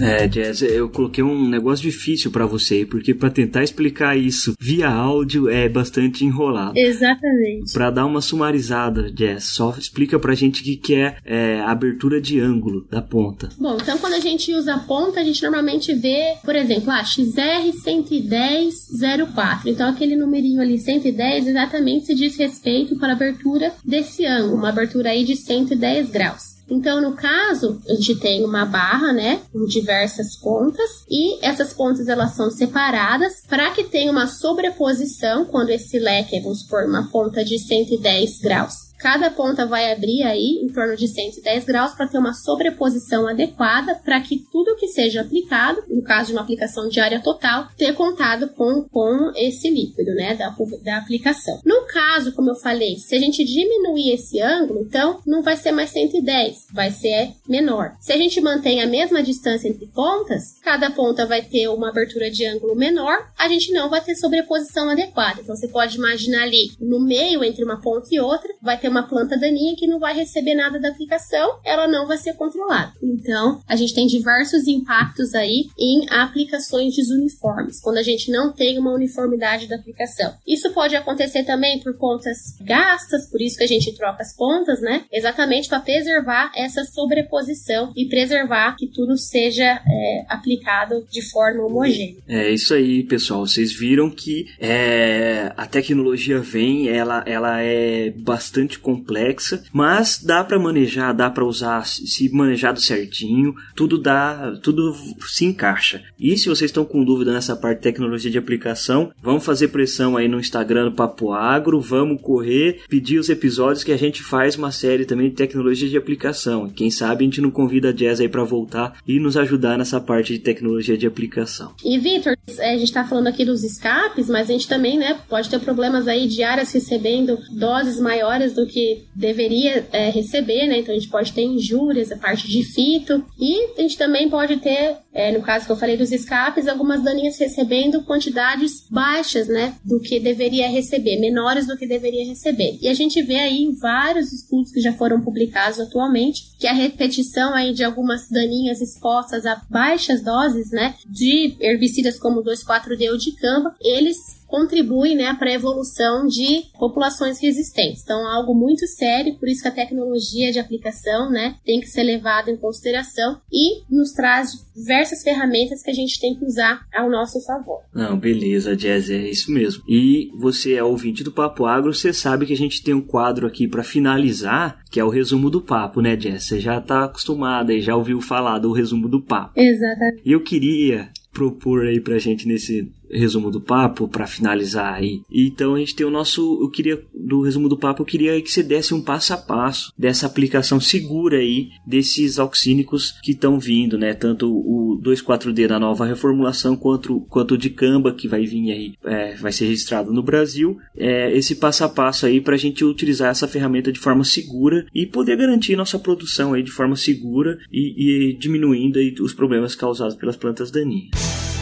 É, 0.00 0.26
Jazz, 0.26 0.62
eu 0.62 0.88
coloquei 0.88 1.22
um 1.22 1.48
negócio 1.48 1.82
difícil 1.82 2.30
para 2.30 2.46
você, 2.46 2.84
porque 2.84 3.14
para 3.14 3.30
tentar 3.30 3.62
explicar 3.62 4.16
isso 4.16 4.54
via 4.58 4.88
áudio 4.88 5.48
é 5.48 5.68
bastante 5.68 6.24
enrolado. 6.24 6.76
Exatamente. 6.76 7.72
Para 7.72 7.90
dar 7.90 8.06
uma 8.06 8.20
sumarizada, 8.20 9.10
Jazz, 9.10 9.44
só 9.44 9.74
explica 9.78 10.18
pra 10.18 10.34
gente 10.34 10.60
o 10.60 10.64
que, 10.64 10.76
que 10.76 10.94
é, 10.94 11.16
é 11.24 11.60
a 11.60 11.70
abertura 11.70 12.20
de 12.20 12.40
ângulo 12.40 12.86
da 12.90 13.00
ponta. 13.02 13.48
Bom, 13.58 13.76
então 13.80 13.98
quando 13.98 14.14
a 14.14 14.20
gente 14.20 14.52
usa 14.52 14.74
a 14.74 14.78
ponta, 14.78 15.20
a 15.20 15.24
gente 15.24 15.42
normalmente 15.42 15.94
vê, 15.94 16.34
por 16.44 16.56
exemplo, 16.56 16.90
a 16.90 17.04
XR 17.04 17.72
11004. 17.84 19.68
Então 19.68 19.88
aquele 19.88 20.16
numerinho 20.16 20.60
ali 20.60 20.78
110 20.78 21.48
exatamente 21.48 22.06
se 22.06 22.14
diz 22.14 22.36
respeito 22.36 22.96
para 22.98 23.08
a 23.08 23.16
abertura 23.16 23.72
desse 23.84 24.24
ângulo, 24.24 24.56
uma 24.56 24.68
abertura 24.68 25.10
aí 25.10 25.24
de 25.24 25.36
110 25.36 26.10
graus. 26.10 26.55
Então, 26.68 27.00
no 27.00 27.12
caso, 27.12 27.80
a 27.88 27.94
gente 27.94 28.16
tem 28.16 28.44
uma 28.44 28.64
barra, 28.64 29.12
né, 29.12 29.40
com 29.52 29.64
diversas 29.66 30.36
pontas 30.36 31.04
e 31.08 31.44
essas 31.44 31.72
pontas 31.72 32.08
elas 32.08 32.32
são 32.32 32.50
separadas 32.50 33.42
para 33.48 33.70
que 33.70 33.84
tenha 33.84 34.10
uma 34.10 34.26
sobreposição 34.26 35.44
quando 35.44 35.70
esse 35.70 35.98
leque, 35.98 36.40
vamos 36.40 36.62
supor, 36.62 36.84
uma 36.84 37.08
ponta 37.08 37.44
de 37.44 37.58
110 37.58 38.40
graus 38.40 38.85
Cada 38.98 39.30
ponta 39.30 39.66
vai 39.66 39.92
abrir 39.92 40.22
aí 40.22 40.60
em 40.62 40.68
torno 40.68 40.96
de 40.96 41.06
110 41.06 41.64
graus 41.64 41.92
para 41.92 42.06
ter 42.06 42.18
uma 42.18 42.32
sobreposição 42.32 43.28
adequada 43.28 43.94
para 43.96 44.20
que 44.20 44.44
tudo 44.50 44.76
que 44.76 44.88
seja 44.88 45.20
aplicado, 45.20 45.82
no 45.88 46.02
caso 46.02 46.28
de 46.28 46.32
uma 46.32 46.42
aplicação 46.42 46.88
de 46.88 46.98
área 46.98 47.20
total, 47.20 47.68
ter 47.76 47.94
contato 47.94 48.48
com, 48.48 48.82
com 48.82 49.32
esse 49.36 49.68
líquido, 49.68 50.14
né, 50.14 50.34
da, 50.34 50.54
da 50.82 50.98
aplicação. 50.98 51.60
No 51.64 51.86
caso, 51.86 52.32
como 52.32 52.50
eu 52.50 52.56
falei, 52.56 52.96
se 52.96 53.14
a 53.14 53.18
gente 53.18 53.44
diminuir 53.44 54.12
esse 54.12 54.40
ângulo, 54.40 54.80
então 54.80 55.20
não 55.26 55.42
vai 55.42 55.56
ser 55.56 55.72
mais 55.72 55.90
110, 55.90 56.68
vai 56.72 56.90
ser 56.90 57.32
menor. 57.48 57.96
Se 58.00 58.12
a 58.12 58.16
gente 58.16 58.40
mantém 58.40 58.82
a 58.82 58.86
mesma 58.86 59.22
distância 59.22 59.68
entre 59.68 59.86
pontas, 59.88 60.58
cada 60.62 60.90
ponta 60.90 61.26
vai 61.26 61.42
ter 61.42 61.68
uma 61.68 61.90
abertura 61.90 62.30
de 62.30 62.44
ângulo 62.46 62.74
menor, 62.74 63.30
a 63.38 63.48
gente 63.48 63.72
não 63.72 63.90
vai 63.90 64.00
ter 64.00 64.14
sobreposição 64.16 64.88
adequada. 64.88 65.40
Então 65.40 65.54
você 65.54 65.68
pode 65.68 65.96
imaginar 65.96 66.44
ali 66.44 66.70
no 66.80 67.00
meio 67.00 67.44
entre 67.44 67.64
uma 67.64 67.80
ponta 67.80 68.08
e 68.10 68.20
outra, 68.20 68.52
vai 68.62 68.78
ter 68.78 68.85
ter 68.86 68.88
uma 68.88 69.02
planta 69.02 69.36
daninha 69.36 69.74
que 69.76 69.86
não 69.86 69.98
vai 69.98 70.14
receber 70.14 70.54
nada 70.54 70.78
da 70.78 70.88
aplicação, 70.88 71.58
ela 71.64 71.88
não 71.88 72.06
vai 72.06 72.16
ser 72.16 72.34
controlada. 72.34 72.92
Então, 73.02 73.60
a 73.68 73.74
gente 73.74 73.94
tem 73.94 74.06
diversos 74.06 74.68
impactos 74.68 75.34
aí 75.34 75.66
em 75.76 76.06
aplicações 76.08 76.94
desuniformes, 76.94 77.80
quando 77.80 77.98
a 77.98 78.02
gente 78.02 78.30
não 78.30 78.52
tem 78.52 78.78
uma 78.78 78.92
uniformidade 78.92 79.66
da 79.66 79.76
aplicação. 79.76 80.34
Isso 80.46 80.72
pode 80.72 80.94
acontecer 80.94 81.42
também 81.44 81.80
por 81.80 81.94
pontas 81.94 82.36
gastas, 82.60 83.28
por 83.28 83.40
isso 83.40 83.58
que 83.58 83.64
a 83.64 83.68
gente 83.68 83.92
troca 83.96 84.22
as 84.22 84.34
pontas, 84.34 84.80
né? 84.80 85.04
Exatamente 85.12 85.68
para 85.68 85.80
preservar 85.80 86.52
essa 86.54 86.84
sobreposição 86.84 87.92
e 87.96 88.06
preservar 88.06 88.76
que 88.76 88.86
tudo 88.86 89.16
seja 89.18 89.64
é, 89.64 90.24
aplicado 90.28 91.04
de 91.10 91.22
forma 91.30 91.64
homogênea. 91.64 92.22
É 92.28 92.50
isso 92.50 92.72
aí, 92.72 93.02
pessoal. 93.02 93.46
Vocês 93.46 93.72
viram 93.72 94.10
que 94.10 94.46
é, 94.60 95.52
a 95.56 95.66
tecnologia 95.66 96.38
vem, 96.38 96.88
ela, 96.88 97.24
ela 97.26 97.60
é 97.60 98.10
bastante 98.10 98.75
bastante 98.76 98.78
complexa, 98.78 99.62
mas 99.72 100.22
dá 100.22 100.44
para 100.44 100.58
manejar, 100.58 101.12
dá 101.12 101.30
para 101.30 101.44
usar, 101.44 101.86
se 101.86 102.28
manejado 102.30 102.80
certinho, 102.80 103.54
tudo 103.74 103.98
dá, 103.98 104.56
tudo 104.62 104.94
se 105.26 105.44
encaixa. 105.44 106.02
E 106.18 106.36
se 106.36 106.48
vocês 106.48 106.70
estão 106.70 106.84
com 106.84 107.04
dúvida 107.04 107.32
nessa 107.32 107.56
parte 107.56 107.78
de 107.78 107.82
tecnologia 107.84 108.30
de 108.30 108.38
aplicação, 108.38 109.10
vamos 109.22 109.44
fazer 109.44 109.68
pressão 109.68 110.16
aí 110.16 110.28
no 110.28 110.38
Instagram 110.38 110.86
do 110.86 110.96
Papo 110.96 111.32
Agro, 111.32 111.80
vamos 111.80 112.20
correr, 112.20 112.82
pedir 112.88 113.18
os 113.18 113.28
episódios 113.28 113.84
que 113.84 113.92
a 113.92 113.96
gente 113.96 114.22
faz 114.22 114.56
uma 114.56 114.70
série 114.70 115.04
também 115.04 115.30
de 115.30 115.36
tecnologia 115.36 115.88
de 115.88 115.96
aplicação. 115.96 116.68
Quem 116.68 116.90
sabe 116.90 117.24
a 117.24 117.26
gente 117.26 117.40
não 117.40 117.50
convida 117.50 117.88
a 117.88 117.92
Jazz 117.92 118.20
aí 118.20 118.28
para 118.28 118.44
voltar 118.44 118.98
e 119.06 119.18
nos 119.18 119.36
ajudar 119.36 119.78
nessa 119.78 120.00
parte 120.00 120.32
de 120.32 120.38
tecnologia 120.38 120.96
de 120.96 121.06
aplicação. 121.06 121.72
E 121.84 121.98
Vitor, 121.98 122.36
é, 122.58 122.70
a 122.70 122.78
gente 122.78 122.84
está 122.84 123.04
falando 123.04 123.28
aqui 123.28 123.44
dos 123.44 123.62
escapes, 123.64 124.28
mas 124.28 124.48
a 124.48 124.52
gente 124.52 124.68
também, 124.68 124.98
né, 124.98 125.18
pode 125.28 125.48
ter 125.48 125.58
problemas 125.60 126.08
aí 126.08 126.28
de 126.28 126.42
áreas 126.42 126.72
recebendo 126.72 127.38
doses 127.50 128.00
maiores 128.00 128.54
do 128.54 128.65
que 128.66 129.04
deveria 129.14 129.86
é, 129.92 130.10
receber, 130.10 130.66
né? 130.66 130.78
Então 130.78 130.94
a 130.94 130.98
gente 130.98 131.10
pode 131.10 131.32
ter 131.32 131.42
injúrias, 131.42 132.12
a 132.12 132.16
parte 132.16 132.48
de 132.48 132.62
fito, 132.62 133.24
e 133.38 133.72
a 133.78 133.82
gente 133.82 133.96
também 133.96 134.28
pode 134.28 134.56
ter, 134.58 134.96
é, 135.12 135.32
no 135.32 135.42
caso 135.42 135.66
que 135.66 135.72
eu 135.72 135.76
falei 135.76 135.96
dos 135.96 136.12
escapes, 136.12 136.68
algumas 136.68 137.02
daninhas 137.02 137.38
recebendo 137.38 138.02
quantidades 138.02 138.86
baixas, 138.90 139.48
né? 139.48 139.74
Do 139.84 140.00
que 140.00 140.20
deveria 140.20 140.68
receber, 140.68 141.18
menores 141.18 141.66
do 141.66 141.76
que 141.76 141.86
deveria 141.86 142.26
receber. 142.26 142.78
E 142.80 142.88
a 142.88 142.94
gente 142.94 143.22
vê 143.22 143.36
aí 143.36 143.62
em 143.62 143.74
vários 143.74 144.32
estudos 144.32 144.72
que 144.72 144.80
já 144.80 144.92
foram 144.92 145.20
publicados 145.20 145.80
atualmente 145.80 146.56
que 146.58 146.66
a 146.66 146.72
repetição 146.72 147.54
aí 147.54 147.72
de 147.72 147.84
algumas 147.84 148.28
daninhas 148.28 148.80
expostas 148.80 149.46
a 149.46 149.60
baixas 149.68 150.22
doses, 150.22 150.70
né? 150.70 150.94
De 151.06 151.56
herbicidas 151.60 152.18
como 152.18 152.42
2,4-D 152.42 153.10
ou 153.10 153.16
de 153.16 153.32
camba, 153.36 153.74
eles 153.80 154.16
contribui 154.46 155.14
né, 155.14 155.34
para 155.34 155.50
a 155.50 155.54
evolução 155.54 156.26
de 156.26 156.62
populações 156.78 157.40
resistentes. 157.40 158.02
Então, 158.02 158.20
é 158.20 158.36
algo 158.36 158.54
muito 158.54 158.86
sério, 158.86 159.34
por 159.38 159.48
isso 159.48 159.62
que 159.62 159.68
a 159.68 159.72
tecnologia 159.72 160.52
de 160.52 160.58
aplicação 160.58 161.30
né, 161.30 161.56
tem 161.64 161.80
que 161.80 161.86
ser 161.86 162.02
levada 162.02 162.50
em 162.50 162.56
consideração 162.56 163.40
e 163.52 163.82
nos 163.90 164.12
traz 164.12 164.50
diversas 164.74 165.22
ferramentas 165.22 165.82
que 165.82 165.90
a 165.90 165.94
gente 165.94 166.20
tem 166.20 166.34
que 166.34 166.44
usar 166.44 166.80
ao 166.94 167.10
nosso 167.10 167.40
favor. 167.44 167.80
Não, 167.94 168.18
beleza, 168.18 168.76
Jazz, 168.76 169.10
é 169.10 169.28
isso 169.28 169.50
mesmo. 169.50 169.82
E 169.88 170.30
você 170.38 170.74
é 170.74 170.82
ouvinte 170.82 171.24
do 171.24 171.32
Papo 171.32 171.64
Agro, 171.64 171.92
você 171.92 172.12
sabe 172.12 172.46
que 172.46 172.52
a 172.52 172.56
gente 172.56 172.82
tem 172.82 172.94
um 172.94 173.00
quadro 173.00 173.46
aqui 173.46 173.66
para 173.66 173.82
finalizar, 173.82 174.78
que 174.90 175.00
é 175.00 175.04
o 175.04 175.10
resumo 175.10 175.50
do 175.50 175.60
papo, 175.60 176.00
né, 176.00 176.16
Jazz? 176.16 176.44
Você 176.44 176.60
já 176.60 176.78
está 176.78 177.04
acostumada 177.04 177.72
e 177.72 177.80
já 177.80 177.96
ouviu 177.96 178.20
falar 178.20 178.58
do 178.58 178.72
resumo 178.72 179.08
do 179.08 179.20
papo. 179.20 179.58
Exatamente. 179.58 180.22
E 180.24 180.32
eu 180.32 180.40
queria 180.40 181.10
propor 181.32 181.86
aí 181.86 182.00
pra 182.00 182.18
gente 182.18 182.48
nesse 182.48 182.90
resumo 183.10 183.50
do 183.50 183.60
papo 183.60 184.08
para 184.08 184.26
finalizar 184.26 184.94
aí. 184.94 185.22
Então 185.30 185.74
a 185.74 185.78
gente 185.78 185.94
tem 185.94 186.06
o 186.06 186.10
nosso, 186.10 186.58
eu 186.62 186.70
queria 186.70 187.02
do 187.14 187.42
resumo 187.42 187.68
do 187.68 187.76
papo, 187.76 188.02
eu 188.02 188.06
queria 188.06 188.40
que 188.40 188.50
você 188.50 188.62
desse 188.62 188.94
um 188.94 189.02
passo 189.02 189.34
a 189.34 189.36
passo 189.36 189.92
dessa 189.98 190.26
aplicação 190.26 190.80
segura 190.80 191.38
aí 191.38 191.70
desses 191.86 192.38
oxínicos 192.38 193.14
que 193.22 193.32
estão 193.32 193.58
vindo, 193.58 193.98
né? 193.98 194.14
Tanto 194.14 194.50
o 194.50 195.00
2,4-D 195.02 195.68
da 195.68 195.78
nova 195.78 196.06
reformulação 196.06 196.76
quanto 196.76 197.20
quanto 197.28 197.54
o 197.54 197.58
de 197.58 197.70
Camba 197.70 198.12
que 198.12 198.28
vai 198.28 198.44
vir 198.44 198.70
aí, 198.70 198.94
é, 199.04 199.34
vai 199.34 199.52
ser 199.52 199.66
registrado 199.66 200.12
no 200.12 200.22
Brasil. 200.22 200.78
É, 200.96 201.36
esse 201.36 201.56
passo 201.56 201.84
a 201.84 201.88
passo 201.88 202.26
aí 202.26 202.40
para 202.40 202.54
a 202.54 202.58
gente 202.58 202.84
utilizar 202.84 203.30
essa 203.30 203.48
ferramenta 203.48 203.92
de 203.92 203.98
forma 203.98 204.24
segura 204.24 204.86
e 204.94 205.06
poder 205.06 205.36
garantir 205.36 205.76
nossa 205.76 205.98
produção 205.98 206.54
aí 206.54 206.62
de 206.62 206.70
forma 206.70 206.96
segura 206.96 207.58
e, 207.72 208.30
e 208.30 208.32
diminuindo 208.34 208.98
aí 208.98 209.14
os 209.20 209.32
problemas 209.32 209.74
causados 209.74 210.16
pelas 210.16 210.36
plantas 210.36 210.70
daninhas. 210.70 211.55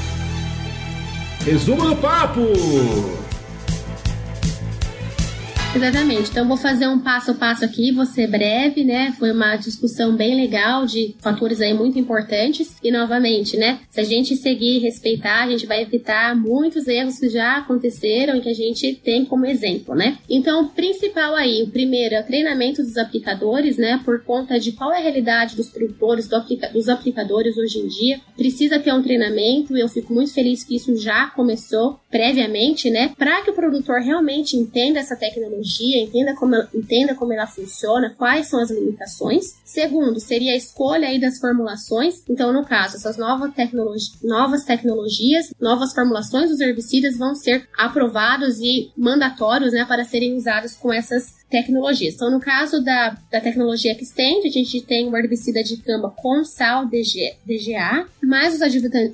Resumo 1.44 1.84
do 1.90 1.96
papo! 1.96 3.23
Exatamente. 5.74 6.30
Então 6.30 6.46
vou 6.46 6.56
fazer 6.56 6.86
um 6.86 7.00
passo 7.00 7.32
a 7.32 7.34
passo 7.34 7.64
aqui, 7.64 7.90
vou 7.90 8.06
ser 8.06 8.28
breve, 8.28 8.84
né? 8.84 9.12
Foi 9.18 9.32
uma 9.32 9.56
discussão 9.56 10.14
bem 10.14 10.36
legal 10.36 10.86
de 10.86 11.16
fatores 11.20 11.60
aí 11.60 11.74
muito 11.74 11.98
importantes. 11.98 12.76
E 12.82 12.92
novamente, 12.92 13.56
né? 13.56 13.80
Se 13.90 14.00
a 14.00 14.04
gente 14.04 14.36
seguir 14.36 14.76
e 14.76 14.78
respeitar, 14.78 15.42
a 15.42 15.50
gente 15.50 15.66
vai 15.66 15.82
evitar 15.82 16.36
muitos 16.36 16.86
erros 16.86 17.18
que 17.18 17.28
já 17.28 17.56
aconteceram 17.56 18.36
e 18.36 18.40
que 18.40 18.48
a 18.48 18.54
gente 18.54 18.94
tem 19.02 19.24
como 19.24 19.46
exemplo, 19.46 19.96
né? 19.96 20.16
Então, 20.30 20.62
o 20.62 20.68
principal 20.68 21.34
aí, 21.34 21.64
o 21.64 21.70
primeiro 21.70 22.14
é 22.14 22.20
o 22.20 22.26
treinamento 22.26 22.80
dos 22.80 22.96
aplicadores, 22.96 23.76
né? 23.76 24.00
Por 24.04 24.22
conta 24.22 24.60
de 24.60 24.72
qual 24.72 24.92
é 24.92 24.98
a 24.98 25.02
realidade 25.02 25.56
dos 25.56 25.68
produtores, 25.68 26.28
do 26.28 26.36
aplica 26.36 26.68
dos 26.68 26.88
aplicadores 26.88 27.56
hoje 27.56 27.80
em 27.80 27.88
dia. 27.88 28.20
Precisa 28.36 28.78
ter 28.78 28.92
um 28.92 29.02
treinamento 29.02 29.76
e 29.76 29.80
eu 29.80 29.88
fico 29.88 30.14
muito 30.14 30.32
feliz 30.32 30.62
que 30.62 30.76
isso 30.76 30.96
já 30.96 31.26
começou 31.30 31.98
previamente, 32.08 32.90
né? 32.90 33.12
Para 33.18 33.42
que 33.42 33.50
o 33.50 33.54
produtor 33.54 34.00
realmente 34.00 34.56
entenda 34.56 35.00
essa 35.00 35.16
tecnologia 35.16 35.63
entenda 36.02 36.34
como, 36.34 36.54
entenda 36.74 37.14
como 37.14 37.32
ela 37.32 37.46
funciona, 37.46 38.14
quais 38.16 38.48
são 38.48 38.60
as 38.60 38.70
limitações. 38.70 39.56
Segundo, 39.64 40.20
seria 40.20 40.52
a 40.52 40.56
escolha 40.56 41.08
aí 41.08 41.20
das 41.20 41.38
formulações. 41.38 42.22
Então, 42.28 42.52
no 42.52 42.64
caso, 42.64 42.96
essas 42.96 43.16
novas, 43.16 43.52
tecnologi 43.54 44.04
novas 44.22 44.64
tecnologias, 44.64 45.52
novas 45.60 45.92
formulações 45.94 46.50
dos 46.50 46.60
herbicidas 46.60 47.16
vão 47.16 47.34
ser 47.34 47.68
aprovados 47.76 48.58
e 48.60 48.92
mandatórios 48.96 49.72
né, 49.72 49.84
para 49.84 50.04
serem 50.04 50.36
usados 50.36 50.74
com 50.74 50.92
essas 50.92 51.43
tecnologias. 51.54 52.14
Então, 52.14 52.32
no 52.32 52.40
caso 52.40 52.82
da, 52.82 53.16
da 53.30 53.40
tecnologia 53.40 53.94
Xtend, 53.94 54.44
a 54.44 54.50
gente 54.50 54.80
tem 54.80 55.08
o 55.08 55.16
herbicida 55.16 55.62
de 55.62 55.76
camba 55.76 56.10
com 56.10 56.44
sal 56.44 56.86
DG, 56.86 57.36
DGA, 57.46 58.08
mais 58.20 58.54
os 58.54 58.60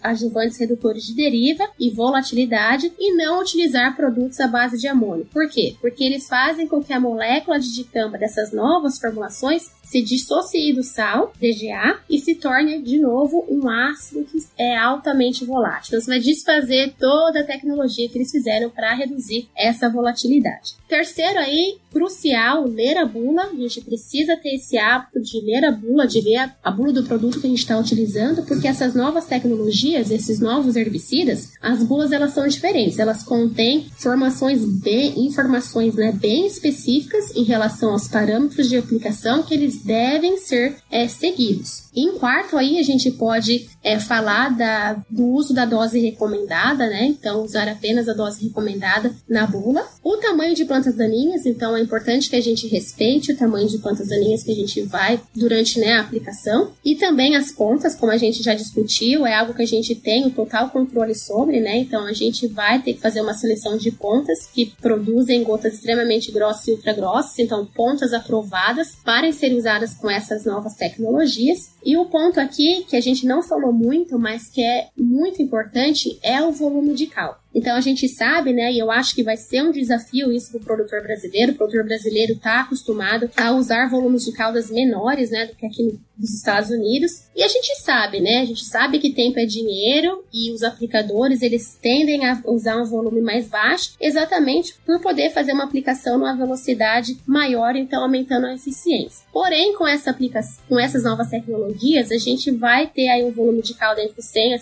adjuvantes 0.02 0.58
redutores 0.58 1.04
de 1.04 1.14
deriva 1.14 1.68
e 1.78 1.90
volatilidade, 1.90 2.90
e 2.98 3.14
não 3.14 3.42
utilizar 3.42 3.94
produtos 3.94 4.40
à 4.40 4.48
base 4.48 4.78
de 4.78 4.88
amônio. 4.88 5.26
Por 5.30 5.50
quê? 5.50 5.74
Porque 5.82 6.02
eles 6.02 6.28
fazem 6.28 6.66
com 6.66 6.82
que 6.82 6.94
a 6.94 7.00
molécula 7.00 7.60
de 7.60 7.74
dicamba 7.74 8.16
dessas 8.16 8.52
novas 8.52 8.98
formulações 8.98 9.70
se 9.82 10.00
dissocie 10.00 10.72
do 10.72 10.82
sal, 10.82 11.34
DGA, 11.38 12.00
e 12.08 12.18
se 12.18 12.36
torne 12.36 12.80
de 12.80 12.98
novo 12.98 13.44
um 13.50 13.68
ácido 13.68 14.24
que 14.24 14.38
é 14.56 14.78
altamente 14.78 15.44
volátil. 15.44 15.88
Então, 15.88 16.00
você 16.00 16.10
vai 16.10 16.20
desfazer 16.20 16.94
toda 16.98 17.40
a 17.40 17.44
tecnologia 17.44 18.08
que 18.08 18.16
eles 18.16 18.30
fizeram 18.30 18.70
para 18.70 18.94
reduzir 18.94 19.46
essa 19.54 19.90
volatilidade. 19.90 20.80
Terceiro 20.88 21.38
aí, 21.38 21.76
crucial, 21.92 22.64
ler 22.66 22.96
a 22.96 23.04
bula. 23.04 23.44
A 23.44 23.54
gente 23.54 23.80
precisa 23.80 24.36
ter 24.36 24.54
esse 24.54 24.78
hábito 24.78 25.20
de 25.20 25.40
ler 25.40 25.64
a 25.64 25.72
bula, 25.72 26.06
de 26.06 26.20
ler 26.20 26.36
a, 26.36 26.56
a 26.62 26.70
bula 26.70 26.92
do 26.92 27.04
produto 27.04 27.40
que 27.40 27.46
a 27.46 27.50
gente 27.50 27.60
está 27.60 27.78
utilizando, 27.78 28.42
porque 28.44 28.68
essas 28.68 28.94
novas 28.94 29.26
tecnologias, 29.26 30.10
esses 30.10 30.40
novos 30.40 30.76
herbicidas, 30.76 31.52
as 31.60 31.82
bulas 31.82 32.12
elas 32.12 32.32
são 32.32 32.46
diferentes. 32.46 32.98
Elas 32.98 33.22
contêm 33.22 33.86
informações 33.98 34.64
bem, 34.64 35.26
informações 35.26 35.94
né, 35.94 36.12
bem 36.12 36.46
específicas 36.46 37.34
em 37.34 37.44
relação 37.44 37.92
aos 37.92 38.08
parâmetros 38.08 38.68
de 38.68 38.76
aplicação 38.76 39.42
que 39.42 39.54
eles 39.54 39.82
devem 39.82 40.36
ser 40.36 40.76
é, 40.90 41.06
seguidos. 41.08 41.90
Em 41.94 42.16
quarto, 42.18 42.56
aí 42.56 42.78
a 42.78 42.82
gente 42.82 43.10
pode 43.10 43.68
é, 43.82 43.98
falar 43.98 44.56
da, 44.56 45.02
do 45.10 45.24
uso 45.26 45.52
da 45.52 45.64
dose 45.64 45.98
recomendada, 45.98 46.86
né? 46.86 47.06
Então, 47.06 47.42
usar 47.42 47.68
apenas 47.68 48.08
a 48.08 48.12
dose 48.12 48.46
recomendada 48.46 49.12
na 49.28 49.46
bula. 49.46 49.84
O 50.02 50.16
tamanho 50.18 50.54
de 50.54 50.64
plantas 50.64 50.94
daninhas, 50.94 51.46
então 51.46 51.76
é 51.80 51.82
importante 51.82 52.28
que 52.28 52.36
a 52.36 52.40
gente 52.40 52.68
respeite 52.68 53.32
o 53.32 53.36
tamanho 53.36 53.68
de 53.68 53.78
quantas 53.78 54.10
aninhas 54.12 54.42
que 54.42 54.52
a 54.52 54.54
gente 54.54 54.82
vai 54.82 55.20
durante 55.34 55.80
né, 55.80 55.92
a 55.94 56.00
aplicação. 56.00 56.72
E 56.84 56.94
também 56.94 57.36
as 57.36 57.50
pontas, 57.50 57.94
como 57.94 58.12
a 58.12 58.16
gente 58.16 58.42
já 58.42 58.54
discutiu, 58.54 59.26
é 59.26 59.34
algo 59.34 59.54
que 59.54 59.62
a 59.62 59.66
gente 59.66 59.94
tem 59.94 60.26
o 60.26 60.30
total 60.30 60.70
controle 60.70 61.14
sobre, 61.14 61.60
né? 61.60 61.78
Então 61.78 62.06
a 62.06 62.12
gente 62.12 62.46
vai 62.46 62.80
ter 62.82 62.94
que 62.94 63.00
fazer 63.00 63.20
uma 63.20 63.34
seleção 63.34 63.76
de 63.76 63.90
pontas 63.90 64.46
que 64.46 64.72
produzem 64.80 65.42
gotas 65.42 65.74
extremamente 65.74 66.30
grossas 66.30 66.68
e 66.68 66.72
ultra 66.72 66.92
grossas, 66.92 67.38
então 67.38 67.66
pontas 67.66 68.12
aprovadas 68.12 68.94
para 69.04 69.30
serem 69.32 69.58
usadas 69.58 69.94
com 69.94 70.10
essas 70.10 70.44
novas 70.44 70.74
tecnologias. 70.74 71.70
E 71.84 71.96
o 71.96 72.06
ponto 72.06 72.38
aqui 72.38 72.84
que 72.88 72.96
a 72.96 73.00
gente 73.00 73.26
não 73.26 73.42
falou 73.42 73.72
muito, 73.72 74.18
mas 74.18 74.48
que 74.48 74.62
é 74.62 74.88
muito 74.96 75.42
importante, 75.42 76.18
é 76.22 76.42
o 76.42 76.52
volume 76.52 76.94
de 76.94 77.06
cálculo. 77.06 77.39
Então 77.54 77.76
a 77.76 77.80
gente 77.80 78.08
sabe, 78.08 78.52
né, 78.52 78.72
e 78.72 78.78
eu 78.78 78.90
acho 78.90 79.14
que 79.14 79.24
vai 79.24 79.36
ser 79.36 79.62
um 79.62 79.72
desafio 79.72 80.32
isso 80.32 80.52
para 80.52 80.60
o 80.60 80.64
produtor 80.64 81.02
brasileiro. 81.02 81.52
O 81.52 81.54
produtor 81.56 81.84
brasileiro 81.84 82.34
está 82.34 82.60
acostumado 82.60 83.28
a 83.36 83.52
usar 83.52 83.90
volumes 83.90 84.24
de 84.24 84.32
caldas 84.32 84.70
menores, 84.70 85.30
né, 85.30 85.46
do 85.46 85.54
que 85.54 85.66
aqui 85.66 85.98
nos 86.20 86.34
Estados 86.34 86.70
Unidos. 86.70 87.24
E 87.34 87.42
a 87.42 87.48
gente 87.48 87.74
sabe, 87.80 88.20
né, 88.20 88.38
a 88.38 88.44
gente 88.44 88.64
sabe 88.64 88.98
que 88.98 89.12
tempo 89.12 89.38
é 89.38 89.46
dinheiro 89.46 90.22
e 90.32 90.52
os 90.52 90.62
aplicadores 90.62 91.40
eles 91.42 91.78
tendem 91.80 92.26
a 92.26 92.40
usar 92.44 92.76
um 92.76 92.84
volume 92.84 93.22
mais 93.22 93.48
baixo, 93.48 93.94
exatamente 94.00 94.74
por 94.84 95.00
poder 95.00 95.30
fazer 95.30 95.52
uma 95.52 95.64
aplicação 95.64 96.18
numa 96.18 96.36
velocidade 96.36 97.16
maior, 97.26 97.74
então 97.74 98.02
aumentando 98.02 98.46
a 98.46 98.54
eficiência. 98.54 99.24
Porém, 99.32 99.74
com 99.74 99.86
essa 99.86 100.10
aplicação, 100.10 100.62
com 100.68 100.78
essas 100.78 101.02
novas 101.02 101.30
tecnologias, 101.30 102.10
a 102.10 102.18
gente 102.18 102.50
vai 102.50 102.86
ter 102.86 103.08
aí 103.08 103.24
um 103.24 103.32
volume 103.32 103.62
de 103.62 103.74
calda 103.74 104.02
entre 104.02 104.20
100 104.20 104.54
a 104.54 104.58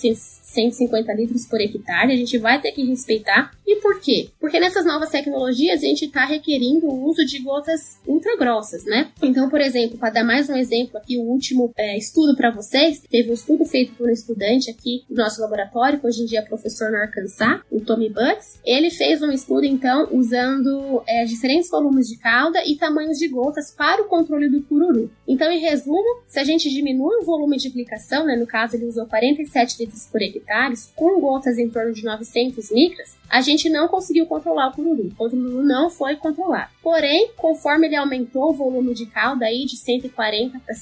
150 0.49 1.13
litros 1.13 1.47
por 1.47 1.61
hectare. 1.61 2.13
A 2.13 2.17
gente 2.17 2.39
vai 2.39 2.61
ter 2.61 2.73
que 2.73 2.85
respeitar. 2.85 3.51
E 3.67 3.77
por 3.77 4.01
quê? 4.01 4.31
Porque 4.41 4.59
nessas 4.59 4.85
novas 4.85 5.11
tecnologias 5.11 5.83
a 5.83 5.87
gente 5.87 6.07
está 6.07 6.25
requerindo 6.25 6.87
o 6.87 7.07
uso 7.07 7.25
de 7.25 7.39
gotas 7.41 7.99
ultra 8.07 8.37
grossas, 8.37 8.85
né? 8.85 9.11
Então, 9.23 9.49
por 9.51 9.61
exemplo, 9.61 9.99
para 9.99 10.11
dar 10.11 10.25
mais 10.25 10.49
um 10.49 10.57
exemplo 10.57 10.97
aqui, 10.97 11.17
o 11.19 11.23
último 11.23 11.48
é, 11.77 11.97
estudo 11.97 12.37
para 12.37 12.51
vocês, 12.51 13.01
teve 13.11 13.31
um 13.31 13.35
estudo 13.35 13.65
feito 13.65 13.93
por 13.95 14.09
um 14.09 14.13
estudante 14.13 14.71
aqui 14.71 15.05
do 15.09 15.17
nosso 15.17 15.41
laboratório, 15.41 16.01
que 16.01 16.07
hoje 16.07 16.23
em 16.23 16.27
dia 16.27 16.41
é 16.41 16.43
professor 16.43 16.91
no 16.91 16.97
Arkansas, 16.97 17.61
o 17.71 17.81
Tommy 17.81 18.09
Butts. 18.09 18.61
Ele 18.65 18.91
fez 18.91 19.23
um 19.23 19.31
estudo, 19.31 19.65
então, 19.65 20.09
usando 20.13 21.03
é, 21.07 21.25
diferentes 21.25 21.71
volumes 21.71 22.09
de 22.09 22.19
calda 22.19 22.63
e 22.67 22.77
tamanhos 22.77 23.19
de 23.19 23.29
gotas 23.29 23.71
para 23.71 24.03
o 24.03 24.07
controle 24.07 24.49
do 24.49 24.63
cururu. 24.63 25.11
Então, 25.27 25.51
em 25.51 25.61
resumo, 25.61 26.23
se 26.27 26.39
a 26.39 26.45
gente 26.45 26.71
diminui 26.71 27.17
o 27.17 27.25
volume 27.25 27.57
de 27.57 27.69
aplicação, 27.69 28.25
né, 28.25 28.37
no 28.37 28.47
caso 28.47 28.77
ele 28.77 28.87
usou 28.87 29.07
47 29.07 29.81
litros 29.81 30.07
por 30.07 30.23
hectare, 30.23 30.75
com 30.95 31.21
gotas 31.21 31.59
em 31.59 31.69
torno 31.69 31.93
de 31.93 32.05
900 32.05 32.71
micras, 32.71 33.17
a 33.29 33.41
gente 33.41 33.69
não 33.69 33.89
conseguiu 33.89 34.27
controlar 34.27 34.69
o 34.69 34.73
cururu. 34.73 35.09
O 35.19 35.31
cururu 35.31 35.63
não 35.63 35.91
foi 35.91 36.17
controlado. 36.17 36.71
Porém, 36.83 37.31
conforme 37.37 37.87
ele 37.87 37.97
aumentou 37.97 38.51
o 38.51 38.55
volume 38.55 38.95
de 38.95 39.07
calda 39.07 39.45
aí 39.45 39.65
de 39.67 39.77
140 39.77 40.59
para 40.61 40.75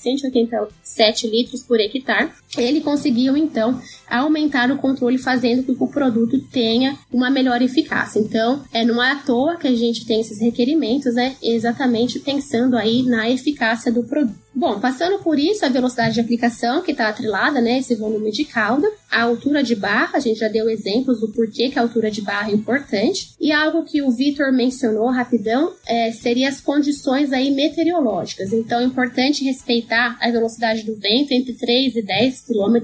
187 0.83 1.27
litros 1.29 1.63
por 1.63 1.81
hectare, 1.81 2.31
ele 2.57 2.81
conseguiu 2.81 3.37
então 3.37 3.81
aumentar 4.09 4.71
o 4.71 4.79
controle, 4.79 5.19
fazendo 5.19 5.63
com 5.65 5.75
que 5.75 5.85
o 5.85 5.89
produto 5.89 6.41
tenha 6.51 6.99
uma 7.13 7.31
melhor 7.31 7.61
eficácia. 7.63 8.19
Então, 8.19 8.63
é 8.73 8.85
não 8.85 9.03
é 9.03 9.13
à 9.13 9.17
toa 9.17 9.57
que 9.57 9.69
a 9.69 9.75
gente 9.75 10.07
tem 10.07 10.21
esses 10.21 10.41
requerimentos, 10.41 11.15
né? 11.15 11.37
Exatamente 11.43 12.21
pensando 12.21 12.77
aí 12.77 13.03
na 13.03 13.29
eficácia 13.29 13.93
do 13.93 14.05
produto. 14.05 14.46
Bom, 14.59 14.81
passando 14.81 15.19
por 15.19 15.39
isso, 15.39 15.67
a 15.67 15.69
velocidade 15.69 16.15
de 16.15 16.21
aplicação, 16.21 16.81
que 16.81 16.93
está 16.93 17.09
atrelada, 17.09 17.61
né, 17.61 17.77
esse 17.77 17.95
volume 17.95 18.31
de 18.31 18.43
calda, 18.47 18.91
a 19.11 19.25
altura 19.25 19.63
de 19.63 19.77
barra, 19.77 20.17
a 20.17 20.19
gente 20.19 20.41
já 20.41 20.49
deu 20.49 20.71
exemplos 20.71 21.21
do 21.21 21.29
porquê 21.29 21.69
que 21.69 21.79
a 21.79 21.83
altura 21.83 22.11
de 22.11 22.23
barra 22.23 22.51
é 22.51 22.55
importante, 22.55 23.35
e 23.39 23.53
algo 23.53 23.85
que 23.85 24.01
o 24.01 24.11
Vitor 24.11 24.51
mencionou 24.55 25.11
rapidão, 25.11 25.75
é, 25.87 26.11
seria 26.11 26.49
as 26.49 26.59
condições 26.59 27.35
aí 27.35 27.51
meteorológicas. 27.51 28.51
Então, 28.55 28.81
é 28.81 28.85
importante 28.85 29.45
respeitar 29.45 30.17
a 30.23 30.31
velocidade 30.31 30.85
do 30.85 30.97
vento 30.97 31.33
entre 31.33 31.53
3 31.53 31.97
e 31.97 32.03
10 32.03 32.41
km 32.41 32.77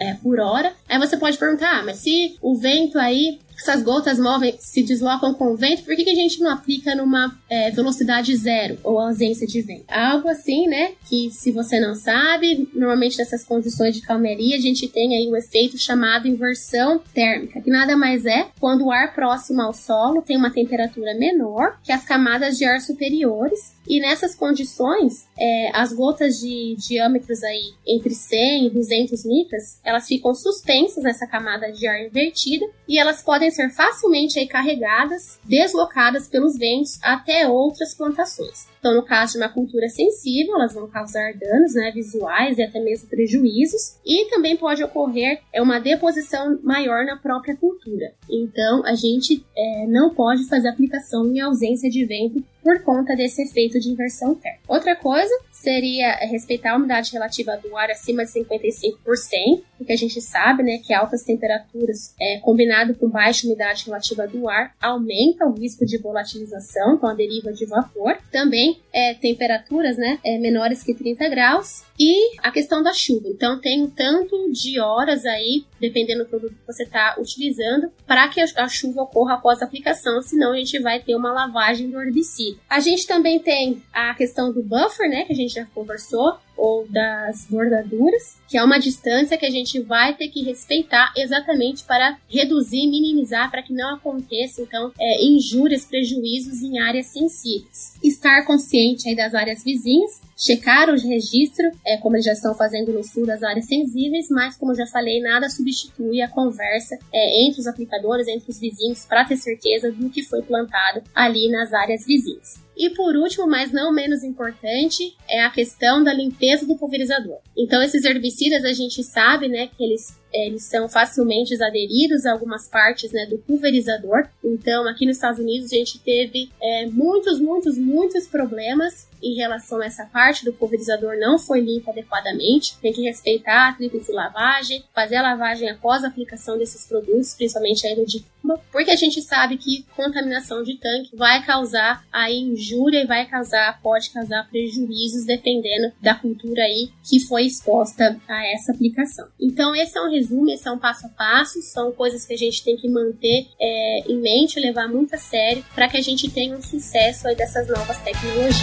é, 0.00 0.14
por 0.14 0.40
hora. 0.40 0.72
Aí 0.88 0.98
você 0.98 1.16
pode 1.16 1.38
perguntar, 1.38 1.78
ah, 1.78 1.82
mas 1.84 1.98
se 1.98 2.36
o 2.42 2.58
vento 2.58 2.98
aí 2.98 3.38
essas 3.60 3.82
gotas 3.82 4.18
movem, 4.18 4.56
se 4.58 4.82
deslocam 4.82 5.34
com 5.34 5.52
o 5.52 5.56
vento, 5.56 5.84
por 5.84 5.94
que, 5.94 6.04
que 6.04 6.10
a 6.10 6.14
gente 6.14 6.40
não 6.40 6.50
aplica 6.50 6.94
numa 6.94 7.38
é, 7.48 7.70
velocidade 7.70 8.34
zero 8.34 8.78
ou 8.82 8.98
ausência 8.98 9.46
de 9.46 9.60
vento? 9.60 9.84
Algo 9.88 10.28
assim, 10.28 10.66
né? 10.66 10.92
Que 11.08 11.30
se 11.30 11.52
você 11.52 11.78
não 11.78 11.94
sabe, 11.94 12.68
normalmente 12.74 13.18
nessas 13.18 13.44
condições 13.44 13.94
de 13.94 14.02
calmeria, 14.02 14.56
a 14.56 14.60
gente 14.60 14.88
tem 14.88 15.16
aí 15.16 15.28
o 15.28 15.32
um 15.32 15.36
efeito 15.36 15.78
chamado 15.78 16.26
inversão 16.26 17.02
térmica, 17.12 17.60
que 17.60 17.70
nada 17.70 17.96
mais 17.96 18.24
é 18.24 18.48
quando 18.58 18.86
o 18.86 18.92
ar 18.92 19.14
próximo 19.14 19.60
ao 19.60 19.74
solo 19.74 20.22
tem 20.22 20.36
uma 20.36 20.50
temperatura 20.50 21.14
menor 21.14 21.78
que 21.82 21.92
as 21.92 22.04
camadas 22.04 22.56
de 22.56 22.64
ar 22.64 22.80
superiores 22.80 23.74
e 23.86 24.00
nessas 24.00 24.34
condições, 24.34 25.26
é, 25.38 25.70
as 25.74 25.92
gotas 25.92 26.38
de 26.38 26.76
diâmetros 26.78 27.42
aí 27.42 27.72
entre 27.86 28.14
100 28.14 28.66
e 28.66 28.70
200 28.70 29.24
micras, 29.24 29.80
elas 29.84 30.06
ficam 30.06 30.34
suspensas 30.34 31.02
nessa 31.02 31.26
camada 31.26 31.72
de 31.72 31.86
ar 31.86 32.00
invertida 32.06 32.64
e 32.88 32.98
elas 32.98 33.22
podem 33.22 33.49
ser 33.50 33.70
facilmente 33.70 34.38
aí 34.38 34.46
carregadas, 34.46 35.38
deslocadas 35.44 36.28
pelos 36.28 36.56
ventos 36.56 36.98
até 37.02 37.48
outras 37.48 37.94
plantações. 37.94 38.68
Então, 38.78 38.94
no 38.94 39.04
caso 39.04 39.32
de 39.32 39.38
uma 39.38 39.48
cultura 39.48 39.88
sensível, 39.88 40.54
elas 40.54 40.72
vão 40.72 40.88
causar 40.88 41.34
danos 41.34 41.74
né, 41.74 41.90
visuais 41.92 42.56
e 42.56 42.62
até 42.62 42.80
mesmo 42.80 43.08
prejuízos, 43.08 43.98
e 44.04 44.30
também 44.30 44.56
pode 44.56 44.82
ocorrer 44.82 45.40
é, 45.52 45.60
uma 45.60 45.78
deposição 45.78 46.58
maior 46.62 47.04
na 47.04 47.16
própria 47.16 47.54
cultura. 47.54 48.14
Então, 48.28 48.82
a 48.86 48.94
gente 48.94 49.44
é, 49.56 49.86
não 49.86 50.14
pode 50.14 50.48
fazer 50.48 50.68
aplicação 50.68 51.26
em 51.26 51.40
ausência 51.40 51.90
de 51.90 52.04
vento 52.06 52.42
por 52.62 52.82
conta 52.82 53.16
desse 53.16 53.42
efeito 53.42 53.78
de 53.80 53.88
inversão 53.88 54.34
térmica. 54.34 54.62
Outra 54.68 54.94
coisa 54.96 55.32
seria 55.50 56.12
respeitar 56.26 56.72
a 56.72 56.76
umidade 56.76 57.12
relativa 57.12 57.56
do 57.56 57.76
ar 57.76 57.90
acima 57.90 58.24
de 58.24 58.30
55%, 58.30 59.62
porque 59.76 59.92
a 59.92 59.96
gente 59.96 60.20
sabe 60.20 60.62
né, 60.62 60.78
que 60.78 60.92
altas 60.92 61.22
temperaturas 61.22 62.14
é, 62.20 62.38
combinado 62.40 62.94
com 62.94 63.08
baixa 63.08 63.46
umidade 63.46 63.84
relativa 63.86 64.26
do 64.26 64.48
ar 64.48 64.74
aumenta 64.80 65.46
o 65.46 65.52
risco 65.52 65.84
de 65.84 65.98
volatilização 65.98 66.98
com 66.98 67.06
a 67.06 67.14
deriva 67.14 67.52
de 67.52 67.66
vapor. 67.66 68.18
Também 68.30 68.78
é, 68.92 69.14
temperaturas 69.14 69.96
né, 69.96 70.18
é, 70.24 70.38
menores 70.38 70.82
que 70.82 70.94
30 70.94 71.28
graus 71.28 71.82
e 71.98 72.38
a 72.42 72.50
questão 72.50 72.82
da 72.82 72.92
chuva. 72.92 73.28
Então 73.28 73.60
tem 73.60 73.82
um 73.82 73.90
tanto 73.90 74.50
de 74.52 74.80
horas 74.80 75.24
aí, 75.26 75.64
dependendo 75.78 76.24
do 76.24 76.30
produto 76.30 76.54
que 76.54 76.66
você 76.66 76.84
está 76.84 77.16
utilizando, 77.18 77.90
para 78.06 78.28
que 78.28 78.40
a 78.40 78.68
chuva 78.68 79.02
ocorra 79.02 79.34
após 79.34 79.60
a 79.60 79.64
aplicação, 79.64 80.22
senão 80.22 80.52
a 80.52 80.56
gente 80.56 80.78
vai 80.78 81.00
ter 81.00 81.14
uma 81.14 81.32
lavagem 81.32 81.90
do 81.90 82.00
herbicida. 82.00 82.49
A 82.68 82.80
gente 82.80 83.06
também 83.06 83.38
tem 83.38 83.82
a 83.92 84.14
questão 84.14 84.52
do 84.52 84.62
buffer, 84.62 85.08
né, 85.08 85.24
que 85.24 85.32
a 85.32 85.36
gente 85.36 85.54
já 85.54 85.66
conversou, 85.66 86.36
ou 86.60 86.86
das 86.86 87.46
bordaduras, 87.46 88.36
que 88.46 88.58
é 88.58 88.62
uma 88.62 88.78
distância 88.78 89.38
que 89.38 89.46
a 89.46 89.50
gente 89.50 89.80
vai 89.80 90.14
ter 90.14 90.28
que 90.28 90.42
respeitar 90.42 91.10
exatamente 91.16 91.84
para 91.84 92.18
reduzir, 92.28 92.86
minimizar, 92.86 93.50
para 93.50 93.62
que 93.62 93.72
não 93.72 93.94
aconteça, 93.94 94.60
então, 94.60 94.92
é, 95.00 95.24
injúrias, 95.24 95.86
prejuízos 95.86 96.60
em 96.60 96.78
áreas 96.78 97.06
sensíveis. 97.06 97.94
Estar 98.02 98.44
consciente 98.44 99.08
aí 99.08 99.16
das 99.16 99.34
áreas 99.34 99.64
vizinhas, 99.64 100.20
checar 100.36 100.90
o 100.90 100.98
registro, 100.98 101.64
é, 101.86 101.96
como 101.96 102.16
eles 102.16 102.26
já 102.26 102.32
estão 102.32 102.54
fazendo 102.54 102.92
no 102.92 103.02
sul 103.02 103.24
das 103.24 103.42
áreas 103.42 103.66
sensíveis, 103.66 104.26
mas 104.30 104.56
como 104.58 104.72
eu 104.72 104.76
já 104.76 104.86
falei, 104.86 105.20
nada 105.20 105.48
substitui 105.48 106.20
a 106.20 106.28
conversa 106.28 106.98
é, 107.10 107.46
entre 107.46 107.60
os 107.60 107.66
aplicadores, 107.66 108.28
entre 108.28 108.50
os 108.50 108.60
vizinhos, 108.60 109.06
para 109.06 109.24
ter 109.24 109.38
certeza 109.38 109.90
do 109.90 110.10
que 110.10 110.22
foi 110.22 110.42
plantado 110.42 111.02
ali 111.14 111.50
nas 111.50 111.72
áreas 111.72 112.04
vizinhas. 112.04 112.60
E 112.80 112.88
por 112.88 113.14
último, 113.14 113.46
mas 113.46 113.70
não 113.70 113.92
menos 113.92 114.24
importante, 114.24 115.14
é 115.28 115.42
a 115.42 115.50
questão 115.50 116.02
da 116.02 116.14
limpeza 116.14 116.66
do 116.66 116.78
pulverizador. 116.78 117.36
Então, 117.54 117.82
esses 117.82 118.06
herbicidas 118.06 118.64
a 118.64 118.72
gente 118.72 119.04
sabe, 119.04 119.48
né, 119.48 119.66
que 119.66 119.84
eles 119.84 120.18
eles 120.32 120.64
são 120.64 120.88
facilmente 120.88 121.60
aderidos 121.62 122.26
a 122.26 122.32
algumas 122.32 122.68
partes 122.68 123.12
né, 123.12 123.26
do 123.26 123.38
pulverizador. 123.38 124.28
Então, 124.44 124.86
aqui 124.88 125.06
nos 125.06 125.16
Estados 125.16 125.40
Unidos, 125.40 125.72
a 125.72 125.76
gente 125.76 125.98
teve 125.98 126.50
é, 126.60 126.86
muitos, 126.86 127.40
muitos, 127.40 127.76
muitos 127.76 128.26
problemas 128.26 129.08
em 129.22 129.34
relação 129.34 129.80
a 129.80 129.86
essa 129.86 130.06
parte 130.06 130.44
do 130.44 130.52
pulverizador 130.52 131.16
não 131.18 131.38
foi 131.38 131.60
limpa 131.60 131.90
adequadamente. 131.90 132.76
Tem 132.80 132.92
que 132.92 133.02
respeitar 133.02 133.68
a 133.68 133.72
tríplice 133.74 134.12
lavagem, 134.12 134.84
fazer 134.94 135.16
a 135.16 135.22
lavagem 135.22 135.68
após 135.68 136.04
a 136.04 136.08
aplicação 136.08 136.58
desses 136.58 136.86
produtos, 136.86 137.34
principalmente 137.34 137.86
a 137.86 137.94
de 138.04 138.24
porque 138.72 138.90
a 138.90 138.96
gente 138.96 139.20
sabe 139.20 139.56
que 139.56 139.84
contaminação 139.94 140.62
de 140.62 140.74
tanque 140.76 141.14
vai 141.14 141.44
causar 141.44 142.04
a 142.10 142.30
injúria 142.30 143.02
e 143.02 143.06
vai 143.06 143.26
causar, 143.26 143.80
pode 143.82 144.10
causar 144.10 144.48
prejuízos 144.48 145.26
dependendo 145.26 145.92
da 146.00 146.14
cultura 146.14 146.62
aí 146.62 146.90
que 147.04 147.20
foi 147.20 147.44
exposta 147.44 148.18
a 148.26 148.46
essa 148.52 148.72
aplicação. 148.72 149.28
Então, 149.38 149.74
esse 149.74 149.96
é 149.96 150.02
um 150.02 150.10
resumo, 150.20 150.50
esse 150.50 150.68
é 150.68 150.70
um 150.70 150.78
passo 150.78 151.06
a 151.06 151.08
passo, 151.08 151.62
são 151.62 151.90
coisas 151.92 152.24
que 152.24 152.34
a 152.34 152.36
gente 152.36 152.62
tem 152.62 152.76
que 152.76 152.88
manter 152.88 153.46
é, 153.58 154.00
em 154.06 154.20
mente, 154.20 154.60
levar 154.60 154.88
muito 154.88 155.14
a 155.14 155.18
sério, 155.18 155.64
para 155.74 155.88
que 155.88 155.96
a 155.96 156.02
gente 156.02 156.30
tenha 156.30 156.56
um 156.56 156.62
sucesso 156.62 157.26
aí 157.26 157.34
dessas 157.34 157.66
novas 157.68 157.96
tecnologias. 157.98 158.60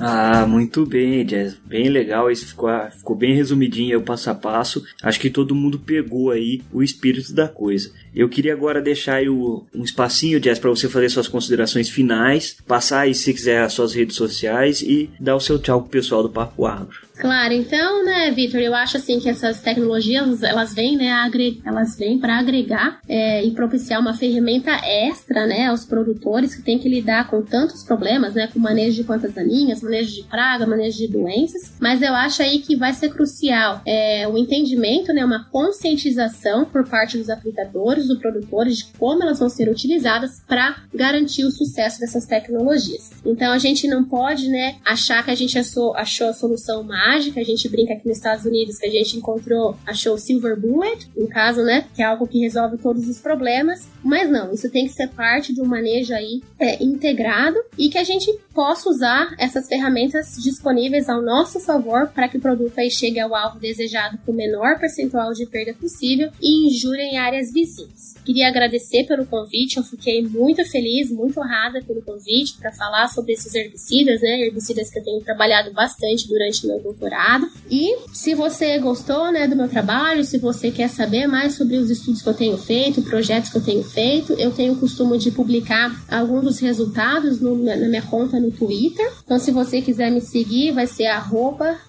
Ah, 0.00 0.46
muito 0.46 0.86
bem, 0.86 1.24
Jazz. 1.24 1.58
Bem 1.66 1.88
legal. 1.88 2.30
Isso 2.30 2.46
ficou, 2.46 2.70
ficou 2.96 3.16
bem 3.16 3.34
resumidinho 3.34 3.98
o 3.98 4.02
passo 4.02 4.30
a 4.30 4.34
passo. 4.34 4.82
Acho 5.02 5.18
que 5.18 5.28
todo 5.28 5.56
mundo 5.56 5.78
pegou 5.78 6.30
aí 6.30 6.62
o 6.72 6.82
espírito 6.82 7.34
da 7.34 7.48
coisa. 7.48 7.92
Eu 8.18 8.28
queria 8.28 8.52
agora 8.52 8.82
deixar 8.82 9.14
aí 9.14 9.28
o, 9.28 9.64
um 9.72 9.84
espacinho, 9.84 10.40
Jazz, 10.40 10.58
para 10.58 10.70
você 10.70 10.88
fazer 10.88 11.08
suas 11.08 11.28
considerações 11.28 11.88
finais, 11.88 12.56
passar 12.66 13.02
aí, 13.02 13.14
se 13.14 13.32
quiser, 13.32 13.62
as 13.62 13.72
suas 13.72 13.94
redes 13.94 14.16
sociais 14.16 14.82
e 14.82 15.08
dar 15.20 15.36
o 15.36 15.40
seu 15.40 15.56
tchau 15.56 15.82
pro 15.82 15.90
pessoal 15.90 16.24
do 16.24 16.28
Papo 16.28 16.66
Agro. 16.66 17.08
Claro, 17.18 17.52
então, 17.52 18.04
né, 18.04 18.30
Vitor, 18.30 18.60
eu 18.60 18.72
acho 18.74 18.96
assim 18.96 19.18
que 19.18 19.28
essas 19.28 19.60
tecnologias 19.60 20.42
elas 20.42 20.72
vêm, 20.72 20.96
né, 20.96 21.10
agre... 21.10 21.60
elas 21.64 21.96
vêm 21.96 22.18
para 22.18 22.38
agregar 22.38 23.00
é, 23.08 23.44
e 23.44 23.50
propiciar 23.50 24.00
uma 24.00 24.14
ferramenta 24.14 24.70
extra, 24.84 25.44
né, 25.44 25.66
aos 25.66 25.84
produtores 25.84 26.54
que 26.54 26.62
têm 26.62 26.78
que 26.78 26.88
lidar 26.88 27.28
com 27.28 27.42
tantos 27.42 27.82
problemas, 27.82 28.34
né, 28.34 28.48
com 28.52 28.60
manejo 28.60 28.96
de 28.96 29.04
plantas 29.04 29.34
daninhas, 29.34 29.82
manejo 29.82 30.14
de 30.14 30.22
praga, 30.28 30.64
manejo 30.64 30.98
de 30.98 31.08
doenças. 31.08 31.72
Mas 31.80 32.02
eu 32.02 32.14
acho 32.14 32.40
aí 32.40 32.60
que 32.60 32.76
vai 32.76 32.92
ser 32.92 33.08
crucial 33.08 33.82
é, 33.84 34.28
o 34.28 34.38
entendimento, 34.38 35.12
né, 35.12 35.24
uma 35.24 35.44
conscientização 35.50 36.64
por 36.64 36.86
parte 36.88 37.18
dos 37.18 37.28
aplicadores, 37.28 38.07
dos 38.08 38.18
produtores, 38.18 38.78
de 38.78 38.86
como 38.98 39.22
elas 39.22 39.38
vão 39.38 39.48
ser 39.48 39.68
utilizadas 39.68 40.40
para 40.46 40.82
garantir 40.92 41.44
o 41.44 41.50
sucesso 41.50 42.00
dessas 42.00 42.26
tecnologias. 42.26 43.10
Então 43.24 43.52
a 43.52 43.58
gente 43.58 43.86
não 43.86 44.04
pode, 44.04 44.48
né, 44.48 44.76
achar 44.84 45.24
que 45.24 45.30
a 45.30 45.34
gente 45.34 45.58
achou, 45.58 45.94
achou 45.94 46.28
a 46.28 46.32
solução 46.32 46.82
mágica. 46.82 47.40
A 47.40 47.44
gente 47.44 47.68
brinca 47.68 47.94
aqui 47.94 48.08
nos 48.08 48.16
Estados 48.16 48.44
Unidos 48.44 48.78
que 48.78 48.86
a 48.86 48.90
gente 48.90 49.16
encontrou, 49.16 49.76
achou 49.86 50.14
o 50.14 50.18
Silver 50.18 50.58
Bullet, 50.58 51.08
no 51.16 51.28
caso, 51.28 51.62
né? 51.62 51.86
Que 51.94 52.02
é 52.02 52.04
algo 52.04 52.26
que 52.26 52.38
resolve 52.38 52.78
todos 52.78 53.08
os 53.08 53.18
problemas. 53.18 53.88
Mas 54.02 54.30
não, 54.30 54.52
isso 54.52 54.70
tem 54.70 54.86
que 54.86 54.92
ser 54.92 55.08
parte 55.08 55.52
de 55.52 55.60
um 55.60 55.66
manejo 55.66 56.14
aí 56.14 56.42
é, 56.58 56.82
integrado 56.82 57.58
e 57.76 57.88
que 57.88 57.98
a 57.98 58.04
gente 58.04 58.32
possa 58.54 58.88
usar 58.88 59.34
essas 59.38 59.68
ferramentas 59.68 60.36
disponíveis 60.42 61.08
ao 61.08 61.22
nosso 61.22 61.60
favor 61.60 62.08
para 62.08 62.28
que 62.28 62.38
o 62.38 62.40
produto 62.40 62.78
aí 62.78 62.90
chegue 62.90 63.20
ao 63.20 63.34
alvo 63.34 63.58
desejado 63.58 64.18
com 64.24 64.32
o 64.32 64.34
menor 64.34 64.78
percentual 64.78 65.32
de 65.32 65.46
perda 65.46 65.74
possível 65.74 66.30
e 66.40 66.68
injúria 66.68 67.02
em 67.02 67.18
áreas 67.18 67.52
vizinhas. 67.52 67.97
Queria 68.24 68.48
agradecer 68.48 69.04
pelo 69.04 69.26
convite, 69.26 69.76
eu 69.76 69.82
fiquei 69.82 70.22
muito 70.22 70.64
feliz, 70.64 71.10
muito 71.10 71.40
honrada 71.40 71.82
pelo 71.82 72.02
convite 72.02 72.56
para 72.58 72.72
falar 72.72 73.08
sobre 73.08 73.32
esses 73.32 73.54
herbicidas, 73.54 74.20
né? 74.20 74.42
Herbicidas 74.42 74.90
que 74.90 74.98
eu 74.98 75.04
tenho 75.04 75.20
trabalhado 75.20 75.72
bastante 75.72 76.28
durante 76.28 76.66
meu 76.66 76.80
doutorado. 76.80 77.48
E 77.70 77.96
se 78.12 78.34
você 78.34 78.78
gostou, 78.78 79.32
né, 79.32 79.48
do 79.48 79.56
meu 79.56 79.68
trabalho, 79.68 80.24
se 80.24 80.38
você 80.38 80.70
quer 80.70 80.88
saber 80.88 81.26
mais 81.26 81.54
sobre 81.54 81.76
os 81.76 81.90
estudos 81.90 82.22
que 82.22 82.28
eu 82.28 82.34
tenho 82.34 82.58
feito, 82.58 83.02
projetos 83.02 83.50
que 83.50 83.56
eu 83.56 83.64
tenho 83.64 83.82
feito, 83.82 84.32
eu 84.34 84.50
tenho 84.50 84.74
o 84.74 84.78
costume 84.78 85.18
de 85.18 85.30
publicar 85.30 85.90
alguns 86.08 86.44
dos 86.44 86.58
resultados 86.58 87.40
no, 87.40 87.56
na 87.56 87.76
minha 87.76 88.02
conta 88.02 88.38
no 88.38 88.50
Twitter. 88.50 89.10
Então, 89.24 89.38
se 89.38 89.50
você 89.50 89.80
quiser 89.80 90.10
me 90.10 90.20
seguir, 90.20 90.72
vai 90.72 90.86
ser 90.86 91.06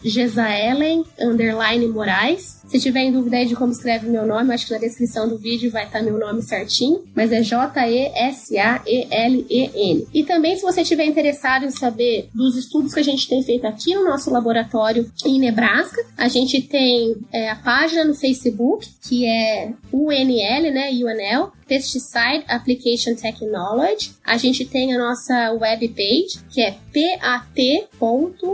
Gesaelen, 0.03 1.03
Moraes. 1.91 2.59
Se 2.67 2.79
tiver 2.79 3.01
em 3.01 3.11
dúvida 3.11 3.37
aí 3.37 3.45
de 3.45 3.55
como 3.55 3.71
escreve 3.71 4.07
meu 4.07 4.25
nome, 4.25 4.53
acho 4.53 4.67
que 4.67 4.73
na 4.73 4.79
descrição 4.79 5.27
do 5.27 5.37
vídeo 5.37 5.71
vai 5.71 5.88
estar 5.89 6.01
meu 6.03 6.17
nome 6.17 6.41
certinho, 6.41 7.03
mas 7.15 7.31
é 7.31 7.41
J-E-S-A-E-L-E-N. 7.41 8.07
E 10.13 10.23
também, 10.23 10.55
se 10.55 10.61
você 10.61 10.81
estiver 10.81 11.05
interessado 11.05 11.65
em 11.65 11.71
saber 11.71 12.29
dos 12.33 12.55
estudos 12.55 12.93
que 12.93 12.99
a 12.99 13.03
gente 13.03 13.27
tem 13.27 13.43
feito 13.43 13.65
aqui 13.65 13.93
no 13.93 14.05
nosso 14.05 14.31
laboratório 14.31 15.11
em 15.25 15.39
Nebraska, 15.39 16.01
a 16.17 16.27
gente 16.27 16.61
tem 16.61 17.15
é, 17.31 17.49
a 17.49 17.55
página 17.55 18.05
no 18.05 18.15
Facebook, 18.15 18.87
que 19.01 19.25
é 19.25 19.73
UNL, 19.91 20.71
né, 20.71 20.89
UNL, 20.91 21.51
Pesticide 21.67 22.43
Application 22.47 23.13
Technology. 23.15 24.11
A 24.25 24.37
gente 24.37 24.65
tem 24.65 24.93
a 24.93 24.97
nossa 24.97 25.51
web 25.51 25.87
page, 25.89 26.43
que 26.51 26.61
é 26.61 26.75
pat.unl.edu. 27.19 28.49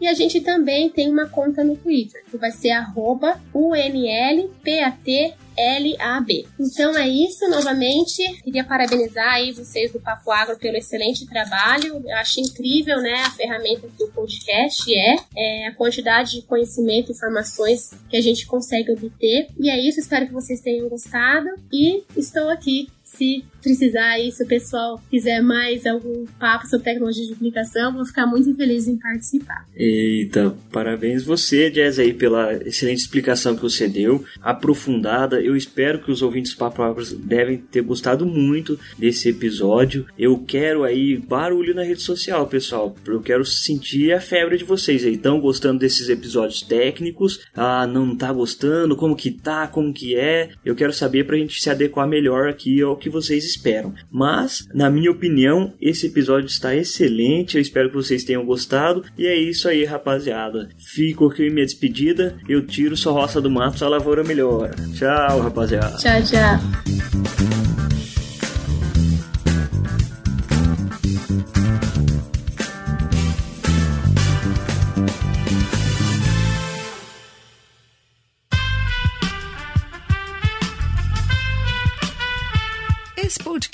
E 0.00 0.06
a 0.06 0.14
gente 0.14 0.40
também 0.40 0.88
tem 0.88 1.10
uma 1.10 1.26
conta 1.28 1.62
no 1.64 1.76
Twitter, 1.76 2.24
que 2.30 2.36
vai 2.36 2.50
ser 2.50 2.70
arroba 2.70 3.40
unlpat 3.54 5.34
LAB. 5.60 6.46
Então 6.58 6.96
é 6.96 7.08
isso, 7.08 7.48
novamente. 7.48 8.22
Queria 8.42 8.64
parabenizar 8.64 9.34
aí 9.34 9.52
vocês 9.52 9.92
do 9.92 10.00
Papo 10.00 10.30
Agro 10.30 10.58
pelo 10.58 10.76
excelente 10.76 11.26
trabalho. 11.26 12.02
Eu 12.06 12.16
acho 12.16 12.40
incrível, 12.40 12.98
né, 13.00 13.22
a 13.26 13.30
ferramenta 13.30 13.88
que 13.96 14.04
o 14.04 14.08
podcast 14.08 14.92
é, 14.92 15.16
é 15.36 15.66
a 15.66 15.74
quantidade 15.74 16.32
de 16.32 16.42
conhecimento 16.42 17.10
e 17.10 17.12
informações 17.12 17.90
que 18.08 18.16
a 18.16 18.20
gente 18.20 18.46
consegue 18.46 18.92
obter. 18.92 19.48
E 19.58 19.68
é 19.68 19.78
isso, 19.78 20.00
espero 20.00 20.26
que 20.26 20.32
vocês 20.32 20.60
tenham 20.60 20.88
gostado 20.88 21.48
e 21.72 22.04
estou 22.16 22.48
aqui 22.48 22.88
se 23.16 23.44
precisar 23.60 24.12
aí, 24.12 24.32
se 24.32 24.42
o 24.42 24.46
pessoal 24.46 25.00
quiser 25.10 25.42
mais 25.42 25.84
algum 25.84 26.24
papo 26.38 26.66
sobre 26.66 26.84
tecnologia 26.84 27.26
de 27.26 27.34
comunicação, 27.34 27.92
vou 27.92 28.06
ficar 28.06 28.26
muito 28.26 28.54
feliz 28.54 28.88
em 28.88 28.96
participar. 28.96 29.66
Eita, 29.76 30.54
parabéns 30.72 31.24
você, 31.24 31.70
Jazz, 31.70 31.98
aí, 31.98 32.14
pela 32.14 32.54
excelente 32.66 33.00
explicação 33.00 33.54
que 33.54 33.62
você 33.62 33.88
deu, 33.88 34.24
aprofundada. 34.40 35.40
Eu 35.40 35.56
espero 35.56 35.98
que 35.98 36.10
os 36.10 36.22
ouvintes 36.22 36.54
Papo 36.54 36.82
devem 37.18 37.58
ter 37.58 37.82
gostado 37.82 38.24
muito 38.24 38.78
desse 38.98 39.28
episódio. 39.28 40.06
Eu 40.18 40.38
quero 40.38 40.84
aí 40.84 41.16
barulho 41.16 41.74
na 41.74 41.82
rede 41.82 42.00
social, 42.00 42.46
pessoal. 42.46 42.96
Eu 43.06 43.20
quero 43.20 43.44
sentir 43.44 44.12
a 44.12 44.20
febre 44.20 44.56
de 44.56 44.64
vocês 44.64 45.04
aí. 45.04 45.14
Estão 45.14 45.40
gostando 45.40 45.80
desses 45.80 46.08
episódios 46.08 46.62
técnicos? 46.62 47.40
Ah, 47.54 47.86
não 47.86 48.16
tá 48.16 48.32
gostando? 48.32 48.96
Como 48.96 49.16
que 49.16 49.30
tá? 49.30 49.66
Como 49.66 49.92
que 49.92 50.14
é? 50.14 50.50
Eu 50.64 50.74
quero 50.74 50.92
saber 50.92 51.26
pra 51.26 51.36
gente 51.36 51.60
se 51.60 51.68
adequar 51.68 52.06
melhor 52.06 52.48
aqui 52.48 52.80
ao 52.80 52.99
que 53.00 53.10
vocês 53.10 53.44
esperam. 53.44 53.92
Mas, 54.10 54.68
na 54.72 54.88
minha 54.88 55.10
opinião, 55.10 55.72
esse 55.80 56.06
episódio 56.06 56.46
está 56.46 56.74
excelente. 56.74 57.56
Eu 57.56 57.62
espero 57.62 57.88
que 57.88 57.96
vocês 57.96 58.22
tenham 58.22 58.44
gostado. 58.44 59.04
E 59.18 59.26
é 59.26 59.34
isso 59.34 59.68
aí, 59.68 59.84
rapaziada. 59.84 60.68
Fico 60.78 61.26
aqui 61.26 61.50
minha 61.50 61.66
despedida. 61.66 62.38
Eu 62.48 62.64
tiro 62.66 62.96
sua 62.96 63.12
roça 63.12 63.40
do 63.40 63.50
mato, 63.50 63.78
sua 63.78 63.88
lavoura 63.88 64.22
melhora. 64.22 64.74
Tchau, 64.94 65.40
rapaziada. 65.40 65.96
Tchau, 65.96 66.22
tchau. 66.22 67.49